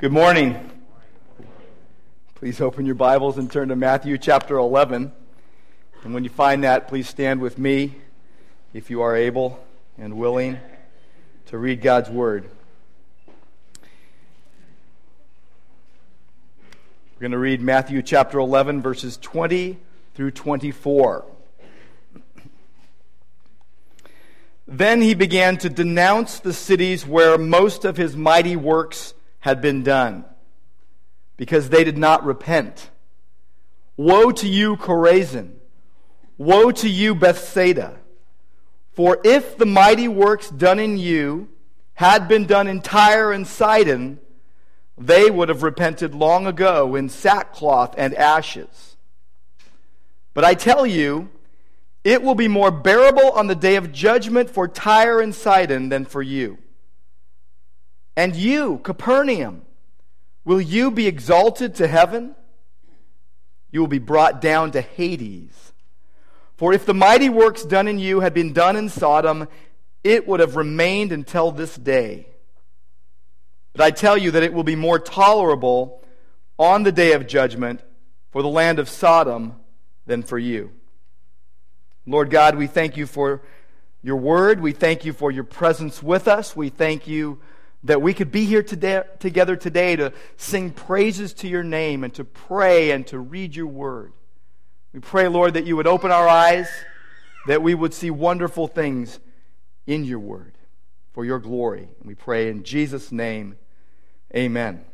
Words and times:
Good 0.00 0.12
morning. 0.12 0.56
Please 2.36 2.60
open 2.60 2.86
your 2.86 2.94
Bibles 2.94 3.36
and 3.36 3.50
turn 3.50 3.70
to 3.70 3.74
Matthew 3.74 4.16
chapter 4.16 4.56
11. 4.56 5.10
And 6.04 6.14
when 6.14 6.22
you 6.22 6.30
find 6.30 6.62
that, 6.62 6.86
please 6.86 7.08
stand 7.08 7.40
with 7.40 7.58
me 7.58 7.96
if 8.72 8.90
you 8.90 9.02
are 9.02 9.16
able 9.16 9.58
and 9.98 10.16
willing 10.16 10.60
to 11.46 11.58
read 11.58 11.82
God's 11.82 12.10
Word. 12.10 12.48
We're 17.16 17.22
going 17.22 17.32
to 17.32 17.38
read 17.38 17.60
Matthew 17.60 18.00
chapter 18.00 18.38
11, 18.38 18.80
verses 18.80 19.16
20 19.16 19.78
through 20.14 20.30
24. 20.30 21.24
Then 24.68 25.02
he 25.02 25.14
began 25.14 25.56
to 25.56 25.68
denounce 25.68 26.38
the 26.38 26.52
cities 26.52 27.04
where 27.04 27.36
most 27.36 27.84
of 27.84 27.96
his 27.96 28.14
mighty 28.14 28.54
works 28.54 29.14
had 29.40 29.60
been 29.60 29.82
done, 29.82 30.24
because 31.36 31.68
they 31.68 31.84
did 31.84 31.98
not 31.98 32.24
repent. 32.24 32.90
Woe 33.96 34.30
to 34.32 34.48
you, 34.48 34.76
Chorazin! 34.76 35.54
Woe 36.36 36.70
to 36.72 36.88
you, 36.88 37.14
Bethsaida! 37.14 37.98
For 38.92 39.20
if 39.24 39.56
the 39.56 39.66
mighty 39.66 40.08
works 40.08 40.50
done 40.50 40.78
in 40.78 40.98
you 40.98 41.48
had 41.94 42.28
been 42.28 42.46
done 42.46 42.66
in 42.66 42.80
Tyre 42.80 43.32
and 43.32 43.46
Sidon, 43.46 44.20
they 44.96 45.30
would 45.30 45.48
have 45.48 45.62
repented 45.62 46.14
long 46.14 46.46
ago 46.46 46.94
in 46.96 47.08
sackcloth 47.08 47.94
and 47.96 48.14
ashes. 48.14 48.96
But 50.34 50.44
I 50.44 50.54
tell 50.54 50.86
you, 50.86 51.28
it 52.04 52.22
will 52.22 52.34
be 52.34 52.48
more 52.48 52.70
bearable 52.70 53.30
on 53.32 53.48
the 53.48 53.54
day 53.54 53.76
of 53.76 53.92
judgment 53.92 54.50
for 54.50 54.68
Tyre 54.68 55.20
and 55.20 55.34
Sidon 55.34 55.88
than 55.88 56.04
for 56.04 56.22
you. 56.22 56.58
And 58.18 58.34
you, 58.34 58.78
Capernaum, 58.78 59.62
will 60.44 60.60
you 60.60 60.90
be 60.90 61.06
exalted 61.06 61.76
to 61.76 61.86
heaven? 61.86 62.34
You 63.70 63.78
will 63.78 63.86
be 63.86 64.00
brought 64.00 64.40
down 64.40 64.72
to 64.72 64.80
Hades. 64.80 65.72
For 66.56 66.72
if 66.72 66.84
the 66.84 66.94
mighty 66.94 67.28
works 67.28 67.62
done 67.62 67.86
in 67.86 68.00
you 68.00 68.18
had 68.18 68.34
been 68.34 68.52
done 68.52 68.74
in 68.74 68.88
Sodom, 68.88 69.46
it 70.02 70.26
would 70.26 70.40
have 70.40 70.56
remained 70.56 71.12
until 71.12 71.52
this 71.52 71.76
day. 71.76 72.26
But 73.72 73.82
I 73.82 73.92
tell 73.92 74.18
you 74.18 74.32
that 74.32 74.42
it 74.42 74.52
will 74.52 74.64
be 74.64 74.74
more 74.74 74.98
tolerable 74.98 76.02
on 76.58 76.82
the 76.82 76.90
day 76.90 77.12
of 77.12 77.28
judgment 77.28 77.84
for 78.32 78.42
the 78.42 78.48
land 78.48 78.80
of 78.80 78.88
Sodom 78.88 79.54
than 80.06 80.24
for 80.24 80.40
you. 80.40 80.72
Lord 82.04 82.30
God, 82.30 82.56
we 82.56 82.66
thank 82.66 82.96
you 82.96 83.06
for 83.06 83.42
your 84.02 84.16
word. 84.16 84.58
We 84.58 84.72
thank 84.72 85.04
you 85.04 85.12
for 85.12 85.30
your 85.30 85.44
presence 85.44 86.02
with 86.02 86.26
us. 86.26 86.56
We 86.56 86.68
thank 86.68 87.06
you 87.06 87.38
that 87.84 88.02
we 88.02 88.12
could 88.12 88.32
be 88.32 88.44
here 88.44 88.62
today, 88.62 89.02
together 89.18 89.56
today 89.56 89.96
to 89.96 90.12
sing 90.36 90.70
praises 90.70 91.32
to 91.34 91.48
your 91.48 91.62
name 91.62 92.04
and 92.04 92.12
to 92.14 92.24
pray 92.24 92.90
and 92.90 93.06
to 93.06 93.18
read 93.18 93.54
your 93.54 93.66
word. 93.66 94.12
We 94.92 95.00
pray, 95.00 95.28
Lord, 95.28 95.54
that 95.54 95.64
you 95.64 95.76
would 95.76 95.86
open 95.86 96.10
our 96.10 96.28
eyes, 96.28 96.68
that 97.46 97.62
we 97.62 97.74
would 97.74 97.94
see 97.94 98.10
wonderful 98.10 98.66
things 98.66 99.20
in 99.86 100.04
your 100.04 100.18
word 100.18 100.58
for 101.12 101.24
your 101.24 101.38
glory. 101.38 101.88
we 102.04 102.14
pray 102.14 102.48
in 102.48 102.62
Jesus' 102.62 103.10
name, 103.10 103.56
amen. 104.34 104.84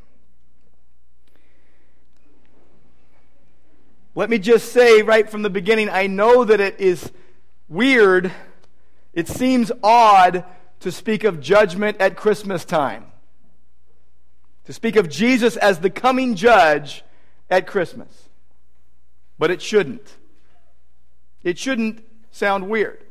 Let 4.15 4.31
me 4.31 4.39
just 4.39 4.73
say 4.73 5.03
right 5.03 5.29
from 5.29 5.43
the 5.43 5.51
beginning 5.51 5.89
I 5.89 6.07
know 6.07 6.45
that 6.45 6.61
it 6.61 6.79
is 6.79 7.11
weird, 7.69 8.31
it 9.13 9.27
seems 9.27 9.73
odd 9.83 10.45
to 10.85 10.93
speak 10.93 11.25
of 11.25 11.41
judgment 11.41 11.97
at 11.99 12.15
Christmas 12.15 12.63
time, 12.63 13.07
to 14.67 14.73
speak 14.75 14.97
of 14.97 15.09
Jesus 15.09 15.57
as 15.57 15.79
the 15.79 15.89
coming 15.89 16.35
judge 16.35 17.03
at 17.49 17.67
Christmas. 17.67 18.29
But 19.39 19.51
it 19.51 19.63
shouldn't. 19.63 20.07
It 21.43 21.57
shouldn't 21.57 22.05
sound 22.33 22.69
weird. 22.69 23.03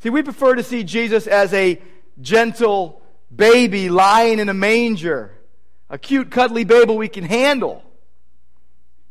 See, 0.00 0.10
we 0.10 0.22
prefer 0.22 0.54
to 0.56 0.62
see 0.62 0.84
Jesus 0.84 1.26
as 1.26 1.54
a 1.54 1.80
gentle 2.20 3.00
baby 3.34 3.88
lying 3.88 4.38
in 4.38 4.50
a 4.50 4.54
manger, 4.54 5.32
a 5.88 5.96
cute, 5.96 6.30
cuddly 6.30 6.64
baby 6.64 6.92
we 6.94 7.08
can 7.08 7.24
handle, 7.24 7.82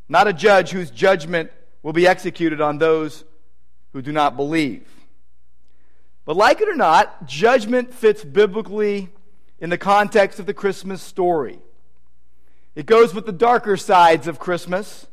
not 0.08 0.28
a 0.28 0.34
judge 0.34 0.70
whose 0.70 0.92
judgment 0.92 1.50
will 1.82 1.94
be 1.94 2.06
executed 2.06 2.62
on 2.62 2.78
those 2.78 3.24
who 3.94 4.04
do 4.04 4.12
not 4.12 4.36
believe. 4.36 4.88
But 6.26 6.36
like 6.36 6.62
it 6.62 6.70
or 6.70 6.76
not, 6.76 7.26
judgment 7.26 7.94
fits 7.94 8.24
biblically 8.24 9.10
in 9.60 9.70
the 9.70 9.78
context 9.78 10.40
of 10.40 10.46
the 10.46 10.54
Christmas 10.54 11.02
story. 11.02 11.60
It 12.76 12.86
goes 12.86 13.14
with 13.14 13.26
the 13.26 13.32
darker 13.32 13.76
sides 13.76 14.28
of 14.28 14.40
Christmas, 14.40 15.08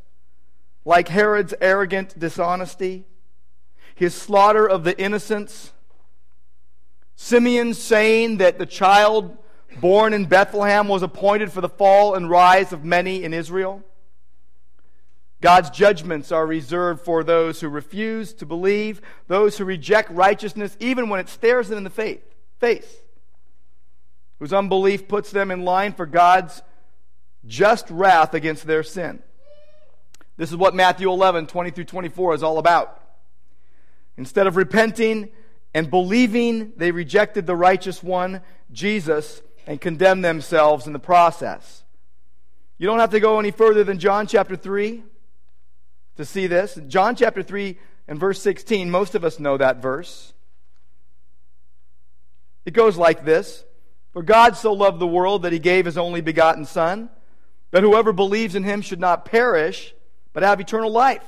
like 0.85 1.09
Herod's 1.09 1.53
arrogant 1.59 2.17
dishonesty, 2.17 3.05
his 3.95 4.15
slaughter 4.15 4.67
of 4.67 4.83
the 4.83 4.97
innocents, 4.99 5.73
Simeon 7.15 7.73
saying 7.73 8.37
that 8.37 8.59
the 8.59 8.65
child 8.65 9.37
born 9.81 10.13
in 10.13 10.25
Bethlehem 10.25 10.87
was 10.87 11.03
appointed 11.03 11.51
for 11.51 11.59
the 11.59 11.67
fall 11.67 12.15
and 12.15 12.29
rise 12.29 12.71
of 12.71 12.85
many 12.85 13.23
in 13.23 13.33
Israel. 13.33 13.83
God's 15.41 15.69
judgments 15.69 16.31
are 16.31 16.45
reserved 16.45 17.01
for 17.01 17.23
those 17.23 17.61
who 17.61 17.69
refuse 17.69 18.33
to 18.35 18.45
believe, 18.45 19.01
those 19.27 19.57
who 19.57 19.65
reject 19.65 20.11
righteousness 20.11 20.75
even 20.79 21.07
when 21.07 21.19
it 21.19 21.29
stares 21.29 21.69
them 21.69 21.77
in 21.77 21.83
the 21.85 22.19
face, 22.59 22.85
whose 24.39 24.51
unbelief 24.51 25.07
puts 25.07 25.31
them 25.31 25.49
in 25.49 25.63
line 25.63 25.93
for 25.93 26.05
God's 26.05 26.61
just 27.45 27.89
wrath 27.89 28.33
against 28.33 28.67
their 28.67 28.83
sin. 28.83 29.23
This 30.35 30.49
is 30.49 30.57
what 30.57 30.75
Matthew 30.75 31.09
11, 31.09 31.47
20 31.47 31.71
through 31.71 31.85
24 31.85 32.35
is 32.35 32.43
all 32.43 32.57
about. 32.57 33.01
Instead 34.17 34.47
of 34.47 34.57
repenting 34.57 35.29
and 35.73 35.89
believing, 35.89 36.73
they 36.75 36.91
rejected 36.91 37.47
the 37.47 37.55
righteous 37.55 38.03
one, 38.03 38.41
Jesus, 38.71 39.41
and 39.65 39.79
condemned 39.79 40.25
themselves 40.25 40.85
in 40.85 40.93
the 40.93 40.99
process. 40.99 41.83
You 42.77 42.87
don't 42.87 42.99
have 42.99 43.11
to 43.11 43.19
go 43.21 43.39
any 43.39 43.51
further 43.51 43.85
than 43.85 43.99
John 43.99 44.27
chapter 44.27 44.57
3 44.57 45.03
to 46.19 46.25
see 46.25 46.47
this. 46.47 46.77
John 46.89 47.15
chapter 47.15 47.41
3 47.41 47.77
and 48.05 48.19
verse 48.19 48.41
16, 48.41 48.91
most 48.91 49.15
of 49.15 49.23
us 49.23 49.39
know 49.39 49.55
that 49.55 49.81
verse. 49.81 50.33
It 52.65 52.71
goes 52.71 52.97
like 52.97 53.23
this 53.23 53.63
For 54.11 54.21
God 54.21 54.57
so 54.57 54.73
loved 54.73 54.99
the 54.99 55.07
world 55.07 55.43
that 55.43 55.53
he 55.53 55.59
gave 55.59 55.85
his 55.85 55.97
only 55.97 56.19
begotten 56.19 56.65
Son, 56.65 57.09
that 57.71 57.83
whoever 57.83 58.11
believes 58.11 58.53
in 58.53 58.65
him 58.65 58.81
should 58.81 58.99
not 58.99 59.23
perish, 59.23 59.95
but 60.33 60.43
have 60.43 60.59
eternal 60.59 60.91
life. 60.91 61.23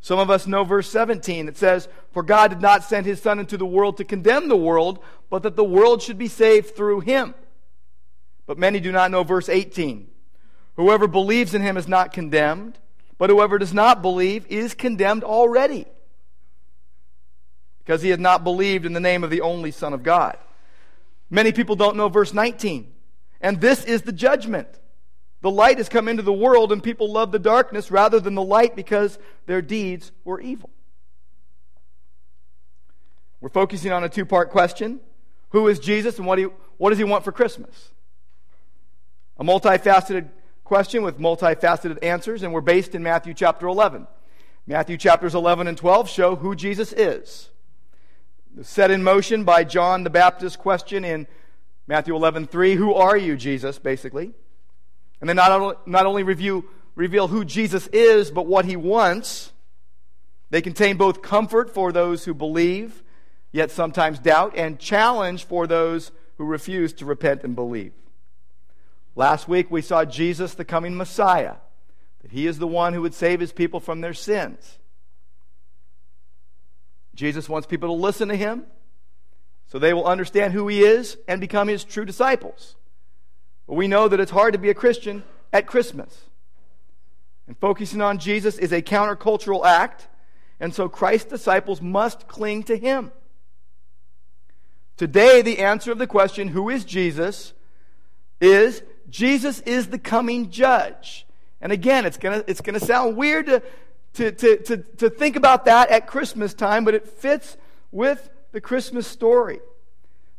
Some 0.00 0.20
of 0.20 0.30
us 0.30 0.46
know 0.46 0.62
verse 0.62 0.88
17. 0.88 1.48
It 1.48 1.56
says, 1.56 1.88
For 2.12 2.22
God 2.22 2.50
did 2.50 2.60
not 2.60 2.84
send 2.84 3.06
his 3.06 3.20
Son 3.20 3.40
into 3.40 3.56
the 3.56 3.66
world 3.66 3.96
to 3.96 4.04
condemn 4.04 4.46
the 4.46 4.56
world, 4.56 5.00
but 5.30 5.42
that 5.42 5.56
the 5.56 5.64
world 5.64 6.00
should 6.00 6.16
be 6.16 6.28
saved 6.28 6.76
through 6.76 7.00
him. 7.00 7.34
But 8.46 8.56
many 8.56 8.78
do 8.78 8.92
not 8.92 9.10
know 9.10 9.24
verse 9.24 9.48
18. 9.48 10.06
Whoever 10.76 11.08
believes 11.08 11.54
in 11.54 11.62
him 11.62 11.76
is 11.76 11.88
not 11.88 12.12
condemned 12.12 12.78
but 13.18 13.30
whoever 13.30 13.58
does 13.58 13.74
not 13.74 14.00
believe 14.00 14.46
is 14.46 14.74
condemned 14.74 15.24
already 15.24 15.84
because 17.80 18.00
he 18.02 18.10
has 18.10 18.18
not 18.18 18.44
believed 18.44 18.86
in 18.86 18.92
the 18.92 19.00
name 19.00 19.24
of 19.24 19.30
the 19.30 19.40
only 19.40 19.70
Son 19.70 19.92
of 19.92 20.02
God. 20.02 20.38
Many 21.30 21.52
people 21.52 21.76
don't 21.76 21.96
know 21.96 22.08
verse 22.08 22.32
19. 22.32 22.92
And 23.40 23.60
this 23.60 23.84
is 23.84 24.02
the 24.02 24.12
judgment. 24.12 24.68
The 25.40 25.50
light 25.50 25.78
has 25.78 25.88
come 25.88 26.08
into 26.08 26.22
the 26.22 26.32
world, 26.32 26.72
and 26.72 26.82
people 26.82 27.12
love 27.12 27.32
the 27.32 27.38
darkness 27.38 27.90
rather 27.90 28.18
than 28.18 28.34
the 28.34 28.42
light 28.42 28.74
because 28.74 29.18
their 29.46 29.62
deeds 29.62 30.10
were 30.24 30.40
evil. 30.40 30.70
We're 33.40 33.48
focusing 33.48 33.92
on 33.92 34.02
a 34.04 34.08
two 34.08 34.26
part 34.26 34.50
question 34.50 35.00
Who 35.50 35.68
is 35.68 35.78
Jesus, 35.78 36.18
and 36.18 36.26
what, 36.26 36.40
what 36.76 36.90
does 36.90 36.98
he 36.98 37.04
want 37.04 37.24
for 37.24 37.32
Christmas? 37.32 37.90
A 39.38 39.44
multifaceted 39.44 40.28
question 40.68 41.02
with 41.02 41.18
multifaceted 41.18 41.96
answers, 42.02 42.42
and 42.42 42.52
we're 42.52 42.60
based 42.60 42.94
in 42.94 43.02
Matthew 43.02 43.32
chapter 43.32 43.66
11. 43.66 44.06
Matthew 44.66 44.98
chapters 44.98 45.34
11 45.34 45.66
and 45.66 45.78
12 45.78 46.10
show 46.10 46.36
who 46.36 46.54
Jesus 46.54 46.92
is. 46.92 47.48
Set 48.60 48.90
in 48.90 49.02
motion 49.02 49.44
by 49.44 49.64
John 49.64 50.04
the 50.04 50.10
Baptist 50.10 50.58
question 50.58 51.06
in 51.06 51.26
Matthew 51.86 52.14
11, 52.14 52.48
3, 52.48 52.74
Who 52.74 52.92
are 52.92 53.16
you, 53.16 53.34
Jesus, 53.34 53.78
basically? 53.78 54.34
And 55.22 55.28
then 55.28 55.36
not 55.36 55.52
only, 55.52 55.74
not 55.86 56.04
only 56.04 56.22
review, 56.22 56.68
reveal 56.94 57.28
who 57.28 57.46
Jesus 57.46 57.86
is, 57.86 58.30
but 58.30 58.46
what 58.46 58.66
he 58.66 58.76
wants. 58.76 59.54
They 60.50 60.60
contain 60.60 60.98
both 60.98 61.22
comfort 61.22 61.72
for 61.72 61.92
those 61.92 62.26
who 62.26 62.34
believe, 62.34 63.02
yet 63.52 63.70
sometimes 63.70 64.18
doubt, 64.18 64.52
and 64.54 64.78
challenge 64.78 65.46
for 65.46 65.66
those 65.66 66.12
who 66.36 66.44
refuse 66.44 66.92
to 66.92 67.06
repent 67.06 67.42
and 67.42 67.56
believe. 67.56 67.94
Last 69.18 69.48
week 69.48 69.68
we 69.68 69.82
saw 69.82 70.04
Jesus, 70.04 70.54
the 70.54 70.64
coming 70.64 70.96
Messiah, 70.96 71.56
that 72.22 72.30
he 72.30 72.46
is 72.46 72.60
the 72.60 72.68
one 72.68 72.92
who 72.92 73.02
would 73.02 73.14
save 73.14 73.40
his 73.40 73.52
people 73.52 73.80
from 73.80 74.00
their 74.00 74.14
sins. 74.14 74.78
Jesus 77.16 77.48
wants 77.48 77.66
people 77.66 77.88
to 77.88 78.00
listen 78.00 78.28
to 78.28 78.36
him 78.36 78.62
so 79.66 79.76
they 79.76 79.92
will 79.92 80.06
understand 80.06 80.52
who 80.52 80.68
he 80.68 80.84
is 80.84 81.18
and 81.26 81.40
become 81.40 81.66
his 81.66 81.82
true 81.82 82.04
disciples. 82.04 82.76
But 83.66 83.74
we 83.74 83.88
know 83.88 84.06
that 84.06 84.20
it's 84.20 84.30
hard 84.30 84.52
to 84.52 84.58
be 84.60 84.70
a 84.70 84.74
Christian 84.74 85.24
at 85.52 85.66
Christmas. 85.66 86.26
And 87.48 87.58
focusing 87.58 88.00
on 88.00 88.18
Jesus 88.18 88.56
is 88.56 88.70
a 88.70 88.82
countercultural 88.82 89.66
act, 89.66 90.06
and 90.60 90.72
so 90.72 90.88
Christ's 90.88 91.30
disciples 91.30 91.82
must 91.82 92.28
cling 92.28 92.62
to 92.62 92.76
him. 92.76 93.10
Today, 94.96 95.42
the 95.42 95.58
answer 95.58 95.90
of 95.90 95.98
the 95.98 96.06
question, 96.06 96.46
who 96.46 96.68
is 96.68 96.84
Jesus, 96.84 97.52
is 98.40 98.84
Jesus 99.08 99.60
is 99.60 99.88
the 99.88 99.98
coming 99.98 100.50
judge. 100.50 101.26
And 101.60 101.72
again, 101.72 102.06
it's 102.06 102.16
going 102.16 102.40
to 102.40 102.50
it's 102.50 102.60
gonna 102.60 102.80
sound 102.80 103.16
weird 103.16 103.46
to, 103.46 103.62
to, 104.14 104.32
to, 104.32 104.56
to, 104.58 104.76
to 104.76 105.10
think 105.10 105.36
about 105.36 105.64
that 105.64 105.90
at 105.90 106.06
Christmas 106.06 106.54
time, 106.54 106.84
but 106.84 106.94
it 106.94 107.06
fits 107.06 107.56
with 107.90 108.30
the 108.52 108.60
Christmas 108.60 109.06
story. 109.06 109.60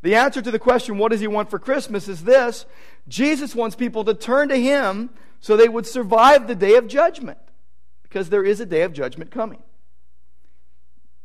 The 0.02 0.16
answer 0.16 0.42
to 0.42 0.52
the 0.52 0.60
question, 0.60 0.98
what 0.98 1.12
does 1.12 1.20
he 1.20 1.28
want 1.28 1.50
for 1.50 1.60
Christmas, 1.60 2.08
is 2.08 2.24
this 2.24 2.66
Jesus 3.08 3.54
wants 3.54 3.76
people 3.76 4.06
to 4.06 4.14
turn 4.14 4.50
to 4.50 4.56
him 4.56 5.10
so 5.42 5.58
they 5.58 5.70
would 5.70 5.86
survive 5.86 6.48
the 6.48 6.56
day 6.56 6.76
of 6.76 6.88
judgment, 6.88 7.38
because 8.04 8.30
there 8.30 8.44
is 8.44 8.60
a 8.60 8.66
day 8.66 8.84
of 8.84 8.94
judgment 8.94 9.32
coming. 9.32 9.62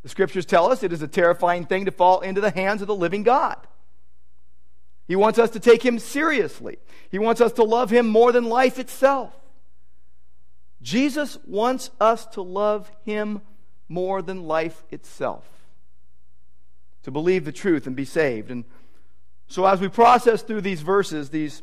The 0.02 0.08
scriptures 0.08 0.44
tell 0.44 0.70
us 0.70 0.82
it 0.82 0.92
is 0.92 1.02
a 1.02 1.08
terrifying 1.08 1.66
thing 1.66 1.86
to 1.86 1.90
fall 1.90 2.20
into 2.20 2.40
the 2.40 2.50
hands 2.50 2.82
of 2.82 2.88
the 2.88 2.94
living 2.94 3.22
God. 3.22 3.56
He 5.06 5.16
wants 5.16 5.38
us 5.38 5.50
to 5.50 5.60
take 5.60 5.84
him 5.84 5.98
seriously, 5.98 6.78
he 7.10 7.18
wants 7.18 7.40
us 7.40 7.52
to 7.54 7.64
love 7.64 7.90
him 7.90 8.06
more 8.06 8.32
than 8.32 8.44
life 8.44 8.78
itself. 8.78 9.34
Jesus 10.82 11.38
wants 11.46 11.90
us 11.98 12.26
to 12.26 12.42
love 12.42 12.90
him 13.04 13.40
more 13.88 14.20
than 14.20 14.42
life 14.42 14.84
itself, 14.90 15.48
to 17.04 17.10
believe 17.10 17.44
the 17.44 17.52
truth 17.52 17.86
and 17.86 17.96
be 17.96 18.04
saved. 18.04 18.50
And 18.50 18.64
so, 19.46 19.64
as 19.66 19.80
we 19.80 19.88
process 19.88 20.42
through 20.42 20.62
these 20.62 20.82
verses, 20.82 21.30
these, 21.30 21.62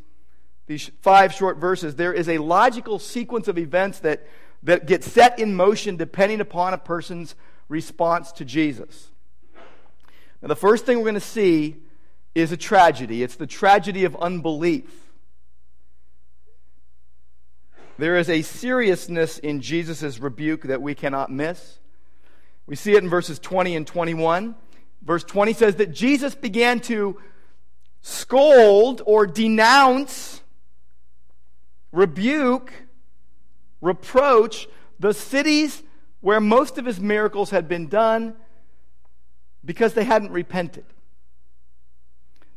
these 0.67 0.89
five 1.01 1.33
short 1.33 1.57
verses, 1.57 1.95
there 1.95 2.13
is 2.13 2.29
a 2.29 2.37
logical 2.37 2.99
sequence 2.99 3.47
of 3.47 3.57
events 3.57 3.99
that, 3.99 4.25
that 4.63 4.87
get 4.87 5.03
set 5.03 5.39
in 5.39 5.55
motion 5.55 5.97
depending 5.97 6.41
upon 6.41 6.73
a 6.73 6.77
person's 6.77 7.35
response 7.69 8.31
to 8.33 8.45
Jesus. 8.45 9.11
Now, 10.41 10.47
the 10.47 10.55
first 10.55 10.85
thing 10.85 10.97
we're 10.97 11.05
going 11.05 11.15
to 11.15 11.19
see 11.19 11.77
is 12.33 12.51
a 12.51 12.57
tragedy. 12.57 13.23
It's 13.23 13.35
the 13.35 13.47
tragedy 13.47 14.05
of 14.05 14.15
unbelief. 14.15 14.89
There 17.97 18.15
is 18.15 18.29
a 18.29 18.41
seriousness 18.41 19.37
in 19.37 19.61
Jesus' 19.61 20.19
rebuke 20.19 20.63
that 20.63 20.81
we 20.81 20.95
cannot 20.95 21.29
miss. 21.29 21.79
We 22.65 22.75
see 22.75 22.93
it 22.93 23.03
in 23.03 23.09
verses 23.09 23.37
20 23.37 23.75
and 23.75 23.85
21. 23.85 24.55
Verse 25.03 25.23
20 25.23 25.53
says 25.53 25.75
that 25.75 25.91
Jesus 25.91 26.35
began 26.35 26.79
to 26.81 27.19
scold 28.01 29.01
or 29.05 29.27
denounce, 29.27 30.41
rebuke, 31.91 32.71
reproach 33.81 34.67
the 34.99 35.13
cities 35.13 35.83
where 36.21 36.39
most 36.39 36.77
of 36.77 36.85
his 36.85 36.99
miracles 36.99 37.49
had 37.49 37.67
been 37.67 37.87
done 37.87 38.35
because 39.65 39.93
they 39.93 40.03
hadn't 40.03 40.31
repented. 40.31 40.85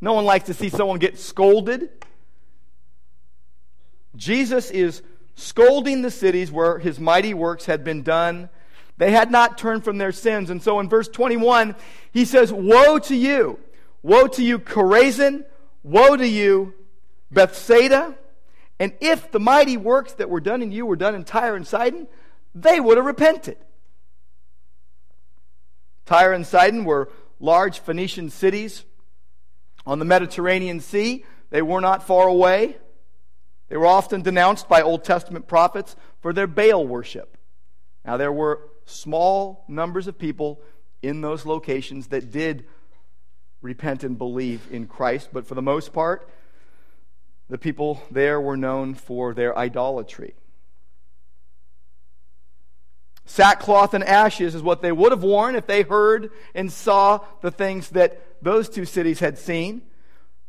No 0.00 0.12
one 0.12 0.24
likes 0.24 0.46
to 0.46 0.54
see 0.54 0.68
someone 0.68 0.98
get 0.98 1.18
scolded. 1.18 1.88
Jesus 4.16 4.70
is 4.70 5.02
scolding 5.34 6.02
the 6.02 6.10
cities 6.10 6.50
where 6.52 6.78
his 6.78 7.00
mighty 7.00 7.34
works 7.34 7.66
had 7.66 7.84
been 7.84 8.02
done. 8.02 8.48
They 8.96 9.10
had 9.10 9.30
not 9.30 9.58
turned 9.58 9.84
from 9.84 9.98
their 9.98 10.12
sins. 10.12 10.50
And 10.50 10.62
so 10.62 10.78
in 10.80 10.88
verse 10.88 11.08
21, 11.08 11.74
he 12.12 12.24
says, 12.24 12.52
Woe 12.52 12.98
to 13.00 13.16
you! 13.16 13.58
Woe 14.02 14.28
to 14.28 14.44
you, 14.44 14.58
Chorazin! 14.58 15.44
Woe 15.82 16.16
to 16.16 16.26
you, 16.26 16.74
Bethsaida! 17.30 18.14
And 18.78 18.92
if 19.00 19.30
the 19.30 19.40
mighty 19.40 19.76
works 19.76 20.14
that 20.14 20.30
were 20.30 20.40
done 20.40 20.62
in 20.62 20.72
you 20.72 20.86
were 20.86 20.96
done 20.96 21.14
in 21.14 21.24
Tyre 21.24 21.56
and 21.56 21.66
Sidon, 21.66 22.06
they 22.54 22.80
would 22.80 22.96
have 22.96 23.06
repented. 23.06 23.56
Tyre 26.06 26.32
and 26.32 26.46
Sidon 26.46 26.84
were 26.84 27.10
large 27.40 27.78
Phoenician 27.80 28.30
cities 28.30 28.84
on 29.86 29.98
the 29.98 30.04
Mediterranean 30.04 30.80
Sea. 30.80 31.24
They 31.50 31.62
were 31.62 31.80
not 31.80 32.06
far 32.06 32.28
away. 32.28 32.78
They 33.68 33.76
were 33.76 33.86
often 33.86 34.22
denounced 34.22 34.68
by 34.68 34.82
Old 34.82 35.04
Testament 35.04 35.46
prophets 35.46 35.96
for 36.20 36.32
their 36.32 36.46
Baal 36.46 36.86
worship. 36.86 37.36
Now, 38.04 38.16
there 38.16 38.32
were 38.32 38.60
small 38.84 39.64
numbers 39.68 40.06
of 40.06 40.18
people 40.18 40.60
in 41.02 41.20
those 41.20 41.46
locations 41.46 42.08
that 42.08 42.30
did 42.30 42.66
repent 43.62 44.04
and 44.04 44.18
believe 44.18 44.68
in 44.70 44.86
Christ, 44.86 45.30
but 45.32 45.46
for 45.46 45.54
the 45.54 45.62
most 45.62 45.92
part, 45.92 46.28
the 47.48 47.58
people 47.58 48.02
there 48.10 48.40
were 48.40 48.56
known 48.56 48.94
for 48.94 49.32
their 49.34 49.56
idolatry. 49.56 50.34
Sackcloth 53.26 53.94
and 53.94 54.04
ashes 54.04 54.54
is 54.54 54.62
what 54.62 54.82
they 54.82 54.92
would 54.92 55.12
have 55.12 55.22
worn 55.22 55.56
if 55.56 55.66
they 55.66 55.82
heard 55.82 56.30
and 56.54 56.70
saw 56.70 57.20
the 57.40 57.50
things 57.50 57.90
that 57.90 58.20
those 58.42 58.68
two 58.68 58.84
cities 58.84 59.20
had 59.20 59.38
seen. 59.38 59.82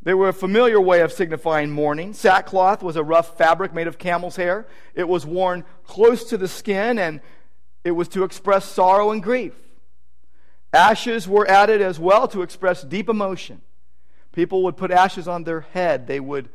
They 0.03 0.13
were 0.13 0.29
a 0.29 0.33
familiar 0.33 0.79
way 0.79 1.01
of 1.01 1.11
signifying 1.11 1.71
mourning. 1.71 2.13
Sackcloth 2.13 2.83
was 2.83 2.95
a 2.95 3.03
rough 3.03 3.37
fabric 3.37 3.73
made 3.73 3.87
of 3.87 3.97
camel's 3.97 4.35
hair. 4.35 4.67
It 4.93 5.07
was 5.07 5.25
worn 5.25 5.63
close 5.83 6.25
to 6.25 6.37
the 6.37 6.47
skin 6.47 6.99
and 6.99 7.21
it 7.83 7.91
was 7.91 8.07
to 8.09 8.23
express 8.23 8.65
sorrow 8.65 9.11
and 9.11 9.23
grief. 9.23 9.53
Ashes 10.73 11.27
were 11.27 11.49
added 11.49 11.81
as 11.81 11.99
well 11.99 12.27
to 12.27 12.41
express 12.41 12.83
deep 12.83 13.07
emotion. 13.09 13.61
People 14.33 14.63
would 14.63 14.75
put 14.75 14.91
ashes 14.91 15.27
on 15.27 15.45
their 15.45 15.61
head. 15.61 16.05
They 16.05 16.19
would, 16.19 16.49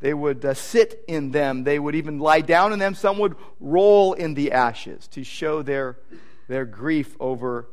they 0.00 0.12
would 0.12 0.44
uh, 0.44 0.54
sit 0.54 1.02
in 1.08 1.30
them. 1.30 1.64
They 1.64 1.78
would 1.78 1.94
even 1.94 2.18
lie 2.18 2.42
down 2.42 2.72
in 2.72 2.78
them. 2.78 2.94
Some 2.94 3.18
would 3.18 3.36
roll 3.60 4.12
in 4.12 4.34
the 4.34 4.52
ashes 4.52 5.08
to 5.08 5.24
show 5.24 5.62
their, 5.62 5.98
their 6.48 6.64
grief 6.64 7.16
over 7.18 7.68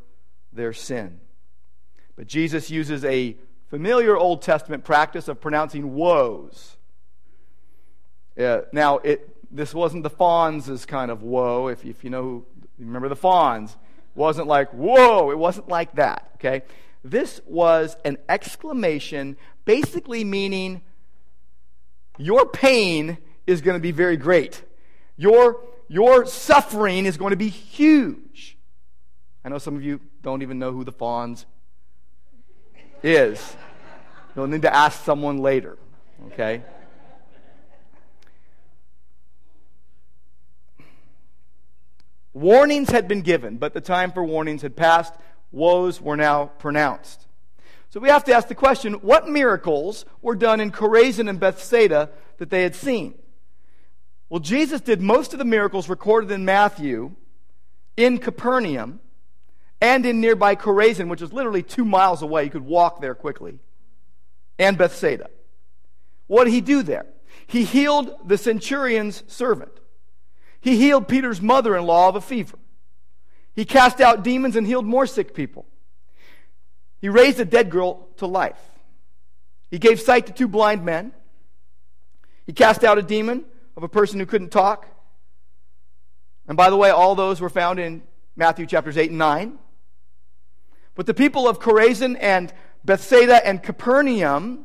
their 0.51 0.73
sin. 0.73 1.19
But 2.15 2.27
Jesus 2.27 2.69
uses 2.69 3.03
a 3.03 3.35
familiar 3.69 4.15
Old 4.15 4.41
Testament 4.41 4.83
practice 4.83 5.27
of 5.27 5.41
pronouncing 5.41 5.93
woes. 5.93 6.77
Uh, 8.39 8.61
now, 8.71 8.99
it, 8.99 9.35
this 9.51 9.73
wasn't 9.73 10.03
the 10.03 10.09
Fonz' 10.09 10.87
kind 10.87 11.11
of 11.11 11.23
woe, 11.23 11.67
if, 11.67 11.85
if 11.85 12.03
you 12.03 12.09
know 12.09 12.45
remember 12.77 13.09
the. 13.09 13.15
It 13.15 13.69
wasn't 14.15 14.47
like, 14.47 14.71
whoa, 14.71 15.31
it 15.31 15.37
wasn't 15.37 15.69
like 15.69 15.95
that, 15.95 16.31
okay? 16.35 16.63
This 17.03 17.41
was 17.45 17.97
an 18.05 18.17
exclamation 18.29 19.37
basically 19.65 20.23
meaning 20.23 20.81
your 22.17 22.45
pain 22.45 23.17
is 23.47 23.61
going 23.61 23.75
to 23.75 23.81
be 23.81 23.91
very 23.91 24.17
great. 24.17 24.63
Your, 25.17 25.61
your 25.87 26.25
suffering 26.25 27.05
is 27.05 27.17
going 27.17 27.31
to 27.31 27.37
be 27.37 27.49
huge. 27.49 28.57
I 29.43 29.49
know 29.49 29.57
some 29.57 29.75
of 29.75 29.83
you 29.83 29.99
don't 30.21 30.41
even 30.41 30.59
know 30.59 30.71
who 30.71 30.83
the 30.83 30.93
Fonz 30.93 31.45
is. 33.01 33.55
You'll 34.35 34.47
need 34.47 34.61
to 34.63 34.73
ask 34.73 35.03
someone 35.03 35.37
later, 35.37 35.77
okay? 36.27 36.63
Warnings 42.33 42.89
had 42.89 43.07
been 43.07 43.21
given, 43.21 43.57
but 43.57 43.73
the 43.73 43.81
time 43.81 44.11
for 44.11 44.23
warnings 44.23 44.63
had 44.63 44.75
passed. 44.75 45.13
Woes 45.51 46.01
were 46.01 46.17
now 46.17 46.45
pronounced. 46.57 47.27
So 47.93 47.99
we 47.99 48.09
have 48.09 48.23
to 48.23 48.33
ask 48.33 48.47
the 48.47 48.55
question 48.55 48.93
what 48.93 49.29
miracles 49.29 50.05
were 50.19 50.33
done 50.33 50.59
in 50.59 50.71
Chorazin 50.71 51.29
and 51.29 51.39
Bethsaida 51.39 52.09
that 52.39 52.49
they 52.49 52.63
had 52.63 52.73
seen? 52.73 53.13
Well, 54.29 54.39
Jesus 54.39 54.81
did 54.81 54.99
most 54.99 55.31
of 55.33 55.37
the 55.37 55.45
miracles 55.45 55.87
recorded 55.87 56.31
in 56.31 56.43
Matthew 56.43 57.11
in 57.95 58.17
Capernaum 58.17 58.99
and 59.79 60.07
in 60.07 60.21
nearby 60.21 60.55
Chorazin, 60.55 61.07
which 61.07 61.21
is 61.21 61.31
literally 61.31 61.61
two 61.61 61.85
miles 61.85 62.23
away. 62.23 62.45
You 62.45 62.49
could 62.49 62.65
walk 62.65 62.99
there 62.99 63.13
quickly, 63.13 63.59
and 64.57 64.75
Bethsaida. 64.75 65.29
What 66.25 66.45
did 66.45 66.53
he 66.53 66.61
do 66.61 66.81
there? 66.81 67.05
He 67.45 67.63
healed 67.63 68.27
the 68.27 68.39
centurion's 68.39 69.21
servant. 69.27 69.79
He 70.59 70.77
healed 70.77 71.07
Peter's 71.07 71.43
mother 71.43 71.77
in 71.77 71.85
law 71.85 72.09
of 72.09 72.15
a 72.15 72.21
fever. 72.21 72.57
He 73.53 73.65
cast 73.65 74.01
out 74.01 74.23
demons 74.23 74.55
and 74.55 74.65
healed 74.65 74.87
more 74.87 75.05
sick 75.05 75.35
people. 75.35 75.67
He 77.03 77.09
raised 77.09 77.37
a 77.41 77.43
dead 77.43 77.69
girl 77.69 78.07
to 78.15 78.27
life. 78.27 78.57
He 79.69 79.77
gave 79.77 79.99
sight 79.99 80.27
to 80.27 80.31
two 80.31 80.47
blind 80.47 80.85
men. 80.85 81.11
He 82.45 82.53
cast 82.53 82.85
out 82.85 82.97
a 82.97 83.01
demon 83.01 83.43
of 83.75 83.83
a 83.83 83.89
person 83.89 84.21
who 84.21 84.25
couldn't 84.25 84.51
talk. 84.51 84.87
And 86.47 86.55
by 86.55 86.69
the 86.69 86.77
way, 86.77 86.91
all 86.91 87.13
those 87.15 87.41
were 87.41 87.49
found 87.49 87.77
in 87.77 88.03
Matthew 88.37 88.65
chapters 88.65 88.97
8 88.97 89.09
and 89.09 89.19
9. 89.19 89.59
But 90.95 91.05
the 91.05 91.13
people 91.13 91.45
of 91.45 91.59
Chorazin 91.59 92.17
and 92.21 92.53
Bethsaida 92.85 93.45
and 93.45 93.61
Capernaum 93.61 94.63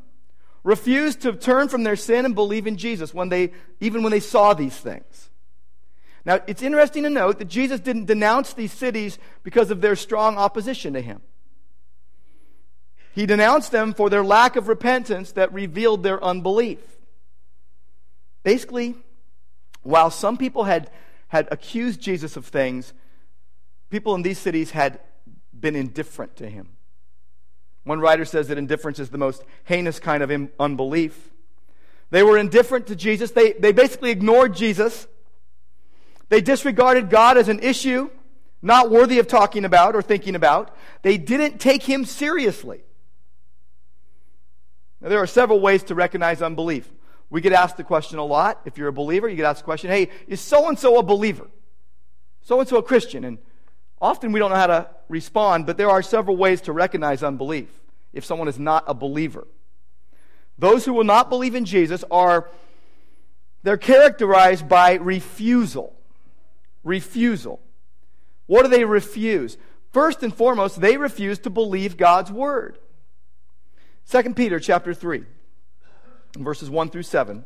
refused 0.62 1.22
to 1.22 1.32
turn 1.32 1.68
from 1.68 1.82
their 1.82 1.96
sin 1.96 2.24
and 2.24 2.36
believe 2.36 2.68
in 2.68 2.76
Jesus 2.76 3.12
when 3.12 3.30
they, 3.30 3.50
even 3.80 4.04
when 4.04 4.12
they 4.12 4.20
saw 4.20 4.54
these 4.54 4.76
things. 4.76 5.28
Now, 6.24 6.38
it's 6.46 6.62
interesting 6.62 7.02
to 7.02 7.10
note 7.10 7.40
that 7.40 7.48
Jesus 7.48 7.80
didn't 7.80 8.04
denounce 8.04 8.52
these 8.52 8.72
cities 8.72 9.18
because 9.42 9.72
of 9.72 9.80
their 9.80 9.96
strong 9.96 10.38
opposition 10.38 10.92
to 10.92 11.00
him. 11.00 11.20
He 13.18 13.26
denounced 13.26 13.72
them 13.72 13.94
for 13.94 14.08
their 14.08 14.22
lack 14.22 14.54
of 14.54 14.68
repentance 14.68 15.32
that 15.32 15.52
revealed 15.52 16.04
their 16.04 16.22
unbelief. 16.22 16.78
Basically, 18.44 18.94
while 19.82 20.08
some 20.08 20.36
people 20.36 20.62
had, 20.62 20.88
had 21.26 21.48
accused 21.50 22.00
Jesus 22.00 22.36
of 22.36 22.46
things, 22.46 22.92
people 23.90 24.14
in 24.14 24.22
these 24.22 24.38
cities 24.38 24.70
had 24.70 25.00
been 25.52 25.74
indifferent 25.74 26.36
to 26.36 26.48
him. 26.48 26.68
One 27.82 27.98
writer 27.98 28.24
says 28.24 28.46
that 28.46 28.56
indifference 28.56 29.00
is 29.00 29.10
the 29.10 29.18
most 29.18 29.42
heinous 29.64 29.98
kind 29.98 30.22
of 30.22 30.30
unbelief. 30.60 31.30
They 32.10 32.22
were 32.22 32.38
indifferent 32.38 32.86
to 32.86 32.94
Jesus. 32.94 33.32
They, 33.32 33.50
they 33.50 33.72
basically 33.72 34.12
ignored 34.12 34.54
Jesus. 34.54 35.08
They 36.28 36.40
disregarded 36.40 37.10
God 37.10 37.36
as 37.36 37.48
an 37.48 37.58
issue 37.64 38.10
not 38.62 38.90
worthy 38.90 39.18
of 39.18 39.26
talking 39.26 39.64
about 39.64 39.96
or 39.96 40.02
thinking 40.02 40.36
about. 40.36 40.72
They 41.02 41.18
didn't 41.18 41.58
take 41.58 41.82
him 41.82 42.04
seriously. 42.04 42.82
Now, 45.00 45.08
there 45.08 45.18
are 45.18 45.26
several 45.26 45.60
ways 45.60 45.82
to 45.84 45.94
recognize 45.94 46.42
unbelief. 46.42 46.90
We 47.30 47.40
get 47.40 47.52
asked 47.52 47.76
the 47.76 47.84
question 47.84 48.18
a 48.18 48.24
lot. 48.24 48.60
If 48.64 48.78
you're 48.78 48.88
a 48.88 48.92
believer, 48.92 49.28
you 49.28 49.36
get 49.36 49.44
asked 49.44 49.60
the 49.60 49.64
question, 49.64 49.90
hey, 49.90 50.08
is 50.26 50.40
so 50.40 50.68
and 50.68 50.78
so 50.78 50.98
a 50.98 51.02
believer? 51.02 51.48
So 52.42 52.58
and 52.58 52.68
so 52.68 52.78
a 52.78 52.82
Christian? 52.82 53.24
And 53.24 53.38
often 54.00 54.32
we 54.32 54.38
don't 54.38 54.50
know 54.50 54.56
how 54.56 54.66
to 54.66 54.88
respond, 55.08 55.66
but 55.66 55.76
there 55.76 55.90
are 55.90 56.02
several 56.02 56.36
ways 56.36 56.60
to 56.62 56.72
recognize 56.72 57.22
unbelief 57.22 57.68
if 58.12 58.24
someone 58.24 58.48
is 58.48 58.58
not 58.58 58.84
a 58.86 58.94
believer. 58.94 59.46
Those 60.58 60.84
who 60.84 60.92
will 60.92 61.04
not 61.04 61.28
believe 61.28 61.54
in 61.54 61.64
Jesus 61.64 62.02
are 62.10 62.48
they're 63.62 63.76
characterized 63.76 64.68
by 64.68 64.94
refusal. 64.94 65.94
Refusal. 66.84 67.60
What 68.46 68.62
do 68.62 68.68
they 68.68 68.84
refuse? 68.84 69.58
First 69.92 70.22
and 70.22 70.34
foremost, 70.34 70.80
they 70.80 70.96
refuse 70.96 71.38
to 71.40 71.50
believe 71.50 71.96
God's 71.96 72.32
word. 72.32 72.78
2 74.10 74.34
Peter 74.34 74.58
chapter 74.58 74.94
3, 74.94 75.24
verses 76.38 76.70
1 76.70 76.88
through 76.88 77.02
7. 77.02 77.44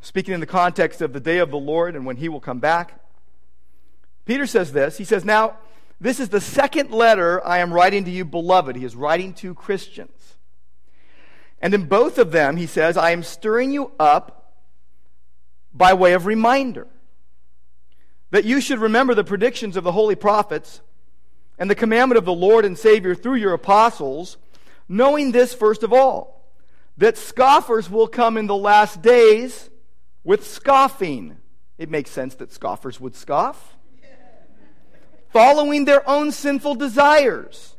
Speaking 0.00 0.34
in 0.34 0.40
the 0.40 0.46
context 0.46 1.00
of 1.00 1.12
the 1.12 1.20
day 1.20 1.38
of 1.38 1.50
the 1.50 1.58
Lord 1.58 1.94
and 1.94 2.04
when 2.04 2.16
he 2.16 2.28
will 2.28 2.40
come 2.40 2.58
back, 2.58 3.00
Peter 4.24 4.44
says 4.44 4.72
this. 4.72 4.98
He 4.98 5.04
says, 5.04 5.24
Now, 5.24 5.56
this 6.00 6.18
is 6.18 6.30
the 6.30 6.40
second 6.40 6.90
letter 6.90 7.44
I 7.46 7.58
am 7.58 7.72
writing 7.72 8.04
to 8.06 8.10
you, 8.10 8.24
beloved. 8.24 8.74
He 8.74 8.84
is 8.84 8.96
writing 8.96 9.34
to 9.34 9.54
Christians. 9.54 10.36
And 11.60 11.74
in 11.74 11.86
both 11.86 12.18
of 12.18 12.32
them, 12.32 12.56
he 12.56 12.66
says, 12.66 12.96
I 12.96 13.12
am 13.12 13.22
stirring 13.22 13.70
you 13.70 13.92
up 14.00 14.56
by 15.72 15.94
way 15.94 16.12
of 16.12 16.26
reminder 16.26 16.88
that 18.30 18.44
you 18.44 18.60
should 18.60 18.80
remember 18.80 19.14
the 19.14 19.24
predictions 19.24 19.76
of 19.76 19.84
the 19.84 19.92
holy 19.92 20.16
prophets 20.16 20.80
and 21.56 21.70
the 21.70 21.76
commandment 21.76 22.18
of 22.18 22.24
the 22.24 22.32
Lord 22.32 22.64
and 22.64 22.76
Savior 22.76 23.14
through 23.14 23.36
your 23.36 23.54
apostles, 23.54 24.36
knowing 24.88 25.32
this 25.32 25.54
first 25.54 25.82
of 25.82 25.92
all, 25.92 26.52
that 26.96 27.16
scoffers 27.16 27.88
will 27.88 28.08
come 28.08 28.36
in 28.36 28.46
the 28.46 28.56
last 28.56 29.02
days 29.02 29.70
with 30.24 30.46
scoffing. 30.46 31.36
It 31.78 31.90
makes 31.90 32.10
sense 32.10 32.34
that 32.36 32.52
scoffers 32.52 33.00
would 33.00 33.14
scoff. 33.14 33.76
Following 35.30 35.84
their 35.84 36.08
own 36.08 36.32
sinful 36.32 36.74
desires. 36.76 37.76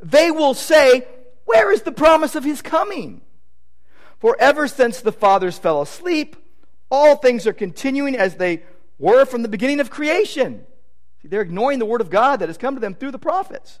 They 0.00 0.30
will 0.30 0.54
say, 0.54 1.06
Where 1.44 1.70
is 1.72 1.82
the 1.82 1.92
promise 1.92 2.34
of 2.34 2.44
his 2.44 2.62
coming? 2.62 3.20
For 4.18 4.36
ever 4.38 4.66
since 4.68 5.00
the 5.00 5.12
fathers 5.12 5.58
fell 5.58 5.82
asleep, 5.82 6.36
all 6.90 7.16
things 7.16 7.46
are 7.46 7.52
continuing 7.52 8.16
as 8.16 8.36
they 8.36 8.62
were 8.98 9.26
from 9.26 9.42
the 9.42 9.48
beginning 9.48 9.80
of 9.80 9.90
creation. 9.90 10.64
See, 11.20 11.28
they're 11.28 11.42
ignoring 11.42 11.78
the 11.78 11.86
word 11.86 12.00
of 12.00 12.10
God 12.10 12.40
that 12.40 12.48
has 12.48 12.56
come 12.56 12.74
to 12.74 12.80
them 12.80 12.94
through 12.94 13.10
the 13.10 13.18
prophets. 13.18 13.80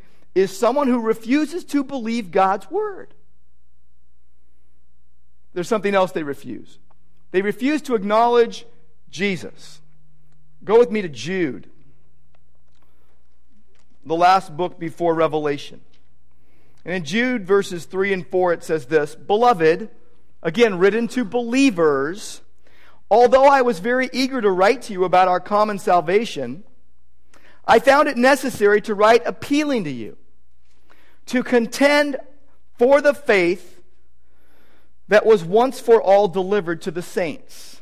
is 0.33 0.55
someone 0.55 0.87
who 0.87 0.99
refuses 0.99 1.63
to 1.65 1.83
believe 1.83 2.31
God's 2.31 2.69
word. 2.69 3.13
There's 5.53 5.67
something 5.67 5.93
else 5.93 6.11
they 6.11 6.23
refuse. 6.23 6.79
They 7.31 7.41
refuse 7.41 7.81
to 7.83 7.95
acknowledge 7.95 8.65
Jesus. 9.09 9.81
Go 10.63 10.79
with 10.79 10.91
me 10.91 11.01
to 11.01 11.09
Jude, 11.09 11.69
the 14.05 14.15
last 14.15 14.55
book 14.55 14.79
before 14.79 15.13
Revelation. 15.13 15.81
And 16.85 16.93
in 16.93 17.03
Jude 17.03 17.45
verses 17.45 17.85
3 17.85 18.13
and 18.13 18.27
4, 18.27 18.53
it 18.53 18.63
says 18.63 18.85
this 18.85 19.15
Beloved, 19.15 19.89
again, 20.41 20.79
written 20.79 21.07
to 21.09 21.25
believers 21.25 22.41
Although 23.11 23.43
I 23.43 23.61
was 23.61 23.79
very 23.79 24.09
eager 24.13 24.39
to 24.39 24.49
write 24.49 24.83
to 24.83 24.93
you 24.93 25.03
about 25.03 25.27
our 25.27 25.41
common 25.41 25.77
salvation, 25.79 26.63
I 27.67 27.79
found 27.79 28.07
it 28.07 28.15
necessary 28.15 28.79
to 28.83 28.95
write 28.95 29.23
appealing 29.25 29.83
to 29.83 29.91
you 29.91 30.15
to 31.31 31.43
contend 31.43 32.17
for 32.77 33.01
the 33.01 33.13
faith 33.13 33.81
that 35.07 35.25
was 35.25 35.43
once 35.43 35.79
for 35.79 36.01
all 36.01 36.27
delivered 36.27 36.81
to 36.83 36.91
the 36.91 37.01
saints. 37.01 37.81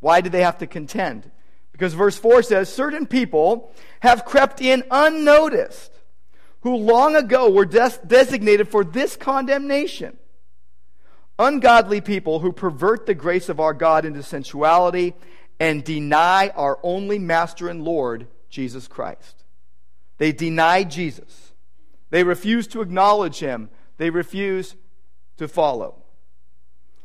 Why 0.00 0.20
did 0.20 0.32
they 0.32 0.42
have 0.42 0.58
to 0.58 0.66
contend? 0.66 1.30
Because 1.72 1.94
verse 1.94 2.16
4 2.18 2.42
says, 2.42 2.72
Certain 2.72 3.06
people 3.06 3.72
have 4.00 4.24
crept 4.24 4.60
in 4.60 4.84
unnoticed, 4.90 5.92
who 6.60 6.76
long 6.76 7.16
ago 7.16 7.50
were 7.50 7.66
des- 7.66 7.98
designated 8.06 8.68
for 8.68 8.84
this 8.84 9.16
condemnation 9.16 10.16
ungodly 11.38 12.00
people 12.00 12.40
who 12.40 12.52
pervert 12.52 13.06
the 13.06 13.14
grace 13.14 13.48
of 13.48 13.60
our 13.60 13.74
God 13.74 14.04
into 14.04 14.22
sensuality 14.22 15.14
and 15.60 15.84
deny 15.84 16.48
our 16.54 16.78
only 16.82 17.18
master 17.18 17.68
and 17.68 17.82
Lord, 17.82 18.26
Jesus 18.48 18.88
Christ. 18.88 19.44
They 20.18 20.32
deny 20.32 20.84
Jesus. 20.84 21.45
They 22.10 22.24
refuse 22.24 22.66
to 22.68 22.80
acknowledge 22.80 23.38
him. 23.40 23.70
They 23.96 24.10
refuse 24.10 24.76
to 25.36 25.48
follow. 25.48 26.02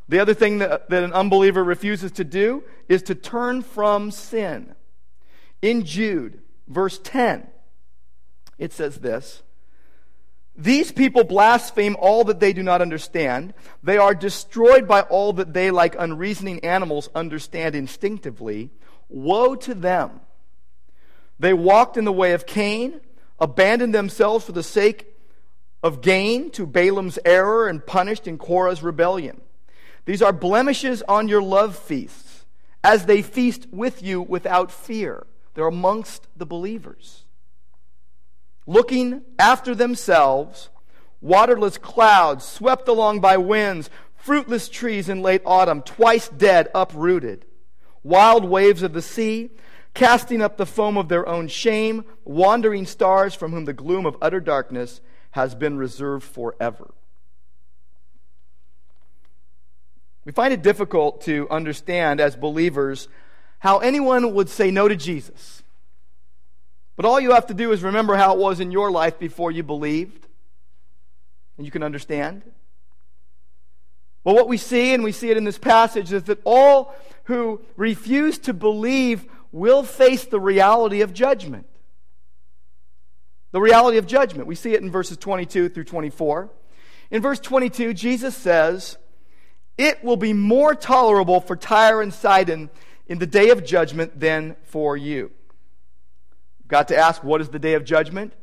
The 0.08 0.20
other 0.20 0.34
thing 0.34 0.58
that, 0.60 0.90
that 0.90 1.04
an 1.04 1.14
unbeliever 1.14 1.64
refuses 1.64 2.12
to 2.14 2.24
do 2.24 2.64
is 2.90 3.02
to 3.04 3.16
turn 3.16 3.62
from 3.62 4.12
sin. 4.12 4.76
In 5.62 5.86
Jude, 5.86 6.42
verse 6.68 7.00
10, 7.04 7.48
it 8.58 8.74
says 8.74 8.98
this 8.98 9.44
these 10.56 10.92
people 10.92 11.24
blaspheme 11.24 11.96
all 12.00 12.26
that 12.26 12.40
they 12.40 12.54
do 12.54 12.62
not 12.62 12.82
understand. 12.82 13.54
They 13.82 13.98
are 13.98 14.14
destroyed 14.14 14.88
by 14.88 15.02
all 15.02 15.34
that 15.34 15.54
they, 15.54 15.72
like 15.72 15.96
unreasoning 15.98 16.64
animals, 16.64 17.10
understand 17.16 17.74
instinctively. 17.74 18.70
Woe 19.08 19.56
to 19.56 19.74
them! 19.74 20.22
They 21.40 21.54
walked 21.54 21.98
in 21.98 22.06
the 22.06 22.12
way 22.12 22.34
of 22.34 22.46
Cain, 22.46 23.02
abandoned 23.42 23.94
themselves 23.94 24.46
for 24.46 24.54
the 24.54 24.64
sake 24.64 25.08
of 25.84 26.02
gain 26.02 26.50
to 26.52 26.66
Balaam's 26.66 27.20
error, 27.26 27.68
and 27.68 27.86
punished 27.86 28.28
in 28.28 28.38
Korah's 28.38 28.84
rebellion. 28.84 29.42
These 30.06 30.22
are 30.22 30.32
blemishes 30.32 31.02
on 31.08 31.28
your 31.28 31.42
love 31.42 31.76
feasts, 31.76 32.46
as 32.84 33.08
they 33.08 33.22
feast 33.22 33.68
with 33.72 34.02
you 34.02 34.22
without 34.22 34.72
fear. 34.72 35.26
They're 35.56 35.68
amongst 35.68 36.28
the 36.38 36.46
believers 36.46 37.26
looking 38.66 39.22
after 39.40 39.76
themselves, 39.76 40.70
waterless 41.20 41.78
clouds 41.78 42.46
swept 42.46 42.88
along 42.88 43.20
by 43.20 43.38
winds, 43.38 43.90
fruitless 44.16 44.70
trees 44.70 45.10
in 45.10 45.22
late 45.22 45.42
autumn, 45.46 45.82
twice 45.82 46.30
dead, 46.30 46.70
uprooted, 46.74 47.46
wild 48.04 48.46
waves 48.46 48.84
of 48.84 48.94
the 48.94 49.02
sea, 49.02 49.50
casting 49.94 50.42
up 50.42 50.58
the 50.58 50.66
foam 50.66 50.98
of 50.98 51.10
their 51.10 51.28
own 51.28 51.48
shame, 51.48 52.06
wandering 52.24 52.86
stars 52.86 53.34
from 53.34 53.52
whom 53.52 53.66
the 53.66 53.74
gloom 53.74 54.06
of 54.06 54.18
utter 54.22 54.40
darkness 54.40 55.02
has 55.32 55.56
been 55.56 55.78
reserved 55.78 56.24
forever. 56.24 56.94
We 60.24 60.32
find 60.32 60.54
it 60.54 60.62
difficult 60.62 61.22
to 61.22 61.48
understand 61.50 62.20
as 62.20 62.36
believers 62.36 63.08
how 63.60 63.80
anyone 63.80 64.34
would 64.34 64.50
say 64.50 64.72
no 64.72 64.88
to 64.88 64.96
Jesus 64.96 65.62
but 67.02 67.08
all 67.08 67.20
you 67.20 67.32
have 67.32 67.48
to 67.48 67.56
do 67.56 67.72
is 67.72 67.82
remember 67.82 68.16
how 68.16 68.34
it 68.34 68.40
was 68.40 68.60
in 68.60 68.70
your 68.70 68.92
life 68.92 69.18
before 69.18 69.50
you 69.50 69.64
believed, 69.64 70.28
and 71.58 71.66
you 71.66 71.72
can 71.72 71.82
understand. 71.82 72.44
Well, 74.24 74.36
what 74.36 74.48
we 74.48 74.58
see, 74.58 74.94
and 74.94 75.04
we 75.04 75.12
see 75.12 75.32
it 75.32 75.38
in 75.38 75.44
this 75.44 75.58
passage, 75.58 76.14
is 76.14 76.26
that 76.26 76.40
all 76.44 76.94
who 77.24 77.62
refuse 77.76 78.38
to 78.40 78.54
believe 78.54 79.26
will 79.52 79.84
face 79.84 80.26
the 80.26 80.40
reality 80.40 81.02
of 81.02 81.14
judgment. 81.14 81.68
The 83.52 83.62
reality 83.62 83.98
of 83.98 84.08
judgment. 84.08 84.48
We 84.48 84.56
see 84.56 84.74
it 84.74 84.82
in 84.82 84.92
verses 84.92 85.18
22 85.18 85.70
through 85.70 85.84
24. 85.84 86.50
In 87.12 87.22
verse 87.22 87.40
22, 87.40 87.94
Jesus 87.94 88.36
says, 88.36 88.98
it 89.78 90.04
will 90.04 90.18
be 90.18 90.34
more 90.34 90.76
tolerable 90.76 91.42
for 91.42 91.56
Tyre 91.56 92.02
and 92.02 92.14
Sidon 92.14 92.70
in 93.08 93.20
the 93.20 93.28
day 93.28 93.50
of 93.50 93.66
judgment 93.66 94.20
than 94.20 94.56
for 94.64 94.96
you. 94.96 95.32
Got 96.68 96.88
to 96.90 96.98
ask, 96.98 97.24
what 97.24 97.42
is 97.42 97.50
the 97.50 97.60
day 97.60 97.74
of 97.74 97.84
judgment? 97.84 98.34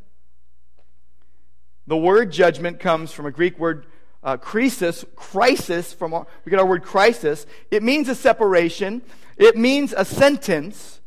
The 1.86 1.96
word 1.96 2.30
judgment 2.30 2.80
comes 2.80 3.12
from 3.12 3.24
a 3.24 3.30
Greek 3.30 3.58
word, 3.58 3.86
uh, 4.22 4.36
crisis, 4.36 5.06
crisis, 5.16 5.94
from 5.94 6.12
our, 6.12 6.26
we 6.44 6.50
get 6.50 6.58
our 6.58 6.66
word 6.66 6.82
crisis. 6.82 7.46
It 7.70 7.82
means 7.82 8.10
a 8.10 8.14
separation. 8.14 9.00
It 9.38 9.56
means 9.56 9.94
a 9.96 10.04
sentence. 10.04 10.97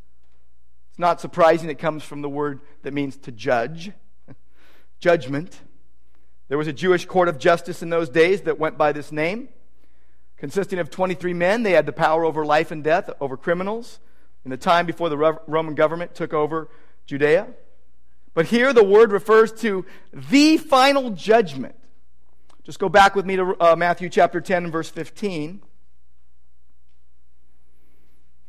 It's 0.92 1.00
not 1.00 1.22
surprising 1.22 1.70
it 1.70 1.80
comes 1.80 2.04
from 2.04 2.22
the 2.22 2.30
word 2.30 2.60
that 2.84 2.94
means 2.94 3.16
to 3.18 3.32
judge, 3.32 3.92
judgment. 5.00 5.62
There 6.50 6.58
was 6.58 6.68
a 6.68 6.74
Jewish 6.74 7.06
court 7.06 7.30
of 7.30 7.40
justice 7.40 7.82
in 7.82 7.90
those 7.90 8.10
days 8.10 8.42
that 8.42 8.60
went 8.60 8.78
by 8.78 8.92
this 8.92 9.10
name. 9.10 9.48
Consisting 10.36 10.80
of 10.80 10.90
23 10.90 11.34
men, 11.34 11.64
they 11.64 11.72
had 11.72 11.86
the 11.86 11.94
power 11.94 12.26
over 12.26 12.46
life 12.46 12.72
and 12.72 12.84
death, 12.84 13.10
over 13.22 13.38
criminals, 13.38 14.00
in 14.44 14.52
the 14.52 14.58
time 14.58 14.86
before 14.86 15.08
the 15.08 15.18
Roman 15.48 15.76
government 15.76 16.14
took 16.14 16.34
over 16.34 16.68
Judea. 17.06 17.48
But 18.34 18.48
here 18.48 18.74
the 18.74 18.84
word 18.84 19.14
refers 19.14 19.54
to 19.62 19.86
the 20.14 20.58
final 20.58 21.12
judgment. 21.12 21.76
Just 22.64 22.80
go 22.80 22.90
back 22.90 23.16
with 23.16 23.26
me 23.26 23.38
to 23.38 23.56
uh, 23.62 23.76
Matthew 23.78 24.10
chapter 24.10 24.42
10 24.42 24.66
and 24.66 24.74
verse 24.74 24.90
15. 24.90 25.62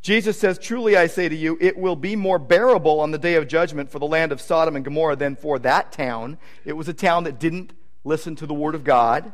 Jesus 0.02 0.36
says, 0.38 0.58
Truly 0.58 0.96
I 0.96 1.06
say 1.06 1.28
to 1.28 1.34
you, 1.34 1.56
it 1.60 1.78
will 1.78 1.94
be 1.94 2.16
more 2.16 2.40
bearable 2.40 3.00
on 3.00 3.12
the 3.12 3.18
day 3.18 3.36
of 3.36 3.46
judgment 3.46 3.90
for 3.90 4.00
the 4.00 4.06
land 4.06 4.32
of 4.32 4.40
Sodom 4.40 4.74
and 4.74 4.84
Gomorrah 4.84 5.16
than 5.16 5.36
for 5.36 5.60
that 5.60 5.92
town. 5.92 6.38
It 6.64 6.72
was 6.72 6.88
a 6.88 6.92
town 6.92 7.24
that 7.24 7.38
didn't 7.38 7.72
listen 8.04 8.34
to 8.36 8.46
the 8.46 8.54
word 8.54 8.74
of 8.74 8.82
God. 8.82 9.32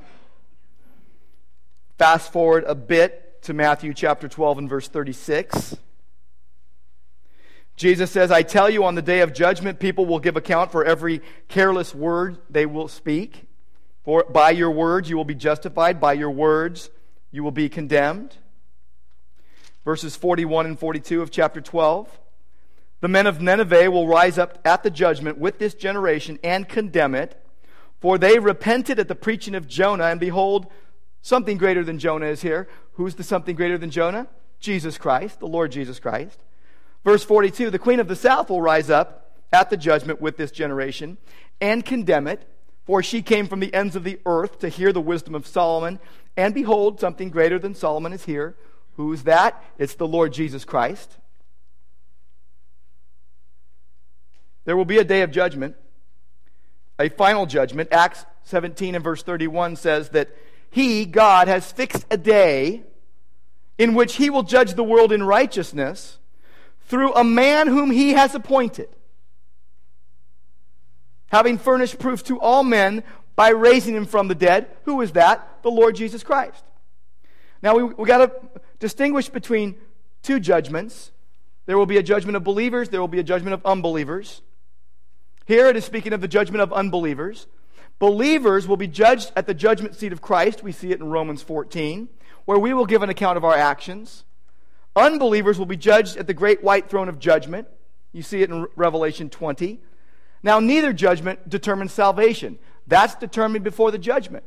Fast 1.97 2.31
forward 2.33 2.65
a 2.67 2.75
bit 2.75 3.43
to 3.43 3.55
Matthew 3.55 3.95
chapter 3.95 4.29
12 4.29 4.59
and 4.59 4.69
verse 4.69 4.89
36. 4.89 5.77
Jesus 7.77 8.11
says, 8.11 8.31
I 8.31 8.43
tell 8.43 8.69
you, 8.69 8.85
on 8.85 8.95
the 8.95 9.03
day 9.03 9.21
of 9.21 9.33
judgment, 9.33 9.79
people 9.79 10.05
will 10.05 10.19
give 10.19 10.37
account 10.37 10.71
for 10.71 10.85
every 10.85 11.23
careless 11.47 11.95
word 11.95 12.39
they 12.51 12.67
will 12.67 12.89
speak. 12.89 13.47
For 14.05 14.25
by 14.25 14.51
your 14.51 14.71
words 14.71 15.09
you 15.09 15.17
will 15.17 15.25
be 15.25 15.35
justified, 15.35 16.01
by 16.01 16.13
your 16.13 16.31
words 16.31 16.91
you 17.31 17.43
will 17.43 17.53
be 17.53 17.69
condemned. 17.69 18.37
Verses 19.85 20.17
41 20.17 20.67
and 20.67 20.79
42 20.79 21.23
of 21.23 21.31
chapter 21.31 21.61
12. 21.61 22.21
The 23.01 23.09
men 23.09 23.27
of 23.27 23.41
Nineveh 23.41 23.91
will 23.91 24.09
rise 24.09 24.39
up 24.39 24.59
at 24.65 24.83
the 24.83 24.91
judgment 24.91 25.39
with 25.39 25.59
this 25.59 25.75
generation 25.75 26.39
and 26.43 26.69
condemn 26.69 27.15
it, 27.15 27.41
for 28.01 28.19
they 28.19 28.39
repented 28.39 28.99
at 28.99 29.09
the 29.09 29.15
preaching 29.15 29.55
of 29.55 29.69
Jonah, 29.69 30.07
and 30.07 30.19
behold, 30.19 30.67
Something 31.29 31.59
greater 31.59 31.85
than 31.85 31.99
Jonah 31.99 32.27
is 32.27 32.43
here. 32.43 32.69
Who's 32.93 33.15
the 33.15 33.25
something 33.25 33.57
greater 33.57 33.79
than 33.79 33.91
Jonah? 33.91 34.29
Jesus 34.61 34.99
Christ, 34.99 35.41
the 35.41 35.47
Lord 35.47 35.73
Jesus 35.73 36.01
Christ. 36.01 36.43
Verse 37.05 37.25
42 37.25 37.71
The 37.71 37.79
queen 37.79 38.01
of 38.01 38.09
the 38.09 38.17
south 38.17 38.51
will 38.51 38.63
rise 38.63 38.91
up 38.91 39.37
at 39.53 39.71
the 39.71 39.77
judgment 39.77 40.21
with 40.21 40.37
this 40.37 40.51
generation 40.51 41.19
and 41.61 41.85
condemn 41.85 42.27
it, 42.27 42.49
for 42.85 43.03
she 43.03 43.23
came 43.23 43.47
from 43.47 43.61
the 43.61 43.75
ends 43.75 43.97
of 43.97 44.05
the 44.05 44.21
earth 44.27 44.59
to 44.61 44.69
hear 44.69 44.93
the 44.93 45.01
wisdom 45.01 45.35
of 45.35 45.47
Solomon. 45.47 46.01
And 46.37 46.55
behold, 46.55 47.01
something 47.01 47.31
greater 47.31 47.59
than 47.59 47.75
Solomon 47.75 48.13
is 48.13 48.25
here. 48.25 48.57
Who's 48.99 49.23
that? 49.23 49.62
It's 49.78 49.95
the 49.95 50.09
Lord 50.09 50.33
Jesus 50.33 50.64
Christ. 50.64 51.17
There 54.64 54.76
will 54.76 54.85
be 54.85 54.99
a 54.99 55.05
day 55.05 55.23
of 55.23 55.31
judgment, 55.31 55.76
a 56.99 57.09
final 57.09 57.47
judgment. 57.47 57.90
Acts 57.93 58.26
17 58.43 58.97
and 58.97 59.05
verse 59.05 59.23
31 59.23 59.76
says 59.76 60.09
that 60.11 60.31
he, 60.69 61.05
God, 61.07 61.47
has 61.47 61.71
fixed 61.71 62.07
a 62.11 62.17
day 62.17 62.83
in 63.78 63.95
which 63.95 64.17
he 64.17 64.31
will 64.31 64.43
judge 64.43 64.75
the 64.75 64.83
world 64.83 65.12
in 65.12 65.23
righteousness 65.23 66.19
through 66.88 67.14
a 67.14 67.23
man 67.23 67.69
whom 67.69 67.93
he 67.93 68.14
has 68.14 68.35
appointed, 68.35 68.88
having 71.29 71.57
furnished 71.57 72.01
proof 72.01 72.25
to 72.25 72.40
all 72.40 72.64
men 72.64 73.05
by 73.37 73.51
raising 73.51 73.94
him 73.94 74.07
from 74.07 74.27
the 74.27 74.35
dead. 74.35 74.66
Who 74.87 75.01
is 75.03 75.12
that? 75.12 75.62
The 75.62 75.70
Lord 75.70 75.94
Jesus 75.94 76.25
Christ. 76.25 76.64
Now, 77.62 77.77
we, 77.77 77.85
we 77.85 78.05
got 78.05 78.18
to 78.18 78.61
distinguish 78.79 79.29
between 79.29 79.77
two 80.23 80.41
judgments. 80.41 81.12
There 81.67 81.79
will 81.79 81.87
be 81.87 81.99
a 81.99 82.03
judgment 82.03 82.37
of 82.37 82.45
believers, 82.45 82.88
there 82.88 83.01
will 83.01 83.09
be 83.09 83.19
a 83.19 83.25
judgment 83.25 83.55
of 83.55 83.64
unbelievers. 83.64 84.43
Here 85.47 85.69
it 85.69 85.77
is 85.77 85.85
speaking 85.85 86.12
of 86.12 86.21
the 86.21 86.29
judgment 86.29 86.62
of 86.62 86.73
unbelievers. 86.73 87.47
Believers 87.99 88.69
will 88.69 88.77
be 88.77 88.87
judged 88.87 89.33
at 89.35 89.47
the 89.47 89.55
judgment 89.55 89.97
seat 89.97 90.12
of 90.12 90.21
Christ. 90.21 90.62
We 90.62 90.73
see 90.73 90.93
it 90.93 91.01
in 91.01 91.09
Romans 91.09 91.43
14, 91.43 92.09
where 92.45 92.59
we 92.59 92.73
will 92.73 92.87
give 92.87 93.03
an 93.03 93.11
account 93.11 93.37
of 93.37 93.45
our 93.45 93.57
actions. 93.57 94.25
Unbelievers 94.95 95.59
will 95.59 95.67
be 95.67 95.77
judged 95.77 96.17
at 96.17 96.27
the 96.27 96.35
great 96.35 96.62
white 96.62 96.88
throne 96.88 97.09
of 97.09 97.19
judgment. 97.19 97.67
You 98.12 98.23
see 98.23 98.43
it 98.43 98.51
in 98.51 98.67
Revelation 98.77 99.31
20. 99.31 99.81
Now, 100.43 100.61
neither 100.61 100.93
judgment 100.93 101.49
determines 101.49 101.93
salvation. 101.93 102.59
That's 102.87 103.14
determined 103.14 103.64
before 103.64 103.91
the 103.91 103.99
judgment. 103.99 104.45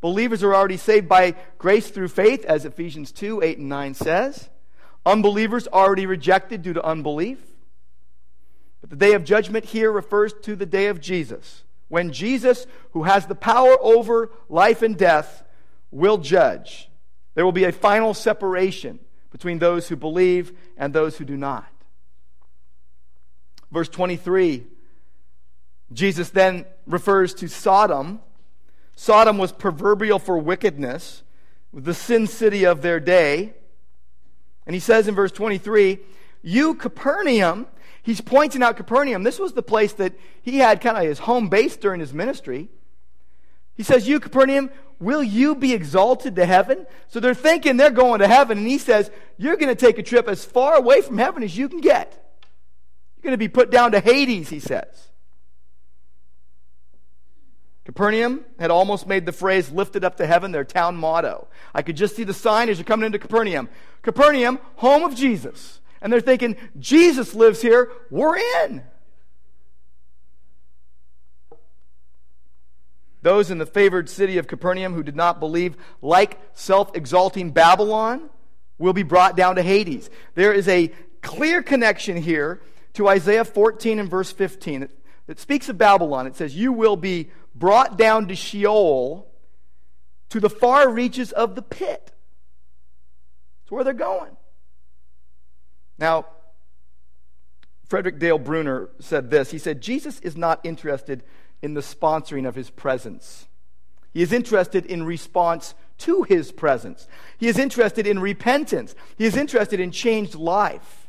Believers 0.00 0.42
are 0.42 0.54
already 0.54 0.76
saved 0.76 1.08
by 1.08 1.34
grace 1.58 1.90
through 1.90 2.08
faith, 2.08 2.44
as 2.44 2.64
Ephesians 2.64 3.12
2 3.12 3.42
8 3.42 3.58
and 3.58 3.68
9 3.68 3.94
says. 3.94 4.48
Unbelievers 5.04 5.66
already 5.68 6.06
rejected 6.06 6.62
due 6.62 6.72
to 6.72 6.84
unbelief. 6.84 7.38
But 8.80 8.90
the 8.90 8.96
day 8.96 9.12
of 9.12 9.24
judgment 9.24 9.66
here 9.66 9.92
refers 9.92 10.32
to 10.42 10.56
the 10.56 10.66
day 10.66 10.86
of 10.86 11.00
Jesus 11.00 11.64
when 11.90 12.12
Jesus, 12.12 12.66
who 12.92 13.02
has 13.02 13.26
the 13.26 13.34
power 13.34 13.76
over 13.82 14.30
life 14.48 14.80
and 14.80 14.96
death, 14.96 15.42
will 15.90 16.18
judge. 16.18 16.88
There 17.34 17.44
will 17.44 17.52
be 17.52 17.64
a 17.64 17.72
final 17.72 18.14
separation 18.14 19.00
between 19.32 19.58
those 19.58 19.88
who 19.88 19.96
believe 19.96 20.52
and 20.76 20.94
those 20.94 21.16
who 21.16 21.24
do 21.24 21.36
not. 21.36 21.66
Verse 23.72 23.88
23, 23.88 24.64
Jesus 25.92 26.30
then 26.30 26.64
refers 26.86 27.34
to 27.34 27.48
Sodom. 27.48 28.20
Sodom 29.00 29.38
was 29.38 29.50
proverbial 29.50 30.18
for 30.18 30.36
wickedness, 30.36 31.22
the 31.72 31.94
sin 31.94 32.26
city 32.26 32.64
of 32.64 32.82
their 32.82 33.00
day. 33.00 33.54
And 34.66 34.74
he 34.74 34.78
says 34.78 35.08
in 35.08 35.14
verse 35.14 35.32
23, 35.32 36.00
You, 36.42 36.74
Capernaum, 36.74 37.66
he's 38.02 38.20
pointing 38.20 38.62
out 38.62 38.76
Capernaum. 38.76 39.22
This 39.22 39.38
was 39.38 39.54
the 39.54 39.62
place 39.62 39.94
that 39.94 40.12
he 40.42 40.58
had 40.58 40.82
kind 40.82 40.98
of 40.98 41.04
his 41.04 41.20
home 41.20 41.48
base 41.48 41.78
during 41.78 41.98
his 41.98 42.12
ministry. 42.12 42.68
He 43.74 43.82
says, 43.84 44.06
You, 44.06 44.20
Capernaum, 44.20 44.68
will 44.98 45.22
you 45.22 45.54
be 45.54 45.72
exalted 45.72 46.36
to 46.36 46.44
heaven? 46.44 46.86
So 47.08 47.20
they're 47.20 47.32
thinking 47.32 47.78
they're 47.78 47.88
going 47.88 48.18
to 48.18 48.28
heaven. 48.28 48.58
And 48.58 48.68
he 48.68 48.76
says, 48.76 49.10
You're 49.38 49.56
going 49.56 49.74
to 49.74 49.80
take 49.80 49.96
a 49.96 50.02
trip 50.02 50.28
as 50.28 50.44
far 50.44 50.74
away 50.74 51.00
from 51.00 51.16
heaven 51.16 51.42
as 51.42 51.56
you 51.56 51.70
can 51.70 51.80
get. 51.80 52.12
You're 53.16 53.30
going 53.30 53.32
to 53.32 53.38
be 53.38 53.48
put 53.48 53.70
down 53.70 53.92
to 53.92 54.00
Hades, 54.00 54.50
he 54.50 54.60
says. 54.60 55.09
Capernaum 57.90 58.44
had 58.58 58.70
almost 58.70 59.06
made 59.06 59.26
the 59.26 59.32
phrase 59.32 59.70
lifted 59.70 60.04
up 60.04 60.16
to 60.18 60.26
heaven 60.26 60.52
their 60.52 60.64
town 60.64 60.96
motto. 60.96 61.48
I 61.74 61.82
could 61.82 61.96
just 61.96 62.14
see 62.14 62.24
the 62.24 62.32
sign 62.32 62.68
as 62.68 62.78
you're 62.78 62.84
coming 62.84 63.06
into 63.06 63.18
Capernaum. 63.18 63.68
Capernaum, 64.02 64.60
home 64.76 65.02
of 65.02 65.14
Jesus 65.14 65.80
and 66.00 66.12
they're 66.12 66.20
thinking, 66.20 66.56
Jesus 66.78 67.34
lives 67.34 67.60
here, 67.60 67.90
we're 68.10 68.38
in. 68.38 68.82
Those 73.22 73.50
in 73.50 73.58
the 73.58 73.66
favored 73.66 74.08
city 74.08 74.38
of 74.38 74.46
Capernaum 74.46 74.94
who 74.94 75.02
did 75.02 75.16
not 75.16 75.40
believe, 75.40 75.76
like 76.00 76.38
self 76.54 76.96
exalting 76.96 77.50
Babylon, 77.50 78.30
will 78.78 78.94
be 78.94 79.02
brought 79.02 79.36
down 79.36 79.56
to 79.56 79.62
Hades. 79.62 80.08
There 80.34 80.54
is 80.54 80.66
a 80.68 80.88
clear 81.20 81.62
connection 81.62 82.16
here 82.16 82.62
to 82.94 83.08
Isaiah 83.08 83.44
14 83.44 83.98
and 83.98 84.08
verse 84.08 84.32
15 84.32 84.88
that 85.26 85.38
speaks 85.38 85.68
of 85.68 85.76
Babylon. 85.76 86.26
It 86.26 86.34
says, 86.34 86.56
You 86.56 86.72
will 86.72 86.96
be 86.96 87.30
brought 87.54 87.98
down 87.98 88.28
to 88.28 88.34
Sheol, 88.34 89.26
to 90.30 90.40
the 90.40 90.50
far 90.50 90.88
reaches 90.88 91.32
of 91.32 91.54
the 91.54 91.62
pit. 91.62 92.12
That's 93.62 93.70
where 93.70 93.84
they're 93.84 93.92
going. 93.92 94.36
Now, 95.98 96.26
Frederick 97.86 98.18
Dale 98.18 98.38
Bruner 98.38 98.88
said 99.00 99.30
this. 99.30 99.50
He 99.50 99.58
said, 99.58 99.80
Jesus 99.80 100.20
is 100.20 100.36
not 100.36 100.60
interested 100.62 101.24
in 101.60 101.74
the 101.74 101.80
sponsoring 101.80 102.46
of 102.46 102.54
his 102.54 102.70
presence. 102.70 103.48
He 104.12 104.22
is 104.22 104.32
interested 104.32 104.86
in 104.86 105.02
response 105.02 105.74
to 105.98 106.22
his 106.22 106.52
presence. 106.52 107.06
He 107.38 107.48
is 107.48 107.58
interested 107.58 108.06
in 108.06 108.18
repentance. 108.18 108.94
He 109.18 109.24
is 109.24 109.36
interested 109.36 109.80
in 109.80 109.90
changed 109.90 110.34
life. 110.34 111.08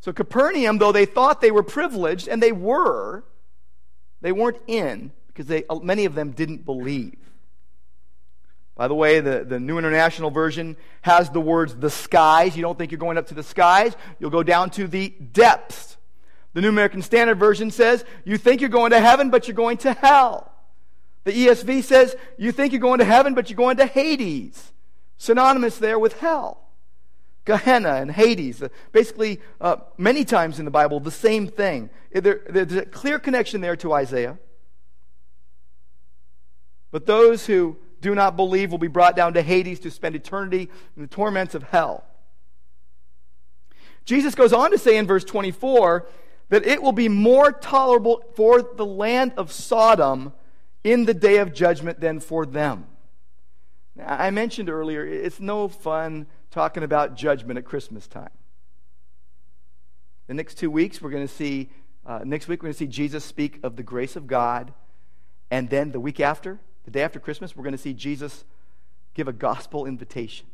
So, 0.00 0.12
Capernaum, 0.12 0.78
though 0.78 0.92
they 0.92 1.06
thought 1.06 1.40
they 1.40 1.50
were 1.50 1.62
privileged, 1.62 2.28
and 2.28 2.42
they 2.42 2.52
were, 2.52 3.24
they 4.24 4.32
weren't 4.32 4.56
in 4.66 5.12
because 5.26 5.44
they, 5.44 5.64
many 5.82 6.06
of 6.06 6.14
them 6.14 6.30
didn't 6.30 6.64
believe. 6.64 7.18
By 8.74 8.88
the 8.88 8.94
way, 8.94 9.20
the, 9.20 9.44
the 9.44 9.60
New 9.60 9.76
International 9.76 10.30
Version 10.30 10.78
has 11.02 11.28
the 11.28 11.42
words 11.42 11.74
the 11.74 11.90
skies. 11.90 12.56
You 12.56 12.62
don't 12.62 12.78
think 12.78 12.90
you're 12.90 12.98
going 12.98 13.18
up 13.18 13.26
to 13.26 13.34
the 13.34 13.42
skies, 13.42 13.94
you'll 14.18 14.30
go 14.30 14.42
down 14.42 14.70
to 14.70 14.88
the 14.88 15.10
depths. 15.10 15.98
The 16.54 16.62
New 16.62 16.70
American 16.70 17.02
Standard 17.02 17.38
Version 17.38 17.70
says 17.70 18.02
you 18.24 18.38
think 18.38 18.62
you're 18.62 18.70
going 18.70 18.92
to 18.92 19.00
heaven, 19.00 19.28
but 19.28 19.46
you're 19.46 19.54
going 19.54 19.76
to 19.78 19.92
hell. 19.92 20.50
The 21.24 21.32
ESV 21.32 21.84
says 21.84 22.16
you 22.38 22.50
think 22.50 22.72
you're 22.72 22.80
going 22.80 23.00
to 23.00 23.04
heaven, 23.04 23.34
but 23.34 23.50
you're 23.50 23.58
going 23.58 23.76
to 23.76 23.84
Hades. 23.84 24.72
Synonymous 25.18 25.76
there 25.76 25.98
with 25.98 26.18
hell. 26.20 26.63
Gehenna 27.44 27.94
and 27.94 28.10
Hades. 28.10 28.62
Uh, 28.62 28.68
basically, 28.92 29.40
uh, 29.60 29.76
many 29.98 30.24
times 30.24 30.58
in 30.58 30.64
the 30.64 30.70
Bible, 30.70 31.00
the 31.00 31.10
same 31.10 31.46
thing. 31.46 31.90
There, 32.12 32.40
there's 32.48 32.72
a 32.72 32.86
clear 32.86 33.18
connection 33.18 33.60
there 33.60 33.76
to 33.76 33.92
Isaiah. 33.92 34.38
But 36.90 37.06
those 37.06 37.46
who 37.46 37.76
do 38.00 38.14
not 38.14 38.36
believe 38.36 38.70
will 38.70 38.78
be 38.78 38.88
brought 38.88 39.16
down 39.16 39.34
to 39.34 39.42
Hades 39.42 39.80
to 39.80 39.90
spend 39.90 40.14
eternity 40.14 40.70
in 40.96 41.02
the 41.02 41.08
torments 41.08 41.54
of 41.54 41.64
hell. 41.64 42.04
Jesus 44.04 44.34
goes 44.34 44.52
on 44.52 44.70
to 44.70 44.78
say 44.78 44.96
in 44.96 45.06
verse 45.06 45.24
24 45.24 46.06
that 46.50 46.66
it 46.66 46.82
will 46.82 46.92
be 46.92 47.08
more 47.08 47.50
tolerable 47.50 48.22
for 48.36 48.62
the 48.62 48.84
land 48.84 49.32
of 49.36 49.50
Sodom 49.50 50.32
in 50.84 51.06
the 51.06 51.14
day 51.14 51.38
of 51.38 51.54
judgment 51.54 52.00
than 52.00 52.20
for 52.20 52.44
them. 52.44 52.86
Now, 53.96 54.06
I 54.08 54.30
mentioned 54.30 54.68
earlier, 54.68 55.06
it's 55.06 55.40
no 55.40 55.68
fun 55.68 56.26
talking 56.54 56.84
about 56.84 57.16
judgment 57.16 57.58
at 57.58 57.64
Christmas 57.64 58.06
time. 58.06 58.30
The 60.28 60.34
next 60.34 60.54
two 60.54 60.70
weeks, 60.70 61.02
we're 61.02 61.10
going 61.10 61.26
to 61.26 61.34
see, 61.34 61.68
uh, 62.06 62.20
next 62.24 62.46
week, 62.46 62.62
we're 62.62 62.68
going 62.68 62.74
to 62.74 62.78
see 62.78 62.86
Jesus 62.86 63.24
speak 63.24 63.58
of 63.64 63.74
the 63.74 63.82
grace 63.82 64.14
of 64.14 64.28
God. 64.28 64.72
And 65.50 65.68
then 65.68 65.90
the 65.90 65.98
week 65.98 66.20
after, 66.20 66.60
the 66.84 66.92
day 66.92 67.02
after 67.02 67.18
Christmas, 67.18 67.56
we're 67.56 67.64
going 67.64 67.72
to 67.72 67.78
see 67.78 67.92
Jesus 67.92 68.44
give 69.14 69.26
a 69.26 69.32
gospel 69.32 69.84
invitation. 69.84 70.46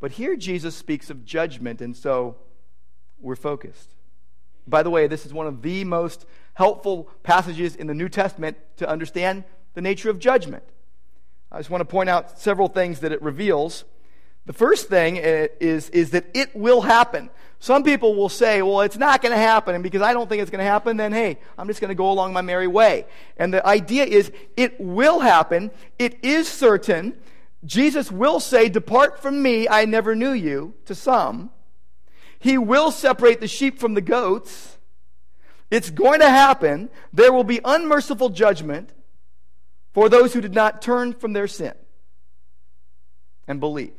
But 0.00 0.12
here, 0.12 0.34
Jesus 0.34 0.74
speaks 0.74 1.10
of 1.10 1.26
judgment, 1.26 1.82
and 1.82 1.94
so 1.94 2.36
we're 3.20 3.36
focused. 3.36 3.94
By 4.66 4.82
the 4.82 4.88
way, 4.88 5.06
this 5.08 5.26
is 5.26 5.34
one 5.34 5.46
of 5.46 5.60
the 5.60 5.84
most 5.84 6.24
helpful 6.54 7.10
passages 7.22 7.76
in 7.76 7.86
the 7.86 7.94
New 7.94 8.08
Testament 8.08 8.56
to 8.78 8.88
understand 8.88 9.44
the 9.74 9.82
nature 9.82 10.08
of 10.08 10.18
judgment. 10.18 10.62
I 11.52 11.58
just 11.58 11.68
want 11.68 11.82
to 11.82 11.84
point 11.84 12.08
out 12.08 12.38
several 12.38 12.68
things 12.68 13.00
that 13.00 13.12
it 13.12 13.20
reveals. 13.20 13.84
The 14.50 14.54
first 14.54 14.88
thing 14.88 15.16
eh, 15.16 15.46
is, 15.60 15.90
is 15.90 16.10
that 16.10 16.24
it 16.34 16.56
will 16.56 16.80
happen. 16.80 17.30
Some 17.60 17.84
people 17.84 18.16
will 18.16 18.28
say, 18.28 18.62
well, 18.62 18.80
it's 18.80 18.96
not 18.96 19.22
going 19.22 19.30
to 19.30 19.38
happen. 19.38 19.76
And 19.76 19.84
because 19.84 20.02
I 20.02 20.12
don't 20.12 20.28
think 20.28 20.42
it's 20.42 20.50
going 20.50 20.58
to 20.58 20.68
happen, 20.68 20.96
then 20.96 21.12
hey, 21.12 21.38
I'm 21.56 21.68
just 21.68 21.80
going 21.80 21.90
to 21.90 21.94
go 21.94 22.10
along 22.10 22.32
my 22.32 22.40
merry 22.40 22.66
way. 22.66 23.06
And 23.36 23.54
the 23.54 23.64
idea 23.64 24.02
is 24.02 24.32
it 24.56 24.80
will 24.80 25.20
happen. 25.20 25.70
It 26.00 26.24
is 26.24 26.48
certain. 26.48 27.16
Jesus 27.64 28.10
will 28.10 28.40
say, 28.40 28.68
Depart 28.68 29.22
from 29.22 29.40
me, 29.40 29.68
I 29.68 29.84
never 29.84 30.16
knew 30.16 30.32
you, 30.32 30.74
to 30.86 30.96
some. 30.96 31.50
He 32.40 32.58
will 32.58 32.90
separate 32.90 33.38
the 33.40 33.46
sheep 33.46 33.78
from 33.78 33.94
the 33.94 34.00
goats. 34.00 34.78
It's 35.70 35.90
going 35.90 36.18
to 36.18 36.28
happen. 36.28 36.90
There 37.12 37.32
will 37.32 37.44
be 37.44 37.60
unmerciful 37.64 38.30
judgment 38.30 38.92
for 39.94 40.08
those 40.08 40.32
who 40.32 40.40
did 40.40 40.54
not 40.54 40.82
turn 40.82 41.12
from 41.12 41.34
their 41.34 41.46
sin 41.46 41.74
and 43.46 43.60
believe. 43.60 43.92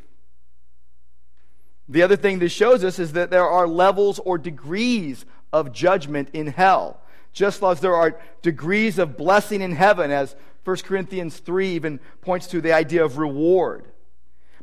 The 1.90 2.04
other 2.04 2.16
thing 2.16 2.40
this 2.40 2.52
shows 2.52 2.84
us 2.84 3.00
is 3.00 3.14
that 3.14 3.32
there 3.32 3.48
are 3.48 3.68
levels 3.68 4.20
or 4.20 4.38
degrees 4.38 5.26
of 5.52 5.74
judgment 5.74 6.30
in 6.34 6.48
hell. 6.48 7.02
Just 7.34 7.64
as 7.64 7.80
there 7.80 7.96
are 7.96 8.20
degrees 8.42 8.98
of 9.00 9.18
blessing 9.18 9.62
in 9.62 9.74
heaven, 9.74 10.12
as 10.12 10.36
1 10.64 10.78
Corinthians 10.78 11.38
3 11.38 11.70
even 11.70 12.00
points 12.22 12.48
to 12.48 12.62
the 12.62 12.74
idea 12.74 13.04
of 13.04 13.18
reward. 13.18 13.86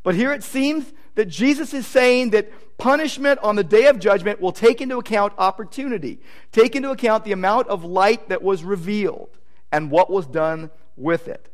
But 0.03 0.15
here 0.15 0.33
it 0.33 0.45
seems 0.45 0.93
that 1.17 1.27
Jesus 1.27 1.75
is 1.75 1.87
saying 1.87 2.31
that 2.31 2.51
punishment 2.79 3.41
on 3.43 3.57
the 3.57 3.65
day 3.65 3.87
of 3.87 3.99
judgment 3.99 4.41
will 4.41 4.53
take 4.53 4.81
into 4.81 4.99
account 4.99 5.33
opportunity, 5.37 6.21
take 6.53 6.77
into 6.77 6.91
account 6.91 7.25
the 7.25 7.33
amount 7.33 7.69
of 7.69 7.85
light 7.85 8.29
that 8.29 8.43
was 8.43 8.63
revealed 8.63 9.37
and 9.73 9.91
what 9.91 10.11
was 10.11 10.27
done 10.27 10.71
with 10.97 11.27
it. 11.27 11.51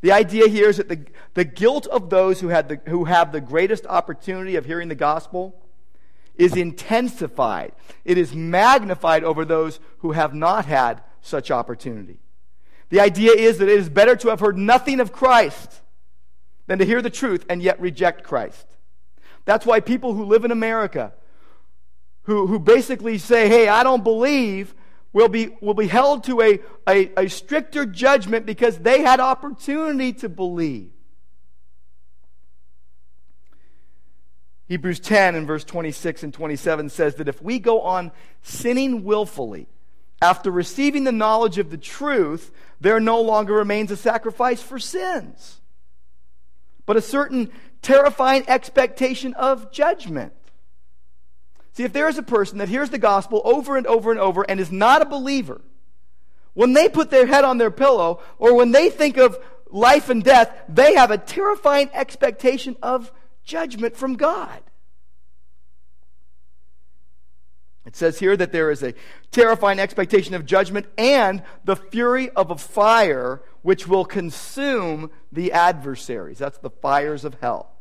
The 0.00 0.12
idea 0.12 0.48
here 0.48 0.70
is 0.70 0.78
that 0.78 0.88
the, 0.88 1.04
the 1.34 1.44
guilt 1.44 1.86
of 1.86 2.08
those 2.08 2.40
who, 2.40 2.48
had 2.48 2.68
the, 2.68 2.80
who 2.88 3.04
have 3.04 3.32
the 3.32 3.40
greatest 3.40 3.86
opportunity 3.86 4.56
of 4.56 4.64
hearing 4.64 4.88
the 4.88 4.94
gospel 4.94 5.54
is 6.36 6.56
intensified. 6.56 7.72
It 8.04 8.16
is 8.16 8.34
magnified 8.34 9.24
over 9.24 9.44
those 9.44 9.78
who 9.98 10.12
have 10.12 10.34
not 10.34 10.64
had 10.64 11.02
such 11.20 11.50
opportunity. 11.50 12.18
The 12.88 13.00
idea 13.00 13.32
is 13.32 13.58
that 13.58 13.68
it 13.68 13.78
is 13.78 13.88
better 13.88 14.16
to 14.16 14.28
have 14.28 14.40
heard 14.40 14.56
nothing 14.56 15.00
of 15.00 15.12
Christ 15.12 15.80
than 16.66 16.78
to 16.78 16.86
hear 16.86 17.02
the 17.02 17.10
truth 17.10 17.44
and 17.48 17.62
yet 17.62 17.80
reject 17.80 18.24
Christ. 18.24 18.66
That's 19.44 19.66
why 19.66 19.80
people 19.80 20.14
who 20.14 20.24
live 20.24 20.44
in 20.44 20.50
America, 20.50 21.12
who, 22.22 22.46
who 22.46 22.58
basically 22.58 23.18
say, 23.18 23.48
hey, 23.48 23.68
I 23.68 23.82
don't 23.82 24.04
believe, 24.04 24.74
will 25.12 25.28
be, 25.28 25.56
will 25.60 25.74
be 25.74 25.86
held 25.86 26.24
to 26.24 26.40
a, 26.40 26.60
a, 26.88 27.24
a 27.24 27.28
stricter 27.28 27.84
judgment 27.84 28.46
because 28.46 28.78
they 28.78 29.00
had 29.02 29.20
opportunity 29.20 30.12
to 30.14 30.28
believe. 30.28 30.90
Hebrews 34.68 35.00
10 35.00 35.34
and 35.34 35.48
verse 35.48 35.64
26 35.64 36.22
and 36.22 36.32
27 36.32 36.90
says 36.90 37.16
that 37.16 37.26
if 37.26 37.42
we 37.42 37.58
go 37.58 37.80
on 37.80 38.12
sinning 38.42 39.02
willfully, 39.02 39.66
after 40.22 40.50
receiving 40.50 41.02
the 41.02 41.12
knowledge 41.12 41.58
of 41.58 41.70
the 41.70 41.78
truth, 41.78 42.52
there 42.80 43.00
no 43.00 43.20
longer 43.20 43.54
remains 43.54 43.90
a 43.90 43.96
sacrifice 43.96 44.62
for 44.62 44.78
sins, 44.78 45.60
but 46.86 46.96
a 46.96 47.02
certain 47.02 47.50
terrifying 47.82 48.44
expectation 48.46 49.34
of 49.34 49.72
judgment. 49.72 50.32
See, 51.72 51.84
if 51.84 51.92
there 51.92 52.08
is 52.08 52.18
a 52.18 52.22
person 52.22 52.58
that 52.58 52.68
hears 52.68 52.90
the 52.90 52.98
gospel 52.98 53.42
over 53.44 53.76
and 53.76 53.86
over 53.86 54.10
and 54.10 54.20
over 54.20 54.42
and 54.42 54.58
is 54.58 54.72
not 54.72 55.02
a 55.02 55.06
believer, 55.06 55.60
when 56.54 56.72
they 56.72 56.88
put 56.88 57.10
their 57.10 57.26
head 57.26 57.44
on 57.44 57.58
their 57.58 57.70
pillow 57.70 58.20
or 58.38 58.54
when 58.54 58.72
they 58.72 58.90
think 58.90 59.16
of 59.16 59.38
life 59.70 60.08
and 60.08 60.24
death, 60.24 60.52
they 60.68 60.94
have 60.94 61.10
a 61.10 61.18
terrifying 61.18 61.88
expectation 61.92 62.76
of 62.82 63.12
judgment 63.44 63.96
from 63.96 64.16
God. 64.16 64.60
It 67.86 67.96
says 67.96 68.18
here 68.18 68.36
that 68.36 68.52
there 68.52 68.70
is 68.70 68.82
a 68.82 68.94
terrifying 69.30 69.78
expectation 69.78 70.34
of 70.34 70.44
judgment 70.44 70.86
and 70.98 71.42
the 71.64 71.76
fury 71.76 72.30
of 72.30 72.50
a 72.50 72.56
fire 72.56 73.42
which 73.62 73.88
will 73.88 74.04
consume 74.04 75.10
the 75.32 75.52
adversaries. 75.52 76.38
That's 76.38 76.58
the 76.58 76.70
fires 76.70 77.24
of 77.24 77.34
hell. 77.40 77.72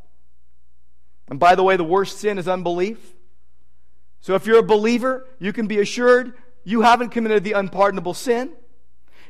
And 1.28 1.40
by 1.40 1.56
the 1.56 1.64
way, 1.64 1.76
the 1.76 1.84
worst 1.84 2.18
sin 2.20 2.38
is 2.38 2.48
unbelief. 2.48 3.14
So 4.22 4.36
if 4.36 4.46
you're 4.46 4.60
a 4.60 4.64
believer, 4.64 5.26
you 5.40 5.54
can 5.54 5.68
be 5.68 5.80
assured 5.80 6.34
you 6.64 6.82
haven't 6.82 7.10
committed 7.10 7.44
the 7.44 7.54
unpardonable 7.54 8.14
sin. 8.14 8.52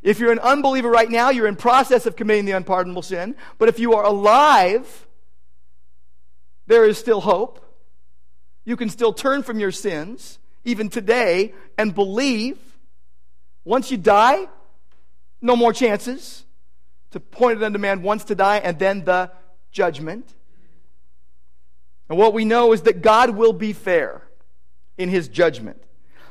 If 0.01 0.19
you're 0.19 0.31
an 0.31 0.39
unbeliever 0.39 0.89
right 0.89 1.09
now, 1.09 1.29
you're 1.29 1.47
in 1.47 1.55
process 1.55 2.05
of 2.05 2.15
committing 2.15 2.45
the 2.45 2.53
unpardonable 2.53 3.01
sin. 3.01 3.35
But 3.57 3.69
if 3.69 3.79
you 3.79 3.93
are 3.93 4.03
alive, 4.03 5.07
there 6.67 6.85
is 6.85 6.97
still 6.97 7.21
hope. 7.21 7.65
You 8.65 8.75
can 8.75 8.89
still 8.89 9.13
turn 9.13 9.43
from 9.43 9.59
your 9.59 9.71
sins 9.71 10.39
even 10.63 10.89
today, 10.89 11.53
and 11.77 11.93
believe. 11.93 12.57
Once 13.65 13.91
you 13.91 13.97
die, 13.97 14.47
no 15.41 15.55
more 15.55 15.73
chances. 15.73 16.45
To 17.11 17.19
point 17.19 17.61
it 17.61 17.63
unto 17.63 17.79
man 17.79 18.01
once 18.01 18.23
to 18.25 18.35
die, 18.35 18.57
and 18.57 18.77
then 18.77 19.03
the 19.03 19.31
judgment. 19.71 20.33
And 22.07 22.17
what 22.17 22.33
we 22.33 22.45
know 22.45 22.73
is 22.73 22.83
that 22.83 23.01
God 23.01 23.31
will 23.31 23.53
be 23.53 23.73
fair 23.73 24.23
in 24.99 25.09
his 25.09 25.27
judgment. 25.27 25.81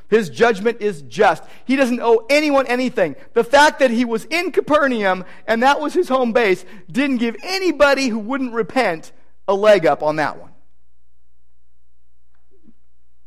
His 0.08 0.30
judgment 0.30 0.80
is 0.80 1.02
just. 1.02 1.42
He 1.64 1.76
doesn't 1.76 2.00
owe 2.00 2.24
anyone 2.30 2.66
anything. 2.66 3.16
The 3.34 3.44
fact 3.44 3.80
that 3.80 3.90
he 3.90 4.04
was 4.04 4.24
in 4.26 4.52
Capernaum 4.52 5.24
and 5.46 5.62
that 5.62 5.80
was 5.80 5.92
his 5.92 6.08
home 6.08 6.32
base 6.32 6.64
didn't 6.90 7.18
give 7.18 7.36
anybody 7.42 8.08
who 8.08 8.18
wouldn't 8.18 8.52
repent 8.52 9.12
a 9.46 9.54
leg 9.54 9.84
up 9.84 10.02
on 10.02 10.16
that 10.16 10.40
one. 10.40 10.52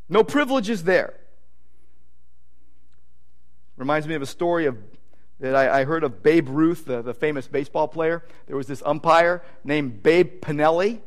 No 0.09 0.23
privileges 0.23 0.83
there. 0.83 1.13
Reminds 3.77 4.07
me 4.07 4.15
of 4.15 4.21
a 4.21 4.27
story 4.27 4.65
of 4.65 4.77
that 5.39 5.55
I, 5.55 5.81
I 5.81 5.83
heard 5.85 6.03
of 6.03 6.21
Babe 6.21 6.49
Ruth, 6.49 6.85
the, 6.85 7.01
the, 7.01 7.15
famous 7.15 7.47
baseball 7.47 7.87
player. 7.87 8.23
There 8.45 8.55
was 8.55 8.67
this 8.67 8.83
umpire 8.85 9.41
named 9.63 10.03
Babe 10.03 10.39
Pinelli, 10.39 10.99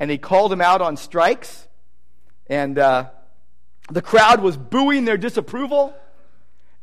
and 0.00 0.10
he 0.10 0.18
called 0.18 0.52
him 0.52 0.60
out 0.60 0.80
on 0.80 0.96
strikes, 0.96 1.68
and 2.48 2.80
uh, 2.80 3.10
the 3.90 4.02
crowd 4.02 4.40
was 4.40 4.56
booing 4.56 5.04
their 5.04 5.16
disapproval. 5.16 5.94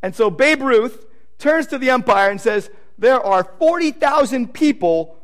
And 0.01 0.15
so 0.15 0.29
Babe 0.29 0.61
Ruth 0.61 1.05
turns 1.37 1.67
to 1.67 1.77
the 1.77 1.89
umpire 1.89 2.29
and 2.29 2.39
says, 2.39 2.69
There 2.97 3.19
are 3.19 3.43
40,000 3.43 4.53
people 4.53 5.17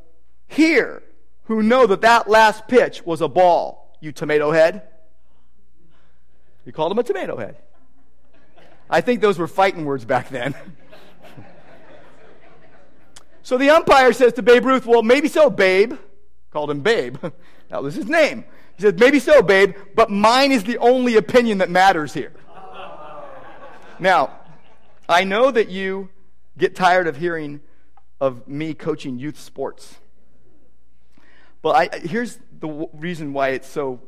here 0.47 1.03
who 1.45 1.63
know 1.63 1.87
that 1.87 2.01
that 2.01 2.29
last 2.29 2.67
pitch 2.67 3.05
was 3.05 3.21
a 3.21 3.27
ball, 3.27 3.97
you 4.01 4.11
tomato 4.11 4.51
head. 4.51 4.83
He 6.65 6.71
called 6.71 6.91
him 6.91 6.99
a 6.99 7.03
tomato 7.03 7.37
head. 7.37 7.57
I 8.89 9.01
think 9.01 9.21
those 9.21 9.37
were 9.37 9.47
fighting 9.47 9.85
words 9.85 10.03
back 10.05 10.29
then. 10.29 10.55
so 13.43 13.57
the 13.57 13.69
umpire 13.69 14.13
says 14.13 14.33
to 14.33 14.41
Babe 14.41 14.65
Ruth, 14.65 14.85
Well, 14.85 15.03
maybe 15.03 15.27
so, 15.27 15.49
Babe. 15.49 15.93
Called 16.51 16.71
him 16.71 16.81
Babe. 16.81 17.17
that 17.69 17.83
was 17.83 17.95
his 17.95 18.07
name. 18.07 18.45
He 18.79 18.83
said, 18.83 18.97
Maybe 18.97 19.19
so, 19.19 19.41
Babe, 19.41 19.75
but 19.93 20.09
mine 20.09 20.53
is 20.53 20.63
the 20.63 20.77
only 20.77 21.17
opinion 21.17 21.57
that 21.57 21.69
matters 21.69 22.13
here. 22.13 22.31
now, 23.99 24.31
I 25.09 25.25
know 25.25 25.51
that 25.51 25.67
you 25.67 26.07
get 26.57 26.77
tired 26.77 27.05
of 27.05 27.17
hearing 27.17 27.59
of 28.21 28.47
me 28.47 28.73
coaching 28.73 29.19
youth 29.19 29.37
sports. 29.37 29.97
But 31.61 31.93
I, 31.93 31.97
here's 31.99 32.37
the 32.37 32.67
w- 32.67 32.89
reason 32.93 33.33
why 33.33 33.49
it's 33.49 33.67
so 33.67 33.99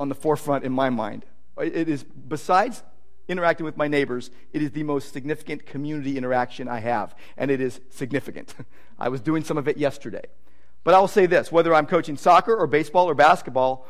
on 0.00 0.08
the 0.08 0.14
forefront 0.14 0.64
in 0.64 0.72
my 0.72 0.88
mind. 0.88 1.26
It 1.58 1.86
is, 1.86 2.02
besides 2.02 2.82
interacting 3.28 3.66
with 3.66 3.76
my 3.76 3.86
neighbors, 3.86 4.30
it 4.54 4.62
is 4.62 4.70
the 4.70 4.82
most 4.82 5.12
significant 5.12 5.66
community 5.66 6.16
interaction 6.16 6.68
I 6.68 6.78
have, 6.78 7.14
and 7.36 7.50
it 7.50 7.60
is 7.60 7.82
significant. 7.90 8.54
I 8.98 9.10
was 9.10 9.20
doing 9.20 9.44
some 9.44 9.58
of 9.58 9.68
it 9.68 9.76
yesterday. 9.76 10.24
But 10.84 10.94
I'll 10.94 11.06
say 11.06 11.26
this 11.26 11.52
whether 11.52 11.74
I'm 11.74 11.86
coaching 11.86 12.16
soccer 12.16 12.56
or 12.56 12.66
baseball 12.66 13.10
or 13.10 13.14
basketball, 13.14 13.86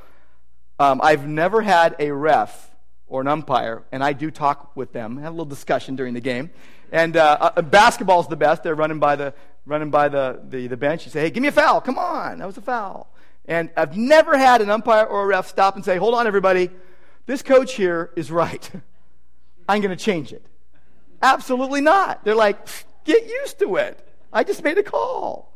um, 0.79 1.01
I've 1.03 1.27
never 1.27 1.63
had 1.63 1.97
a 1.99 2.11
ref 2.11 2.71
or 3.07 3.21
an 3.21 3.29
umpire, 3.29 3.85
and 3.93 4.03
I 4.03 4.13
do 4.13 4.31
talk 4.31 4.77
with 4.77 4.93
them, 4.93 5.17
have 5.19 5.29
a 5.29 5.31
little 5.31 5.45
discussion 5.45 5.97
during 5.97 6.15
the 6.15 6.21
game. 6.21 6.51
And 6.93 7.17
uh, 7.17 7.53
uh, 7.57 7.63
basketball's 7.63 8.29
the 8.29 8.37
best. 8.37 8.63
They're 8.63 8.75
running 8.75 8.99
by 8.99 9.17
the 9.17 9.35
running 9.65 9.91
by 9.91 10.09
the, 10.09 10.41
the, 10.49 10.69
the 10.69 10.77
bench. 10.77 11.05
You 11.05 11.11
say, 11.11 11.23
"Hey, 11.23 11.31
give 11.31 11.43
me 11.43 11.49
a 11.49 11.53
foul! 11.53 11.81
Come 11.81 11.99
on, 11.99 12.39
that 12.39 12.47
was 12.47 12.57
a 12.57 12.63
foul." 12.63 13.13
And 13.47 13.71
I've 13.77 13.97
never 13.97 14.37
had 14.37 14.61
an 14.61 14.71
umpire 14.71 15.05
or 15.05 15.23
a 15.23 15.27
ref 15.27 15.49
stop 15.49 15.77
and 15.77 15.85
say, 15.85 15.97
"Hold 15.97 16.15
on, 16.15 16.27
everybody, 16.27 16.71
this 17.27 17.43
coach 17.43 17.75
here 17.75 18.11
is 18.17 18.31
right. 18.31 18.71
I'm 19.69 19.81
going 19.81 19.97
to 19.97 20.03
change 20.03 20.33
it." 20.33 20.47
Absolutely 21.23 21.81
not. 21.81 22.25
They're 22.25 22.35
like, 22.35 22.59
"Get 23.05 23.27
used 23.27 23.59
to 23.61 23.77
it. 23.77 24.07
I 24.33 24.45
just 24.45 24.63
made 24.63 24.79
a 24.79 24.83
call." 24.83 25.53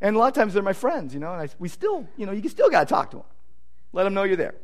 And 0.00 0.16
a 0.16 0.18
lot 0.18 0.28
of 0.28 0.34
times 0.34 0.54
they're 0.54 0.64
my 0.64 0.72
friends, 0.72 1.14
you 1.14 1.20
know, 1.20 1.32
and 1.32 1.42
I, 1.42 1.48
we 1.60 1.68
still, 1.68 2.08
you 2.16 2.26
know, 2.26 2.32
you 2.32 2.48
still 2.48 2.70
got 2.70 2.80
to 2.80 2.86
talk 2.86 3.12
to 3.12 3.18
them. 3.18 3.26
Let 3.92 4.04
them 4.04 4.14
know 4.14 4.22
you're 4.22 4.36
there. 4.36 4.54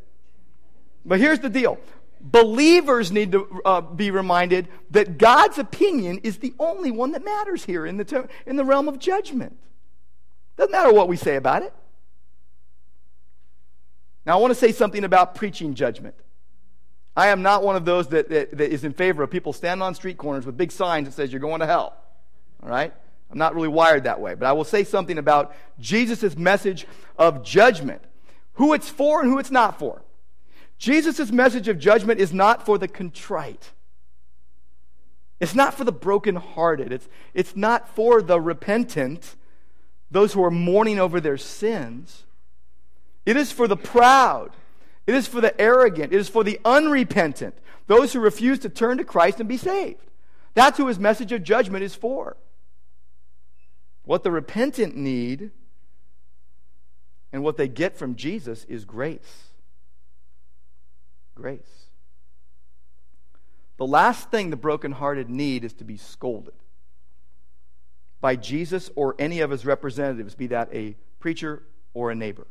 But 1.05 1.21
here's 1.21 1.41
the 1.41 1.51
deal 1.51 1.79
believers 2.21 3.13
need 3.13 3.33
to 3.33 3.61
uh, 3.65 3.81
be 3.81 4.11
reminded 4.11 4.69
that 4.91 5.19
God's 5.19 5.59
opinion 5.59 6.19
is 6.19 6.39
the 6.39 6.53
only 6.59 6.91
one 6.91 7.13
that 7.13 7.25
matters 7.25 7.65
here 7.65 7.87
in 7.87 7.97
the, 7.97 8.05
ter- 8.05 8.29
in 8.47 8.57
the 8.57 8.65
realm 8.65 8.89
of 8.89 8.99
judgment. 8.99 9.57
Doesn't 10.57 10.73
matter 10.73 10.93
what 10.93 11.09
we 11.09 11.17
say 11.17 11.37
about 11.37 11.63
it. 11.63 11.73
Now, 14.27 14.37
I 14.37 14.41
want 14.41 14.51
to 14.51 14.57
say 14.57 14.73
something 14.73 15.05
about 15.05 15.37
preaching 15.37 15.75
judgment. 15.75 16.15
I 17.17 17.29
am 17.29 17.43
not 17.43 17.63
one 17.63 17.77
of 17.77 17.85
those 17.85 18.09
that, 18.09 18.29
that, 18.29 18.57
that 18.59 18.73
is 18.73 18.85
in 18.85 18.93
favor 18.93 19.23
of 19.23 19.31
people 19.31 19.53
standing 19.53 19.83
on 19.83 19.95
street 19.95 20.19
corners 20.19 20.45
with 20.45 20.57
big 20.57 20.71
signs 20.71 21.07
that 21.07 21.13
says 21.13 21.33
you're 21.33 21.41
going 21.41 21.61
to 21.61 21.67
hell. 21.67 21.97
All 22.63 22.69
right? 22.69 22.93
I'm 23.31 23.39
not 23.39 23.55
really 23.55 23.69
wired 23.69 24.05
that 24.05 24.21
way. 24.21 24.35
But 24.35 24.47
I 24.47 24.53
will 24.53 24.65
say 24.65 24.85
something 24.85 25.19
about 25.19 25.55
Jesus' 25.79 26.37
message 26.37 26.87
of 27.17 27.45
judgment 27.45 28.03
who 28.59 28.75
it's 28.75 28.89
for 28.89 29.23
and 29.23 29.31
who 29.31 29.39
it's 29.39 29.51
not 29.51 29.79
for. 29.79 30.03
Jesus' 30.79 31.33
message 31.33 31.69
of 31.69 31.79
judgment 31.79 32.21
is 32.21 32.33
not 32.33 32.65
for 32.67 32.77
the 32.77 32.89
contrite. 32.89 33.71
It's 35.41 35.55
not 35.55 35.75
for 35.75 35.85
the 35.85 35.93
brokenhearted. 35.93 36.93
It's, 36.93 37.09
it's 37.35 37.57
not 37.57 37.89
for 37.89 38.21
the 38.21 38.41
repentant, 38.41 39.37
those 40.11 40.33
who 40.33 40.43
are 40.43 40.51
mourning 40.51 40.99
over 40.99 41.21
their 41.21 41.37
sins. 41.37 42.25
It 43.25 43.37
is 43.37 43.53
for 43.53 43.69
the 43.69 43.77
proud. 43.77 44.51
It 45.07 45.15
is 45.15 45.29
for 45.29 45.41
the 45.41 45.59
arrogant. 45.61 46.13
It 46.13 46.19
is 46.19 46.29
for 46.29 46.43
the 46.43 46.61
unrepentant, 46.65 47.57
those 47.87 48.13
who 48.13 48.21
refuse 48.21 48.59
to 48.61 48.69
turn 48.69 48.99
to 48.99 49.05
Christ 49.05 49.39
and 49.39 49.49
be 49.49 49.57
saved. 49.57 50.11
That's 50.55 50.79
who 50.79 50.89
his 50.89 50.99
message 50.99 51.31
of 51.31 51.45
judgment 51.45 51.85
is 51.85 51.95
for. 51.95 52.37
What 54.05 54.25
the 54.25 54.33
repentant 54.33 54.97
need 54.97 55.53
and 57.33 57.43
what 57.43 57.57
they 57.57 57.69
get 57.69 57.97
from 57.97 58.17
Jesus 58.17 58.65
is 58.65 58.85
grace. 58.85 59.45
Grace. 61.35 61.87
The 63.77 63.87
last 63.87 64.31
thing 64.31 64.51
the 64.51 64.57
brokenhearted 64.57 65.31
need 65.31 65.65
is 65.65 65.73
to 65.75 65.85
be 65.85 65.97
scolded 65.97 66.55
by 68.21 68.35
Jesus 68.35 68.91
or 68.97 69.15
any 69.19 69.41
of 69.41 69.51
his 69.51 69.65
representatives, 69.65 70.35
be 70.35 70.49
that 70.49 70.69
a 70.73 70.97
preacher 71.21 71.63
or 71.95 72.11
a 72.11 72.15
neighbor. 72.15 72.47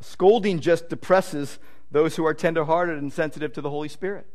Scolding 0.00 0.60
just 0.60 0.88
depresses 0.88 1.58
those 1.90 2.16
who 2.16 2.26
are 2.26 2.34
tenderhearted 2.34 2.98
and 2.98 3.12
sensitive 3.12 3.52
to 3.54 3.60
the 3.60 3.70
Holy 3.70 3.88
Spirit. 3.88 4.26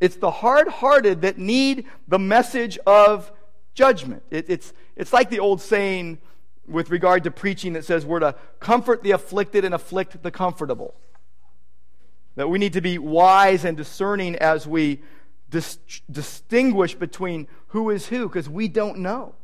It's 0.00 0.16
the 0.16 0.30
hard 0.30 0.68
hearted 0.68 1.22
that 1.22 1.38
need 1.38 1.86
the 2.08 2.18
message 2.18 2.78
of 2.86 3.30
judgment. 3.74 4.22
It, 4.30 4.46
it's, 4.48 4.72
it's 4.96 5.12
like 5.12 5.30
the 5.30 5.40
old 5.40 5.60
saying 5.60 6.18
with 6.66 6.90
regard 6.90 7.24
to 7.24 7.30
preaching 7.30 7.74
that 7.74 7.84
says 7.84 8.06
we're 8.06 8.20
to 8.20 8.34
comfort 8.60 9.02
the 9.02 9.10
afflicted 9.10 9.64
and 9.64 9.74
afflict 9.74 10.22
the 10.22 10.30
comfortable. 10.30 10.94
That 12.36 12.48
we 12.48 12.58
need 12.58 12.72
to 12.72 12.80
be 12.80 12.98
wise 12.98 13.64
and 13.64 13.76
discerning 13.76 14.36
as 14.36 14.66
we 14.66 15.02
dis- 15.50 15.78
distinguish 16.10 16.94
between 16.94 17.46
who 17.68 17.90
is 17.90 18.06
who, 18.06 18.28
because 18.28 18.48
we 18.48 18.68
don't 18.68 18.98
know. 18.98 19.34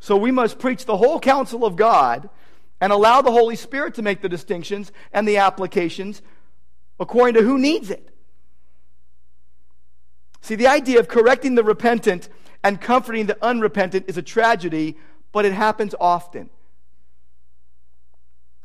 So 0.00 0.16
we 0.16 0.30
must 0.30 0.58
preach 0.58 0.84
the 0.84 0.96
whole 0.96 1.18
counsel 1.18 1.64
of 1.64 1.76
God 1.76 2.28
and 2.80 2.92
allow 2.92 3.22
the 3.22 3.32
Holy 3.32 3.56
Spirit 3.56 3.94
to 3.94 4.02
make 4.02 4.20
the 4.20 4.28
distinctions 4.28 4.92
and 5.12 5.26
the 5.26 5.38
applications 5.38 6.22
according 7.00 7.34
to 7.34 7.42
who 7.42 7.58
needs 7.58 7.90
it. 7.90 8.08
See, 10.40 10.54
the 10.54 10.68
idea 10.68 11.00
of 11.00 11.08
correcting 11.08 11.56
the 11.56 11.64
repentant 11.64 12.28
and 12.62 12.80
comforting 12.80 13.26
the 13.26 13.42
unrepentant 13.44 14.04
is 14.08 14.16
a 14.16 14.22
tragedy, 14.22 14.96
but 15.32 15.44
it 15.44 15.52
happens 15.52 15.94
often. 16.00 16.50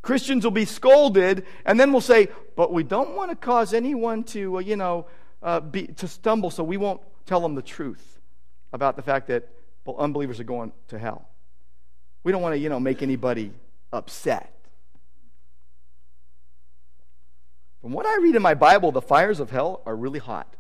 Christians 0.02 0.44
will 0.44 0.52
be 0.52 0.66
scolded, 0.66 1.46
and 1.66 1.80
then 1.80 1.92
we'll 1.92 2.02
say, 2.02 2.28
but 2.56 2.74
we 2.74 2.84
don't 2.84 3.16
want 3.16 3.32
to 3.32 3.36
cause 3.36 3.74
anyone 3.74 4.24
to, 4.26 4.58
uh, 4.58 4.60
you 4.60 4.76
know, 4.76 5.08
uh, 5.42 5.60
be, 5.60 5.88
to 5.88 6.08
stumble, 6.08 6.50
so 6.50 6.64
we 6.64 6.78
won't 6.78 7.02
tell 7.26 7.40
them 7.40 7.56
the 7.56 7.62
truth 7.62 8.20
about 8.74 8.96
the 8.96 9.02
fact 9.02 9.28
that 9.28 9.48
unbelievers 9.98 10.40
are 10.40 10.46
going 10.46 10.72
to 10.90 11.00
hell. 11.00 11.28
We 12.24 12.32
don't 12.32 12.42
want 12.42 12.54
to, 12.54 12.60
you 12.60 12.70
know, 12.70 12.80
make 12.80 13.02
anybody 13.02 13.52
upset. 13.92 14.50
From 17.82 17.92
what 17.92 18.06
I 18.06 18.18
read 18.18 18.36
in 18.36 18.42
my 18.42 18.54
Bible, 18.54 18.92
the 18.92 19.02
fires 19.02 19.40
of 19.40 19.52
hell 19.52 19.82
are 19.86 19.96
really 19.96 20.20
hot 20.20 20.56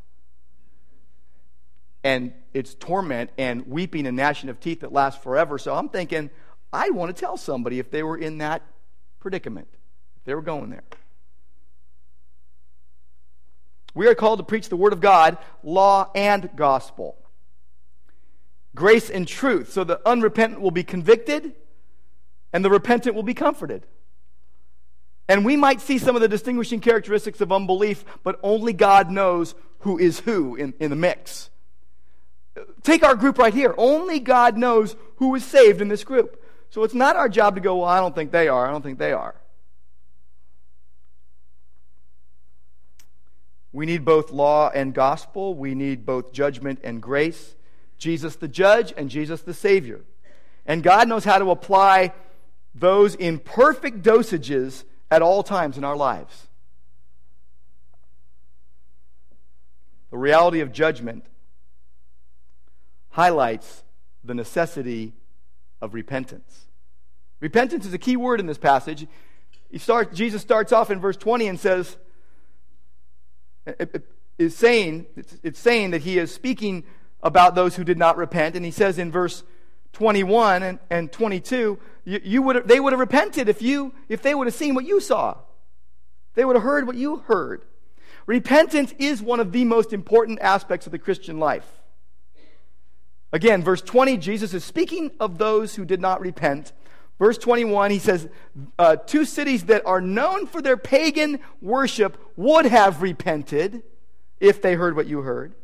and 2.04 2.34
it's 2.54 2.76
torment 2.76 3.32
and 3.38 3.68
weeping 3.68 4.06
and 4.06 4.18
gnashing 4.18 4.50
of 4.50 4.60
teeth 4.60 4.82
that 4.82 4.92
lasts 4.92 5.24
forever. 5.24 5.58
So 5.58 5.74
I'm 5.74 5.90
thinking, 5.90 6.30
I'd 6.72 6.92
want 6.92 7.16
to 7.16 7.20
tell 7.20 7.38
somebody 7.38 7.80
if 7.80 7.92
they 7.92 8.04
were 8.04 8.18
in 8.18 8.40
that 8.40 8.62
predicament, 9.20 9.68
if 10.18 10.24
they 10.26 10.36
were 10.36 10.42
going 10.42 10.70
there. 10.70 10.84
We 13.94 14.08
are 14.08 14.16
called 14.16 14.40
to 14.40 14.44
preach 14.44 14.70
the 14.70 14.76
Word 14.76 14.92
of 14.92 15.02
God, 15.02 15.38
law 15.64 16.10
and 16.16 16.50
gospel. 16.56 17.16
Grace 18.76 19.10
and 19.10 19.28
truth. 19.28 19.72
So 19.72 19.84
the 19.84 20.02
unrepentant 20.08 20.62
will 20.62 20.72
be 20.72 20.84
convicted 20.84 21.54
and 22.52 22.66
the 22.66 22.72
repentant 22.72 23.16
will 23.16 23.24
be 23.24 23.36
comforted. 23.36 23.86
And 25.30 25.46
we 25.46 25.56
might 25.56 25.80
see 25.80 26.00
some 26.00 26.16
of 26.16 26.22
the 26.22 26.28
distinguishing 26.28 26.82
characteristics 26.82 27.40
of 27.40 27.52
unbelief, 27.52 28.04
but 28.24 28.40
only 28.44 28.74
God 28.74 29.10
knows 29.10 29.56
who 29.80 29.98
is 29.98 30.20
who 30.22 30.56
in, 30.56 30.74
in 30.80 30.90
the 30.90 30.96
mix. 30.96 31.50
Take 32.84 33.04
our 33.04 33.16
group 33.16 33.38
right 33.38 33.54
here. 33.54 33.74
Only 33.78 34.20
God 34.20 34.58
knows 34.58 34.96
who 35.18 35.34
is 35.36 35.44
saved 35.44 35.82
in 35.82 35.88
this 35.88 36.04
group. 36.04 36.44
So 36.70 36.84
it's 36.84 36.94
not 36.94 37.16
our 37.16 37.30
job 37.30 37.56
to 37.56 37.62
go, 37.62 37.78
well, 37.78 37.88
I 37.88 38.00
don't 38.00 38.16
think 38.16 38.32
they 38.32 38.48
are. 38.48 38.68
I 38.68 38.72
don't 38.72 38.82
think 38.82 39.00
they 39.00 39.12
are. 39.12 39.36
We 43.72 43.88
need 43.88 44.06
both 44.06 44.32
law 44.32 44.70
and 44.70 44.94
gospel. 44.94 45.56
We 45.56 45.74
need 45.74 46.06
both 46.06 46.32
judgment 46.32 46.80
and 46.84 47.02
grace. 47.02 47.56
Jesus 47.98 48.36
the 48.36 48.48
judge 48.48 48.94
and 48.96 49.10
Jesus 49.10 49.42
the 49.42 49.54
Savior. 49.54 50.02
And 50.66 50.84
God 50.84 51.08
knows 51.08 51.26
how 51.26 51.40
to 51.40 51.50
apply 51.50 52.14
those 52.76 53.16
in 53.16 53.40
perfect 53.40 54.04
dosages 54.04 54.84
at 55.10 55.22
all 55.22 55.44
times 55.44 55.78
in 55.78 55.84
our 55.84 55.96
lives. 55.96 56.48
The 60.12 60.18
reality 60.18 60.60
of 60.60 60.72
judgment 60.72 61.26
highlights 63.14 63.84
the 64.24 64.34
necessity 64.34 65.14
of 65.82 65.94
repentance. 65.94 66.66
Repentance 67.40 67.86
is 67.86 67.94
a 67.94 68.00
key 68.00 68.18
word 68.18 68.40
in 68.40 68.48
this 68.48 68.58
passage. 68.58 69.06
Jesus 70.14 70.42
starts 70.42 70.72
off 70.72 70.90
in 70.90 71.00
verse 71.00 71.16
20 71.18 71.48
and 71.48 71.60
says, 71.60 71.98
is 74.40 74.56
saying, 74.56 75.06
it's, 75.16 75.38
it's 75.44 75.60
saying 75.60 75.92
that 75.92 76.02
he 76.02 76.18
is 76.18 76.34
speaking 76.34 76.84
about 77.22 77.54
those 77.54 77.76
who 77.76 77.84
did 77.84 78.00
not 78.00 78.18
repent. 78.18 78.56
And 78.56 78.66
he 78.66 78.72
says 78.72 78.98
in 78.98 79.12
verse 79.12 79.44
21 79.94 80.64
and, 80.64 80.80
and 80.90 81.12
22, 81.12 81.78
you, 82.06 82.22
you 82.24 82.42
would 82.42 82.68
they 82.68 82.80
would 82.80 82.94
have 82.94 83.00
repented 83.00 83.48
if, 83.48 83.62
you, 83.62 83.94
if 84.10 84.24
they 84.24 84.34
would 84.34 84.48
have 84.48 84.56
seen 84.56 84.74
what 84.74 84.86
you 84.86 85.00
saw. 85.00 85.38
They 86.34 86.46
would 86.46 86.56
have 86.56 86.64
heard 86.64 86.88
what 86.88 86.96
you 86.96 87.18
heard. 87.18 87.64
Repentance 88.26 88.92
is 88.98 89.22
one 89.22 89.40
of 89.40 89.52
the 89.52 89.66
most 89.66 89.94
important 89.94 90.40
aspects 90.40 90.88
of 90.88 90.92
the 90.92 91.00
Christian 91.00 91.38
life. 91.38 91.83
Again, 93.34 93.64
verse 93.64 93.82
20, 93.82 94.18
Jesus 94.18 94.54
is 94.54 94.64
speaking 94.64 95.12
of 95.20 95.40
those 95.40 95.76
who 95.76 95.86
did 95.86 96.00
not 96.00 96.22
repent. 96.22 96.72
Verse 97.18 97.38
21, 97.40 97.90
he 97.90 97.98
says, 97.98 98.30
uh, 98.78 98.96
Two 98.96 99.26
cities 99.26 99.66
that 99.66 99.86
are 99.88 100.00
known 100.00 100.46
for 100.46 100.62
their 100.62 100.78
pagan 100.78 101.40
worship 101.60 102.18
would 102.36 102.66
have 102.66 103.02
repented 103.02 103.82
if 104.40 104.62
they 104.62 104.76
heard 104.76 104.96
what 104.96 105.08
you 105.08 105.22
heard. 105.22 105.56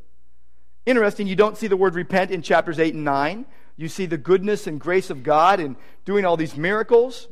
Interesting, 0.88 1.28
you 1.28 1.36
don't 1.36 1.58
see 1.58 1.68
the 1.68 1.78
word 1.78 1.94
repent 1.94 2.32
in 2.32 2.42
chapters 2.42 2.80
8 2.80 2.96
and 2.96 3.06
9. 3.06 3.46
You 3.78 3.88
see 3.88 4.08
the 4.08 4.18
goodness 4.18 4.66
and 4.66 4.80
grace 4.80 5.12
of 5.12 5.22
God 5.22 5.60
in 5.60 5.78
doing 6.06 6.26
all 6.26 6.38
these 6.38 6.58
miracles. 6.58 7.28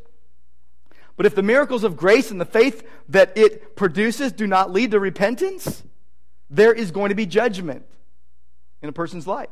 But 1.15 1.25
if 1.25 1.33
the 1.33 1.41
miracles 1.41 1.83
of 1.83 1.97
grace 1.97 2.29
and 2.29 2.39
the 2.39 2.45
faith 2.45 2.87
that 3.09 3.35
it 3.35 3.75
produces 3.75 4.31
do 4.33 4.45
not 4.45 4.71
lead 4.71 4.91
to 4.91 4.99
repentance, 4.99 5.83
there 6.47 6.73
is 6.73 6.91
going 6.91 7.09
to 7.09 7.15
be 7.15 7.25
judgment 7.25 7.85
in 8.83 8.89
a 8.89 8.93
person's 8.93 9.25
life. 9.25 9.49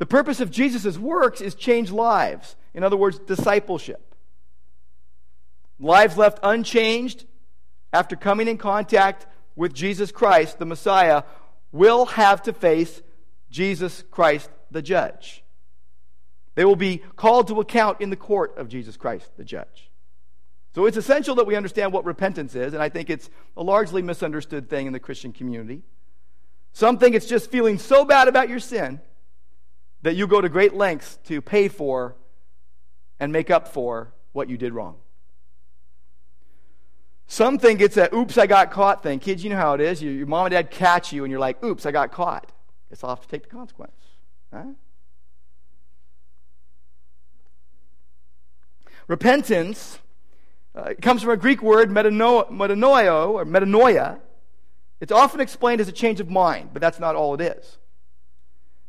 The 0.00 0.06
purpose 0.06 0.40
of 0.40 0.50
Jesus' 0.50 0.96
works 0.96 1.42
is 1.42 1.54
change 1.54 1.90
lives. 1.90 2.56
In 2.72 2.82
other 2.82 2.96
words, 2.96 3.18
discipleship. 3.18 4.14
Lives 5.78 6.16
left 6.16 6.38
unchanged 6.42 7.26
after 7.92 8.16
coming 8.16 8.48
in 8.48 8.56
contact 8.56 9.26
with 9.56 9.74
Jesus 9.74 10.10
Christ, 10.10 10.58
the 10.58 10.64
Messiah, 10.64 11.24
will 11.70 12.06
have 12.06 12.40
to 12.44 12.54
face 12.54 13.02
Jesus 13.50 14.02
Christ, 14.10 14.48
the 14.70 14.80
judge. 14.80 15.44
They 16.54 16.64
will 16.64 16.76
be 16.76 17.02
called 17.16 17.48
to 17.48 17.60
account 17.60 18.00
in 18.00 18.08
the 18.08 18.16
court 18.16 18.56
of 18.56 18.68
Jesus 18.68 18.96
Christ, 18.96 19.30
the 19.36 19.44
judge. 19.44 19.90
So 20.74 20.86
it's 20.86 20.96
essential 20.96 21.34
that 21.34 21.46
we 21.46 21.56
understand 21.56 21.92
what 21.92 22.06
repentance 22.06 22.54
is, 22.54 22.72
and 22.72 22.82
I 22.82 22.88
think 22.88 23.10
it's 23.10 23.28
a 23.54 23.62
largely 23.62 24.00
misunderstood 24.00 24.70
thing 24.70 24.86
in 24.86 24.94
the 24.94 25.00
Christian 25.00 25.34
community. 25.34 25.82
Some 26.72 26.96
think 26.96 27.14
it's 27.14 27.26
just 27.26 27.50
feeling 27.50 27.76
so 27.76 28.06
bad 28.06 28.28
about 28.28 28.48
your 28.48 28.60
sin 28.60 29.02
that 30.02 30.16
you 30.16 30.26
go 30.26 30.40
to 30.40 30.48
great 30.48 30.74
lengths 30.74 31.18
to 31.24 31.40
pay 31.40 31.68
for 31.68 32.16
and 33.18 33.32
make 33.32 33.50
up 33.50 33.68
for 33.68 34.12
what 34.32 34.48
you 34.48 34.56
did 34.56 34.72
wrong. 34.72 34.96
Some 37.26 37.58
think 37.58 37.80
it's 37.80 37.96
a 37.96 38.12
oops, 38.14 38.38
I 38.38 38.46
got 38.46 38.70
caught 38.70 39.02
thing. 39.02 39.20
Kids, 39.20 39.44
you 39.44 39.50
know 39.50 39.56
how 39.56 39.74
it 39.74 39.80
is. 39.80 40.02
Your, 40.02 40.12
your 40.12 40.26
mom 40.26 40.46
and 40.46 40.52
dad 40.52 40.70
catch 40.70 41.12
you, 41.12 41.24
and 41.24 41.30
you're 41.30 41.38
like, 41.38 41.62
oops, 41.62 41.86
I 41.86 41.92
got 41.92 42.10
caught. 42.10 42.50
I'll 43.02 43.10
have 43.10 43.20
to 43.20 43.28
take 43.28 43.44
the 43.44 43.48
consequence. 43.48 43.92
Huh? 44.52 44.64
Repentance 49.06 50.00
uh, 50.74 50.94
comes 51.00 51.22
from 51.22 51.30
a 51.30 51.36
Greek 51.36 51.62
word, 51.62 51.90
metano- 51.90 52.48
metanoeo, 52.50 53.30
or 53.30 53.44
metanoia. 53.44 54.18
It's 55.00 55.12
often 55.12 55.40
explained 55.40 55.80
as 55.80 55.88
a 55.88 55.92
change 55.92 56.20
of 56.20 56.30
mind, 56.30 56.70
but 56.72 56.80
that's 56.80 56.98
not 57.00 57.16
all 57.16 57.34
it 57.34 57.40
is. 57.40 57.78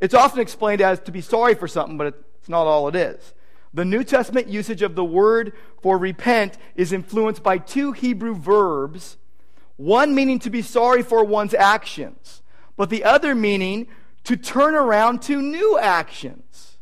It's 0.02 0.16
often 0.16 0.40
explained 0.40 0.82
as 0.82 1.00
to 1.02 1.12
be 1.12 1.22
sorry 1.22 1.54
for 1.54 1.68
something, 1.68 1.98
but 1.98 2.08
it's 2.40 2.50
not 2.50 2.66
all 2.66 2.88
it 2.88 2.96
is. 2.96 3.34
The 3.74 3.86
New 3.86 4.04
Testament 4.04 4.48
usage 4.48 4.82
of 4.82 4.96
the 4.96 5.06
word 5.06 5.54
for 5.82 5.98
repent 5.98 6.58
is 6.76 6.92
influenced 6.92 7.44
by 7.44 7.60
two 7.60 7.94
Hebrew 7.94 8.36
verbs, 8.36 9.18
one 9.78 10.14
meaning 10.14 10.40
to 10.40 10.50
be 10.50 10.62
sorry 10.62 11.04
for 11.04 11.24
one's 11.24 11.54
actions, 11.54 12.42
but 12.76 12.90
the 12.90 13.04
other 13.04 13.34
meaning 13.36 13.88
to 14.24 14.36
turn 14.36 14.76
around 14.76 15.22
to 15.24 15.42
new 15.42 15.80
actions. 15.80 16.78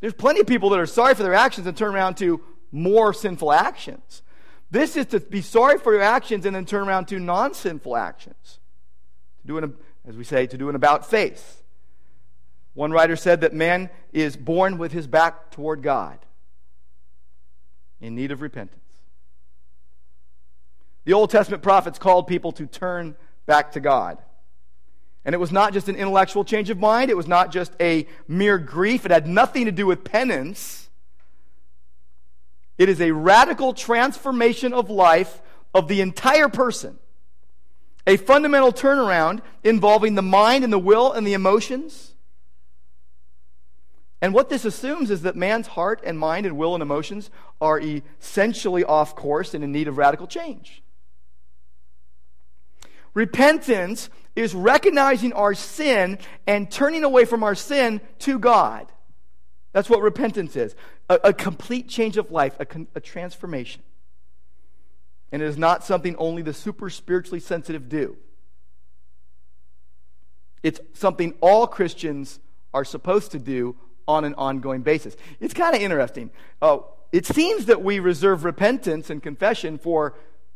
There's 0.00 0.14
plenty 0.14 0.40
of 0.40 0.46
people 0.46 0.70
that 0.70 0.78
are 0.78 0.86
sorry 0.86 1.14
for 1.14 1.22
their 1.22 1.34
actions 1.34 1.66
and 1.66 1.76
turn 1.76 1.94
around 1.94 2.16
to 2.18 2.40
more 2.70 3.14
sinful 3.14 3.52
actions. 3.52 4.22
This 4.70 4.96
is 4.96 5.06
to 5.06 5.20
be 5.20 5.40
sorry 5.40 5.78
for 5.78 5.92
your 5.92 6.02
actions 6.02 6.44
and 6.44 6.54
then 6.54 6.66
turn 6.66 6.86
around 6.86 7.06
to 7.06 7.18
non 7.18 7.54
sinful 7.54 7.96
actions. 7.96 8.60
To 9.40 9.46
do 9.46 9.58
an, 9.58 9.74
as 10.06 10.16
we 10.16 10.24
say, 10.24 10.46
to 10.46 10.58
do 10.58 10.68
an 10.68 10.74
about 10.74 11.08
face. 11.08 11.62
One 12.78 12.92
writer 12.92 13.16
said 13.16 13.40
that 13.40 13.52
man 13.52 13.90
is 14.12 14.36
born 14.36 14.78
with 14.78 14.92
his 14.92 15.08
back 15.08 15.50
toward 15.50 15.82
God, 15.82 16.16
in 18.00 18.14
need 18.14 18.30
of 18.30 18.40
repentance. 18.40 18.84
The 21.04 21.12
Old 21.12 21.30
Testament 21.30 21.64
prophets 21.64 21.98
called 21.98 22.28
people 22.28 22.52
to 22.52 22.66
turn 22.68 23.16
back 23.46 23.72
to 23.72 23.80
God. 23.80 24.18
And 25.24 25.34
it 25.34 25.38
was 25.38 25.50
not 25.50 25.72
just 25.72 25.88
an 25.88 25.96
intellectual 25.96 26.44
change 26.44 26.70
of 26.70 26.78
mind, 26.78 27.10
it 27.10 27.16
was 27.16 27.26
not 27.26 27.50
just 27.50 27.72
a 27.80 28.06
mere 28.28 28.58
grief, 28.58 29.04
it 29.04 29.10
had 29.10 29.26
nothing 29.26 29.64
to 29.64 29.72
do 29.72 29.84
with 29.84 30.04
penance. 30.04 30.88
It 32.78 32.88
is 32.88 33.00
a 33.00 33.10
radical 33.10 33.72
transformation 33.72 34.72
of 34.72 34.88
life 34.88 35.42
of 35.74 35.88
the 35.88 36.00
entire 36.00 36.48
person. 36.48 37.00
A 38.06 38.18
fundamental 38.18 38.72
turnaround 38.72 39.40
involving 39.64 40.14
the 40.14 40.22
mind 40.22 40.62
and 40.62 40.72
the 40.72 40.78
will 40.78 41.12
and 41.12 41.26
the 41.26 41.34
emotions 41.34 42.14
and 44.20 44.34
what 44.34 44.48
this 44.48 44.64
assumes 44.64 45.10
is 45.10 45.22
that 45.22 45.36
man's 45.36 45.68
heart 45.68 46.00
and 46.04 46.18
mind 46.18 46.44
and 46.44 46.56
will 46.56 46.74
and 46.74 46.82
emotions 46.82 47.30
are 47.60 47.80
essentially 47.80 48.84
off 48.84 49.14
course 49.14 49.54
and 49.54 49.62
in 49.62 49.70
need 49.70 49.86
of 49.86 49.96
radical 49.96 50.26
change. 50.26 50.82
Repentance 53.14 54.10
is 54.34 54.54
recognizing 54.54 55.32
our 55.32 55.54
sin 55.54 56.18
and 56.46 56.70
turning 56.70 57.04
away 57.04 57.24
from 57.24 57.42
our 57.42 57.54
sin 57.54 58.00
to 58.20 58.38
God. 58.38 58.90
That's 59.72 59.90
what 59.90 60.02
repentance 60.02 60.56
is 60.56 60.74
a, 61.08 61.18
a 61.24 61.32
complete 61.32 61.88
change 61.88 62.16
of 62.16 62.30
life, 62.30 62.56
a, 62.58 62.66
a 62.94 63.00
transformation. 63.00 63.82
And 65.30 65.42
it 65.42 65.46
is 65.46 65.58
not 65.58 65.84
something 65.84 66.16
only 66.16 66.42
the 66.42 66.54
super 66.54 66.90
spiritually 66.90 67.40
sensitive 67.40 67.88
do. 67.88 68.16
It's 70.62 70.80
something 70.94 71.34
all 71.40 71.66
Christians 71.66 72.40
are 72.74 72.84
supposed 72.84 73.30
to 73.32 73.38
do 73.38 73.76
on 74.08 74.24
an 74.24 74.34
ongoing 74.34 74.82
basis. 74.82 75.16
It's 75.38 75.54
kind 75.54 75.76
of 75.76 75.82
interesting. 75.82 76.30
Uh, 76.60 76.78
it 77.12 77.26
seems 77.26 77.66
that 77.66 77.82
we 77.82 78.00
reserve 78.00 78.44
repentance 78.44 79.10
and 79.10 79.22
confession 79.22 79.78
for 79.78 80.14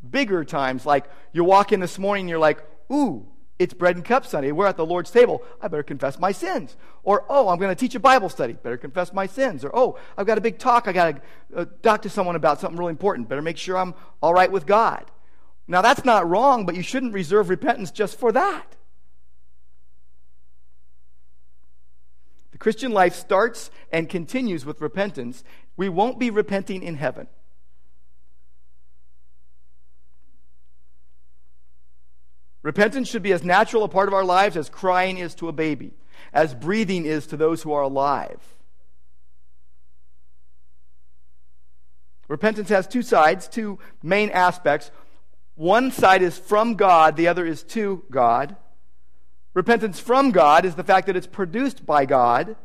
bigger 0.08 0.44
times. 0.44 0.84
Like 0.84 1.04
you 1.32 1.44
walk 1.44 1.72
in 1.72 1.78
this 1.78 1.98
morning, 1.98 2.28
you're 2.28 2.38
like, 2.38 2.64
ooh, 2.90 3.26
it's 3.58 3.74
bread 3.74 3.94
and 3.94 4.04
cup 4.04 4.26
Sunday. 4.26 4.50
We're 4.50 4.66
at 4.66 4.76
the 4.76 4.86
Lord's 4.86 5.10
table. 5.10 5.42
I 5.60 5.68
better 5.68 5.84
confess 5.84 6.18
my 6.18 6.32
sins. 6.32 6.76
Or, 7.04 7.24
oh, 7.28 7.48
I'm 7.48 7.58
going 7.58 7.70
to 7.70 7.78
teach 7.78 7.94
a 7.94 8.00
Bible 8.00 8.28
study. 8.28 8.54
Better 8.54 8.76
confess 8.76 9.12
my 9.12 9.26
sins. 9.26 9.64
Or, 9.64 9.70
oh, 9.76 9.98
I've 10.16 10.26
got 10.26 10.38
a 10.38 10.40
big 10.40 10.58
talk. 10.58 10.88
I 10.88 10.92
got 10.92 11.16
to 11.16 11.22
uh, 11.56 11.64
talk 11.82 12.02
to 12.02 12.10
someone 12.10 12.34
about 12.34 12.60
something 12.60 12.78
really 12.78 12.90
important. 12.90 13.28
Better 13.28 13.42
make 13.42 13.58
sure 13.58 13.78
I'm 13.78 13.94
all 14.20 14.34
right 14.34 14.50
with 14.50 14.66
God. 14.66 15.10
Now, 15.68 15.80
that's 15.80 16.04
not 16.04 16.28
wrong, 16.28 16.66
but 16.66 16.74
you 16.74 16.82
shouldn't 16.82 17.12
reserve 17.12 17.50
repentance 17.50 17.92
just 17.92 18.18
for 18.18 18.32
that. 18.32 18.76
Christian 22.58 22.92
life 22.92 23.14
starts 23.14 23.70
and 23.90 24.08
continues 24.08 24.64
with 24.64 24.80
repentance. 24.80 25.42
We 25.76 25.88
won't 25.88 26.18
be 26.18 26.30
repenting 26.30 26.82
in 26.82 26.96
heaven. 26.96 27.26
Repentance 32.62 33.08
should 33.08 33.22
be 33.22 33.32
as 33.32 33.42
natural 33.42 33.82
a 33.82 33.88
part 33.88 34.08
of 34.08 34.14
our 34.14 34.24
lives 34.24 34.56
as 34.56 34.68
crying 34.68 35.18
is 35.18 35.34
to 35.36 35.48
a 35.48 35.52
baby, 35.52 35.94
as 36.32 36.54
breathing 36.54 37.04
is 37.04 37.26
to 37.28 37.36
those 37.36 37.62
who 37.62 37.72
are 37.72 37.82
alive. 37.82 38.40
Repentance 42.28 42.68
has 42.68 42.86
two 42.86 43.02
sides, 43.02 43.48
two 43.48 43.78
main 44.02 44.30
aspects. 44.30 44.90
One 45.54 45.90
side 45.90 46.22
is 46.22 46.38
from 46.38 46.74
God, 46.76 47.16
the 47.16 47.28
other 47.28 47.44
is 47.44 47.62
to 47.64 48.04
God. 48.10 48.56
Repentance 49.54 50.00
from 50.00 50.30
God 50.30 50.64
is 50.64 50.74
the 50.74 50.84
fact 50.84 51.06
that 51.06 51.16
it's 51.16 51.26
produced 51.26 51.84
by 51.84 52.04
God. 52.04 52.56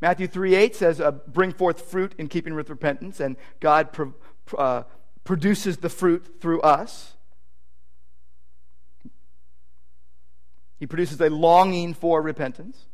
Matthew 0.00 0.26
3 0.26 0.54
8 0.54 0.76
says, 0.76 1.00
uh, 1.00 1.12
Bring 1.12 1.52
forth 1.52 1.82
fruit 1.82 2.14
in 2.18 2.28
keeping 2.28 2.54
with 2.54 2.70
repentance, 2.70 3.20
and 3.20 3.36
God 3.60 3.92
pro- 3.92 4.14
uh, 4.56 4.84
produces 5.24 5.78
the 5.78 5.88
fruit 5.88 6.40
through 6.40 6.60
us. 6.62 7.14
He 10.78 10.86
produces 10.86 11.20
a 11.20 11.30
longing 11.30 11.94
for 11.94 12.20
repentance. 12.20 12.86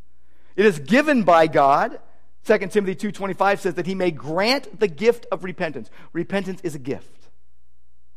It 0.56 0.64
is 0.66 0.78
given 0.78 1.22
by 1.22 1.46
God. 1.46 1.98
2 2.44 2.58
Timothy 2.70 2.94
2:25 2.94 3.60
says 3.60 3.74
that 3.74 3.86
he 3.86 3.94
may 3.94 4.10
grant 4.10 4.80
the 4.80 4.88
gift 4.88 5.26
of 5.32 5.44
repentance. 5.44 5.90
Repentance 6.12 6.60
is 6.62 6.74
a 6.74 6.78
gift 6.78 7.28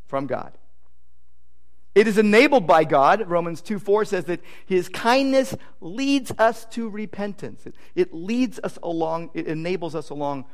from 0.06 0.26
God. 0.26 0.56
It 1.94 2.08
is 2.08 2.18
enabled 2.18 2.66
by 2.66 2.84
God. 2.84 3.28
Romans 3.28 3.60
2 3.60 3.78
4 3.78 4.04
says 4.04 4.24
that 4.24 4.40
his 4.66 4.88
kindness 4.88 5.54
leads 5.80 6.32
us 6.38 6.64
to 6.66 6.88
repentance. 6.88 7.66
It, 7.66 7.74
it 7.94 8.12
leads 8.12 8.58
us 8.64 8.78
along, 8.82 9.30
it 9.34 9.46
enables 9.46 9.94
us 9.94 10.10
along 10.10 10.46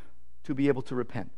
to 0.44 0.54
be 0.54 0.68
able 0.68 0.82
to 0.82 0.94
repent. 0.94 1.30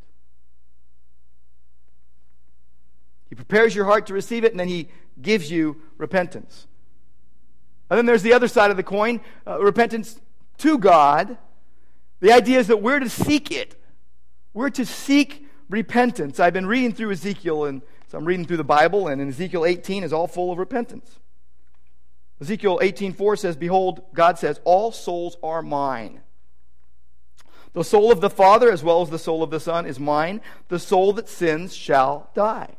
He 3.29 3.35
prepares 3.35 3.73
your 3.73 3.85
heart 3.85 4.05
to 4.07 4.13
receive 4.13 4.43
it, 4.43 4.51
and 4.51 4.59
then 4.59 4.67
he 4.67 4.89
gives 5.21 5.49
you 5.49 5.81
repentance. 5.97 6.67
And 7.89 7.97
then 7.97 8.05
there's 8.05 8.23
the 8.23 8.33
other 8.33 8.47
side 8.47 8.71
of 8.71 8.77
the 8.77 8.83
coin 8.83 9.21
uh, 9.47 9.59
repentance 9.61 10.19
to 10.59 10.77
God. 10.77 11.37
The 12.19 12.31
idea 12.31 12.59
is 12.59 12.67
that 12.67 12.81
we're 12.81 12.99
to 12.99 13.09
seek 13.09 13.51
it, 13.51 13.81
we're 14.53 14.69
to 14.71 14.85
seek 14.85 15.47
repentance. 15.69 16.39
I've 16.39 16.53
been 16.53 16.67
reading 16.67 16.93
through 16.93 17.11
Ezekiel 17.11 17.65
and 17.65 17.81
so 18.13 18.19
I'm 18.19 18.25
reading 18.25 18.45
through 18.45 18.57
the 18.57 18.63
Bible, 18.63 19.07
and 19.07 19.19
in 19.19 19.29
Ezekiel 19.29 19.65
18 19.65 20.03
is 20.03 20.13
all 20.13 20.27
full 20.27 20.51
of 20.51 20.59
repentance. 20.59 21.17
Ezekiel 22.39 22.77
18:4 22.79 23.39
says, 23.39 23.55
Behold, 23.55 24.03
God 24.13 24.37
says, 24.37 24.61
All 24.65 24.91
souls 24.91 25.35
are 25.41 25.63
mine. 25.63 26.21
The 27.73 27.83
soul 27.83 28.11
of 28.11 28.21
the 28.21 28.29
Father, 28.29 28.71
as 28.71 28.83
well 28.83 29.01
as 29.01 29.09
the 29.09 29.17
soul 29.17 29.41
of 29.41 29.49
the 29.49 29.59
Son, 29.59 29.87
is 29.87 29.99
mine. 29.99 30.41
The 30.67 30.77
soul 30.77 31.13
that 31.13 31.27
sins 31.27 31.75
shall 31.75 32.29
die. 32.35 32.75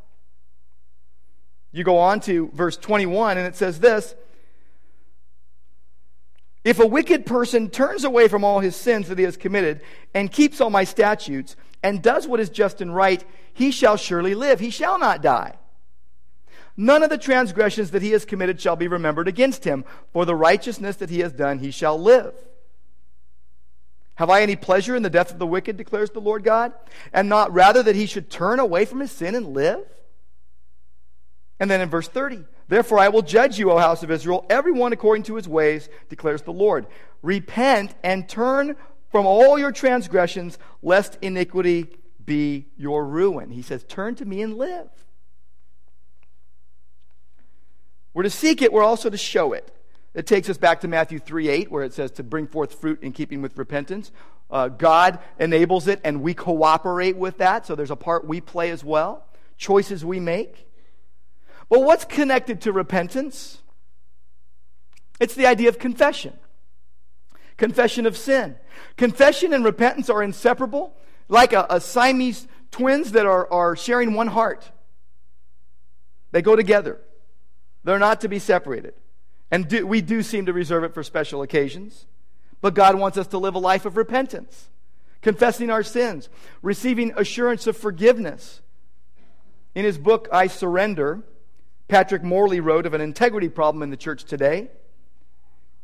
You 1.73 1.83
go 1.83 1.99
on 1.99 2.21
to 2.21 2.53
verse 2.55 2.77
21, 2.77 3.37
and 3.37 3.45
it 3.45 3.57
says 3.57 3.81
this 3.81 4.15
If 6.63 6.79
a 6.79 6.87
wicked 6.87 7.27
person 7.27 7.71
turns 7.71 8.05
away 8.05 8.29
from 8.29 8.45
all 8.45 8.61
his 8.61 8.77
sins 8.77 9.09
that 9.09 9.19
he 9.19 9.25
has 9.25 9.37
committed 9.37 9.81
and 10.15 10.31
keeps 10.31 10.61
all 10.61 10.71
my 10.71 10.85
statutes 10.85 11.57
and 11.85 12.03
does 12.03 12.27
what 12.27 12.41
is 12.41 12.49
just 12.49 12.81
and 12.81 12.97
right, 12.97 13.23
he 13.53 13.71
shall 13.71 13.97
surely 13.99 14.35
live. 14.35 14.59
He 14.59 14.71
shall 14.71 14.99
not 14.99 15.23
die. 15.23 15.59
None 16.77 17.03
of 17.05 17.11
the 17.11 17.19
transgressions 17.19 17.91
that 17.91 18.03
he 18.03 18.13
has 18.13 18.25
committed 18.25 18.61
shall 18.61 18.75
be 18.75 18.89
remembered 18.89 19.29
against 19.29 19.65
him. 19.65 19.85
For 20.13 20.25
the 20.25 20.35
righteousness 20.35 20.97
that 20.97 21.11
he 21.11 21.21
has 21.21 21.33
done, 21.33 21.59
he 21.59 21.71
shall 21.71 22.01
live. 22.01 22.35
Have 24.15 24.31
I 24.31 24.41
any 24.41 24.57
pleasure 24.57 24.97
in 24.97 25.03
the 25.03 25.11
death 25.11 25.31
of 25.31 25.39
the 25.39 25.47
wicked, 25.47 25.77
declares 25.77 26.11
the 26.11 26.21
Lord 26.21 26.43
God, 26.43 26.73
and 27.13 27.29
not 27.29 27.53
rather 27.53 27.83
that 27.83 27.97
he 27.97 28.07
should 28.07 28.31
turn 28.31 28.61
away 28.61 28.87
from 28.87 29.01
his 29.01 29.13
sin 29.13 29.35
and 29.35 29.49
live? 29.49 29.85
And 31.61 31.71
then 31.71 31.83
in 31.83 31.91
verse 31.91 32.09
30, 32.09 32.45
therefore 32.69 32.99
I 32.99 33.09
will 33.09 33.23
judge 33.23 33.59
you, 33.59 33.71
O 33.71 33.79
house 33.79 34.03
of 34.03 34.11
Israel, 34.11 34.47
everyone 34.49 34.93
according 34.93 35.25
to 35.25 35.37
his 35.37 35.49
ways, 35.49 35.89
declares 36.09 36.43
the 36.43 36.53
Lord. 36.53 36.87
Repent 37.23 37.95
and 38.03 38.29
turn 38.29 38.77
from 39.15 39.27
all 39.27 39.57
your 39.57 39.71
transgressions, 39.71 40.59
lest 40.83 41.19
iniquity 41.23 41.87
be 42.27 42.67
your 42.77 43.07
ruin. 43.07 43.49
He 43.49 43.63
says, 43.63 43.85
Turn 43.85 44.17
to 44.17 44.25
me 44.25 44.43
and 44.43 44.57
live. 44.57 44.89
We're 48.13 48.25
to 48.25 48.31
seek 48.31 48.61
it, 48.61 48.73
we're 48.73 48.83
also 48.83 49.09
to 49.09 49.17
show 49.17 49.53
it. 49.53 49.73
It 50.15 50.27
takes 50.27 50.51
us 50.51 50.59
back 50.59 50.81
to 50.81 50.89
Matthew 50.89 51.21
3 51.21 51.49
8, 51.49 51.71
where 51.71 51.85
it 51.85 51.95
says 51.95 52.11
to 52.11 52.25
bring 52.25 52.49
forth 52.49 52.75
fruit 52.75 53.05
in 53.05 53.13
keeping 53.13 53.41
with 53.41 53.57
repentance. 53.57 54.11
Uh, 54.51 54.67
God 54.67 55.21
enables 55.39 55.87
it, 55.87 56.01
and 56.03 56.21
we 56.21 56.35
cooperate 56.35 57.17
with 57.17 57.39
that, 57.39 57.67
so 57.67 57.77
there's 57.77 57.93
a 57.93 57.97
part 57.97 58.27
we 58.27 58.41
play 58.41 58.71
as 58.71 58.83
well, 58.83 59.25
choices 59.57 60.05
we 60.05 60.19
make. 60.19 60.69
But 61.69 61.85
what's 61.85 62.05
connected 62.05 62.63
to 62.63 62.73
repentance? 62.73 63.59
It's 65.21 65.37
the 65.37 65.47
idea 65.47 65.69
of 65.69 65.79
confession. 65.79 66.37
Confession 67.57 68.07
of 68.07 68.17
sin. 68.17 68.57
Confession 68.97 69.53
and 69.53 69.65
repentance 69.65 70.11
are 70.11 70.23
inseparable, 70.23 70.95
like 71.29 71.53
a, 71.53 71.67
a 71.71 71.81
Siamese 71.81 72.47
twins 72.71 73.13
that 73.13 73.27
are, 73.27 73.51
are 73.53 73.77
sharing 73.77 74.15
one 74.15 74.27
heart. 74.27 74.71
They 76.33 76.43
go 76.43 76.57
together, 76.57 77.01
they're 77.85 77.99
not 77.99 78.21
to 78.23 78.29
be 78.29 78.39
separated. 78.39 78.95
And 79.51 79.69
do, 79.69 79.87
we 79.87 80.01
do 80.01 80.23
seem 80.23 80.47
to 80.47 80.53
reserve 80.53 80.83
it 80.83 80.95
for 80.95 81.03
special 81.03 81.43
occasions. 81.43 82.07
But 82.61 82.75
God 82.75 82.97
wants 82.97 83.19
us 83.19 83.27
to 83.29 83.39
live 83.39 83.55
a 83.55 83.59
life 83.59 83.85
of 83.85 83.97
repentance, 83.97 84.71
confessing 85.21 85.71
our 85.71 85.83
sins, 85.83 86.29
receiving 86.63 87.13
assurance 87.15 87.67
of 87.67 87.77
forgiveness. 87.77 88.63
In 89.75 89.85
his 89.85 89.99
book, 89.99 90.29
I 90.33 90.47
Surrender, 90.47 91.23
Patrick 91.89 92.23
Morley 92.23 92.61
wrote 92.61 92.87
of 92.87 92.95
an 92.95 93.01
integrity 93.01 93.49
problem 93.49 93.83
in 93.83 93.91
the 93.91 93.97
church 93.97 94.25
today. 94.25 94.71